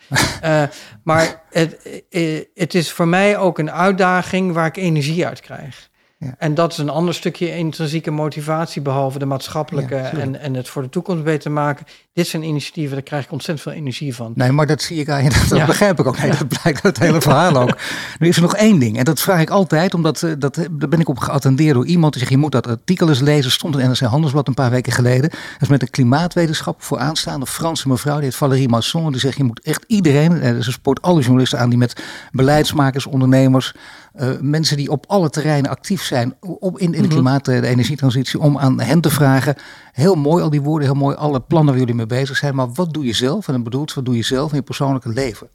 maar 1.03 1.43
het, 1.51 2.03
het 2.55 2.75
is 2.75 2.93
voor 2.93 3.09
mij 3.09 3.39
ook 3.39 3.59
een 3.59 3.71
uitdaging 3.71 4.53
waar 4.53 4.67
ik 4.67 4.77
energie 4.77 5.27
uit 5.27 5.41
krijg. 5.41 5.88
Ja. 6.21 6.35
En 6.39 6.55
dat 6.55 6.73
is 6.73 6.79
een 6.79 6.89
ander 6.89 7.15
stukje 7.15 7.57
intrinsieke 7.57 8.11
motivatie, 8.11 8.83
behalve 8.83 9.19
de 9.19 9.27
maatschappelijke 9.27 9.97
en, 9.97 10.41
en 10.41 10.55
het 10.55 10.69
voor 10.69 10.83
de 10.83 10.89
toekomst 10.89 11.25
beter 11.25 11.51
maken. 11.51 11.87
Dit 12.13 12.27
zijn 12.27 12.43
initiatieven, 12.43 12.95
daar 12.95 13.03
krijg 13.03 13.25
ik 13.25 13.33
ontzettend 13.33 13.69
veel 13.69 13.79
energie 13.79 14.15
van. 14.15 14.33
Nee, 14.35 14.53
maar 14.53 14.67
dat 14.67 14.83
zie 14.83 15.01
ik 15.01 15.09
eigenlijk, 15.09 15.49
dat, 15.51 15.67
begrijp 15.67 15.99
ik 15.99 16.07
ook. 16.07 16.19
Nee, 16.19 16.31
dat 16.31 16.49
blijkt 16.49 16.85
uit 16.85 16.97
het 16.97 16.99
hele 16.99 17.21
verhaal 17.21 17.57
ook. 17.57 17.77
Nu 18.19 18.29
is 18.29 18.37
er 18.37 18.43
nog 18.43 18.57
één 18.57 18.79
ding, 18.79 18.99
en 18.99 19.05
dat 19.05 19.21
vraag 19.21 19.41
ik 19.41 19.51
altijd, 19.51 19.95
omdat 19.95 20.23
eh, 20.23 20.33
dat, 20.39 20.55
daar 20.71 20.89
ben 20.89 21.01
ik 21.01 21.09
op 21.09 21.19
geattendeerd 21.19 21.75
door 21.75 21.87
iemand 21.87 22.13
die 22.13 22.21
zegt, 22.21 22.35
je 22.35 22.39
moet 22.39 22.53
dat 22.53 22.67
artikel 22.67 23.09
eens 23.09 23.21
lezen, 23.21 23.51
stond 23.51 23.79
in 23.79 23.89
NRC 23.89 23.99
Handelsblad 23.99 24.49
een 24.49 24.55
paar 24.55 24.71
weken 24.71 24.93
geleden. 24.93 25.31
Dat 25.31 25.61
is 25.61 25.69
met 25.69 25.83
een 25.83 25.91
klimaatwetenschap 25.91 26.83
voor 26.83 26.99
aanstaande 26.99 27.47
Franse 27.47 27.89
mevrouw, 27.89 28.15
die 28.15 28.25
heet 28.25 28.35
Valérie 28.35 28.69
Masson, 28.69 29.13
die 29.13 29.21
zegt, 29.21 29.37
je 29.37 29.45
moet 29.45 29.61
echt 29.61 29.85
iedereen, 29.87 30.41
en 30.41 30.65
ze 30.65 30.73
spoort 30.73 31.03
alle 31.03 31.21
journalisten 31.21 31.59
aan 31.59 31.69
die 31.69 31.79
met 31.79 32.03
beleidsmakers, 32.31 33.07
ondernemers, 33.07 33.75
uh, 34.21 34.29
mensen 34.41 34.77
die 34.77 34.91
op 34.91 35.05
alle 35.09 35.31
terreinen 35.31 35.71
actief 35.71 36.03
zijn 36.03 36.37
op, 36.41 36.79
in, 36.79 36.87
in 36.87 36.93
de 36.93 36.99
mhm. 36.99 37.09
klimaat- 37.09 37.45
de 37.45 37.67
energietransitie, 37.67 38.41
om 38.41 38.59
aan 38.59 38.81
hen 38.81 39.01
te 39.01 39.11
vragen. 39.11 39.55
Heel 39.93 40.15
mooi, 40.15 40.43
al 40.43 40.51
die 40.51 40.63
woorden, 40.63 40.89
heel 40.89 40.97
mooi, 40.97 41.17
alle 41.17 41.41
plannen 41.41 41.69
waar 41.69 41.79
jullie 41.79 41.95
mee 41.95 42.07
bezig 42.07 42.37
zijn. 42.37 42.55
Maar 42.55 42.73
wat 42.73 42.93
doe 42.93 43.05
je 43.05 43.13
zelf? 43.13 43.47
En 43.47 43.53
dan 43.53 43.63
bedoelt, 43.63 43.95
wat 43.95 44.05
doe 44.05 44.17
je 44.17 44.23
zelf 44.23 44.51
in 44.51 44.57
je 44.57 44.63
persoonlijke 44.63 45.09
leven? 45.09 45.49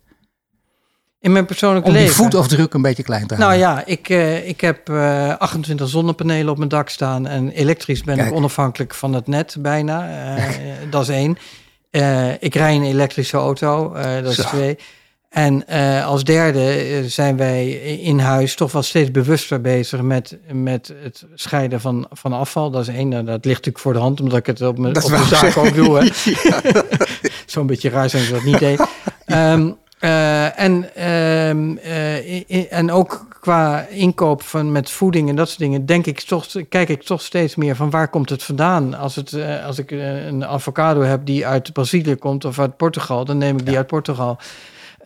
In 1.19 1.31
mijn 1.31 1.45
persoonlijke 1.45 1.91
leven? 1.91 2.01
Om 2.01 2.07
die 2.07 2.15
voetafdruk 2.15 2.73
een 2.73 2.81
beetje 2.81 3.03
klein 3.03 3.27
te 3.27 3.35
houden. 3.35 3.59
Nou 3.59 3.75
ja, 3.75 3.85
ik, 3.85 4.09
uh, 4.09 4.47
ik 4.47 4.61
heb 4.61 4.89
uh, 4.89 5.29
eh, 5.29 5.37
28 5.37 5.89
zonnepanelen 5.89 6.51
op 6.51 6.57
mijn 6.57 6.69
dak 6.69 6.89
staan. 6.89 7.27
En 7.27 7.49
elektrisch 7.49 8.03
ben 8.03 8.19
ik 8.19 8.33
onafhankelijk 8.33 8.93
van 8.93 9.13
het 9.13 9.27
net 9.27 9.55
bijna. 9.59 10.09
dat 10.89 11.01
is 11.01 11.09
één. 11.09 11.37
ik 12.39 12.55
rij 12.55 12.75
een 12.75 12.83
elektrische 12.83 13.37
auto, 13.37 13.93
dat 14.21 14.37
is 14.37 14.45
twee. 14.45 14.77
En 15.33 15.63
uh, 15.69 16.05
als 16.05 16.23
derde 16.23 16.71
eh, 16.71 17.03
zijn 17.05 17.37
wij 17.37 17.69
in 17.81 18.19
huis 18.19 18.55
toch 18.55 18.71
wel 18.71 18.81
steeds 18.81 19.11
bewuster 19.11 19.61
bezig 19.61 20.01
met, 20.01 20.37
met 20.51 20.93
het 21.01 21.25
scheiden 21.35 21.81
van, 21.81 22.07
van 22.11 22.33
afval. 22.33 22.71
Dat 22.71 22.87
is 22.87 22.95
één, 22.95 23.07
nou, 23.07 23.23
dat 23.23 23.45
ligt 23.45 23.57
natuurlijk 23.57 23.79
voor 23.79 23.93
de 23.93 23.99
hand, 23.99 24.21
omdat 24.21 24.39
ik 24.39 24.45
het 24.45 24.61
op 24.61 24.77
mijn, 24.77 25.03
op 25.03 25.09
mijn 25.09 25.23
zaak 25.23 25.57
ook 25.57 25.73
doe. 25.73 26.11
Zo'n 27.45 27.67
beetje 27.67 27.89
raar 27.89 28.09
zijn 28.09 28.23
ze 28.23 28.31
dat 28.31 28.43
niet 28.43 28.59
deed. 28.59 28.79
Um, 29.25 29.77
uh, 29.99 30.59
en, 30.59 30.73
um, 31.49 31.79
uh, 31.85 32.73
en 32.73 32.91
ook 32.91 33.25
qua 33.39 33.85
inkoop 33.89 34.41
van, 34.41 34.71
met 34.71 34.89
voeding 34.89 35.29
en 35.29 35.35
dat 35.35 35.47
soort 35.47 35.59
dingen, 35.59 35.85
denk 35.85 36.05
ik 36.05 36.19
toch, 36.19 36.47
kijk 36.69 36.89
ik 36.89 37.03
toch 37.03 37.21
steeds 37.21 37.55
meer 37.55 37.75
van 37.75 37.89
waar 37.89 38.07
komt 38.07 38.29
het 38.29 38.43
vandaan. 38.43 38.93
Als, 38.93 39.15
het, 39.15 39.31
uh, 39.31 39.65
als 39.65 39.77
ik 39.77 39.91
een 39.91 40.45
avocado 40.45 41.01
heb 41.01 41.25
die 41.25 41.47
uit 41.47 41.73
Brazilië 41.73 42.15
komt 42.15 42.45
of 42.45 42.59
uit 42.59 42.77
Portugal, 42.77 43.25
dan 43.25 43.37
neem 43.37 43.57
ik 43.57 43.65
die 43.65 43.77
uit 43.77 43.87
Portugal. 43.87 44.37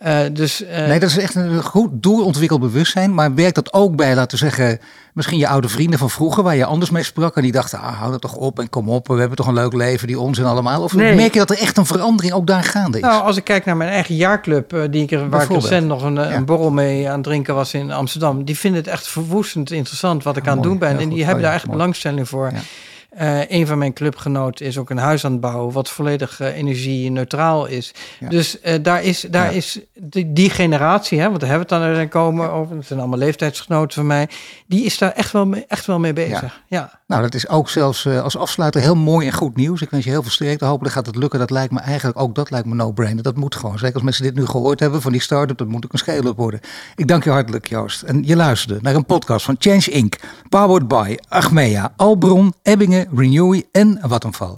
Uh, 0.06 0.18
dus, 0.32 0.62
uh, 0.62 0.68
nee, 0.86 0.98
dat 0.98 1.08
is 1.08 1.18
echt 1.18 1.34
een 1.34 1.62
goed 1.62 1.90
doorontwikkeld 1.92 2.60
bewustzijn. 2.60 3.14
Maar 3.14 3.34
werkt 3.34 3.54
dat 3.54 3.72
ook 3.72 3.96
bij, 3.96 4.14
laten 4.14 4.38
we 4.38 4.44
zeggen, 4.44 4.78
misschien 5.12 5.38
je 5.38 5.48
oude 5.48 5.68
vrienden 5.68 5.98
van 5.98 6.10
vroeger, 6.10 6.42
waar 6.42 6.56
je 6.56 6.64
anders 6.64 6.90
mee 6.90 7.02
sprak 7.02 7.36
en 7.36 7.42
die 7.42 7.52
dachten, 7.52 7.78
ah, 7.78 7.98
hou 7.98 8.10
dat 8.10 8.20
toch 8.20 8.34
op 8.34 8.58
en 8.58 8.70
kom 8.70 8.88
op, 8.88 9.08
we 9.08 9.18
hebben 9.18 9.36
toch 9.36 9.46
een 9.46 9.54
leuk 9.54 9.72
leven, 9.72 10.06
die 10.06 10.18
onzin 10.18 10.44
allemaal. 10.44 10.82
Of 10.82 10.94
merk 10.94 11.32
je 11.32 11.38
dat 11.38 11.50
er 11.50 11.58
echt 11.58 11.76
een 11.76 11.86
verandering 11.86 12.34
ook 12.34 12.46
daar 12.46 12.64
gaande 12.64 12.98
is? 12.98 13.04
Nou, 13.04 13.22
als 13.22 13.36
ik 13.36 13.44
kijk 13.44 13.64
naar 13.64 13.76
mijn 13.76 13.90
eigen 13.90 14.14
jaarclub, 14.14 14.72
uh, 14.72 14.82
die 14.90 15.02
ik, 15.02 15.18
waar 15.30 15.42
ik 15.42 15.50
recent 15.50 15.86
nog 15.86 16.02
een, 16.02 16.16
een, 16.16 16.44
borrel 16.44 16.70
mee 16.70 17.08
aan 17.08 17.14
het 17.14 17.24
drinken 17.24 17.54
was 17.54 17.74
in 17.74 17.92
Amsterdam, 17.92 18.44
die 18.44 18.58
vinden 18.58 18.80
het 18.80 18.90
echt 18.90 19.08
verwoestend 19.08 19.70
interessant 19.70 20.22
wat 20.22 20.36
ik 20.36 20.48
aan 20.48 20.54
het 20.54 20.62
doen 20.62 20.78
ben. 20.78 20.98
en 20.98 21.08
die 21.08 21.24
hebben 21.24 21.42
daar 21.42 21.54
echt 21.54 21.70
belangstelling 21.70 22.28
voor. 22.28 22.52
Uh, 23.20 23.50
een 23.50 23.66
van 23.66 23.78
mijn 23.78 23.92
clubgenoten 23.92 24.66
is 24.66 24.78
ook 24.78 24.90
een 24.90 24.98
huis 24.98 25.24
aan 25.24 25.32
het 25.32 25.40
bouwen, 25.40 25.72
wat 25.72 25.88
volledig 25.88 26.40
uh, 26.40 26.56
energie-neutraal 26.56 27.66
is. 27.66 27.94
Dus 28.28 28.58
uh, 28.64 28.74
daar 28.82 29.02
is, 29.02 29.20
daar 29.20 29.54
is 29.54 29.80
die, 29.94 30.32
die, 30.32 30.50
generatie, 30.50 31.18
hè, 31.20 31.28
want 31.28 31.40
daar 31.40 31.48
hebben 31.48 31.68
we 31.68 31.74
het 31.74 31.84
dan 31.84 32.00
er 32.00 32.08
komen 32.08 32.52
over, 32.52 32.76
het 32.76 32.86
zijn 32.86 32.98
allemaal 32.98 33.18
leeftijdsgenoten 33.18 33.94
van 33.94 34.06
mij, 34.06 34.28
die 34.66 34.84
is 34.84 34.98
daar 34.98 35.12
echt 35.12 35.32
wel 35.32 35.46
mee, 35.46 35.64
echt 35.68 35.86
wel 35.86 35.98
mee 35.98 36.12
bezig. 36.12 36.62
Ja. 36.66 36.97
Nou, 37.08 37.22
dat 37.22 37.34
is 37.34 37.48
ook 37.48 37.68
zelfs 37.68 38.06
als 38.06 38.36
afsluiter 38.36 38.80
heel 38.80 38.96
mooi 38.96 39.26
en 39.26 39.32
goed 39.32 39.56
nieuws. 39.56 39.80
Ik 39.80 39.90
wens 39.90 40.04
je 40.04 40.10
heel 40.10 40.22
veel 40.22 40.30
sterkte. 40.30 40.64
Hopelijk 40.64 40.94
gaat 40.94 41.06
het 41.06 41.16
lukken. 41.16 41.38
Dat 41.38 41.50
lijkt 41.50 41.72
me 41.72 41.80
eigenlijk 41.80 42.20
ook, 42.20 42.34
dat 42.34 42.50
lijkt 42.50 42.66
me 42.66 42.74
no-brainer. 42.74 43.22
Dat 43.22 43.36
moet 43.36 43.54
gewoon. 43.54 43.78
Zeker 43.78 43.94
als 43.94 44.02
mensen 44.02 44.22
dit 44.22 44.34
nu 44.34 44.46
gehoord 44.46 44.80
hebben 44.80 45.02
van 45.02 45.12
die 45.12 45.20
start-up, 45.20 45.58
dat 45.58 45.68
moet 45.68 45.84
ook 45.84 45.92
een 45.92 45.98
scale-up 45.98 46.36
worden. 46.36 46.60
Ik 46.96 47.08
dank 47.08 47.24
je 47.24 47.30
hartelijk, 47.30 47.68
Joost. 47.68 48.02
En 48.02 48.22
je 48.26 48.36
luisterde 48.36 48.78
naar 48.82 48.94
een 48.94 49.04
podcast 49.04 49.44
van 49.44 49.56
Change 49.58 49.90
Inc. 49.90 50.14
Powered 50.48 50.88
by 50.88 51.16
Achmea, 51.28 51.92
Albron, 51.96 52.54
Ebbingen, 52.62 53.08
Renewy 53.14 53.64
en 53.72 53.98
Vattenfall. 54.02 54.54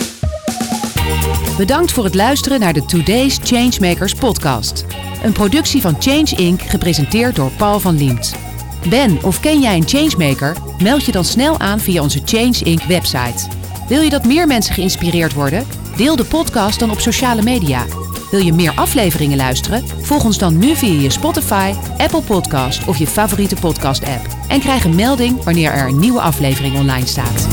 Bedankt 1.56 1.92
voor 1.92 2.04
het 2.04 2.14
luisteren 2.14 2.60
naar 2.60 2.72
de 2.72 2.84
Today's 2.84 3.38
Changemakers 3.42 4.14
podcast. 4.14 4.84
Een 5.22 5.32
productie 5.32 5.80
van 5.80 5.96
Change 5.98 6.36
Inc. 6.36 6.62
gepresenteerd 6.62 7.36
door 7.36 7.50
Paul 7.50 7.80
van 7.80 7.96
Liemt. 7.96 8.49
Ben 8.88 9.18
of 9.22 9.40
ken 9.40 9.60
jij 9.60 9.76
een 9.76 9.88
changemaker? 9.88 10.56
Meld 10.82 11.04
je 11.04 11.12
dan 11.12 11.24
snel 11.24 11.58
aan 11.58 11.80
via 11.80 12.02
onze 12.02 12.20
Change 12.24 12.58
Inc. 12.62 12.82
website. 12.82 13.48
Wil 13.88 14.00
je 14.00 14.10
dat 14.10 14.24
meer 14.24 14.46
mensen 14.46 14.74
geïnspireerd 14.74 15.34
worden? 15.34 15.66
Deel 15.96 16.16
de 16.16 16.24
podcast 16.24 16.78
dan 16.78 16.90
op 16.90 17.00
sociale 17.00 17.42
media. 17.42 17.86
Wil 18.30 18.40
je 18.40 18.52
meer 18.52 18.72
afleveringen 18.74 19.36
luisteren? 19.36 19.84
Volg 20.00 20.24
ons 20.24 20.38
dan 20.38 20.58
nu 20.58 20.76
via 20.76 21.00
je 21.00 21.10
Spotify, 21.10 21.72
Apple 21.96 22.22
Podcast 22.22 22.88
of 22.88 22.96
je 22.96 23.06
favoriete 23.06 23.56
podcast-app. 23.60 24.26
En 24.48 24.60
krijg 24.60 24.84
een 24.84 24.94
melding 24.94 25.44
wanneer 25.44 25.72
er 25.72 25.88
een 25.88 25.98
nieuwe 25.98 26.20
aflevering 26.20 26.76
online 26.76 27.06
staat. 27.06 27.46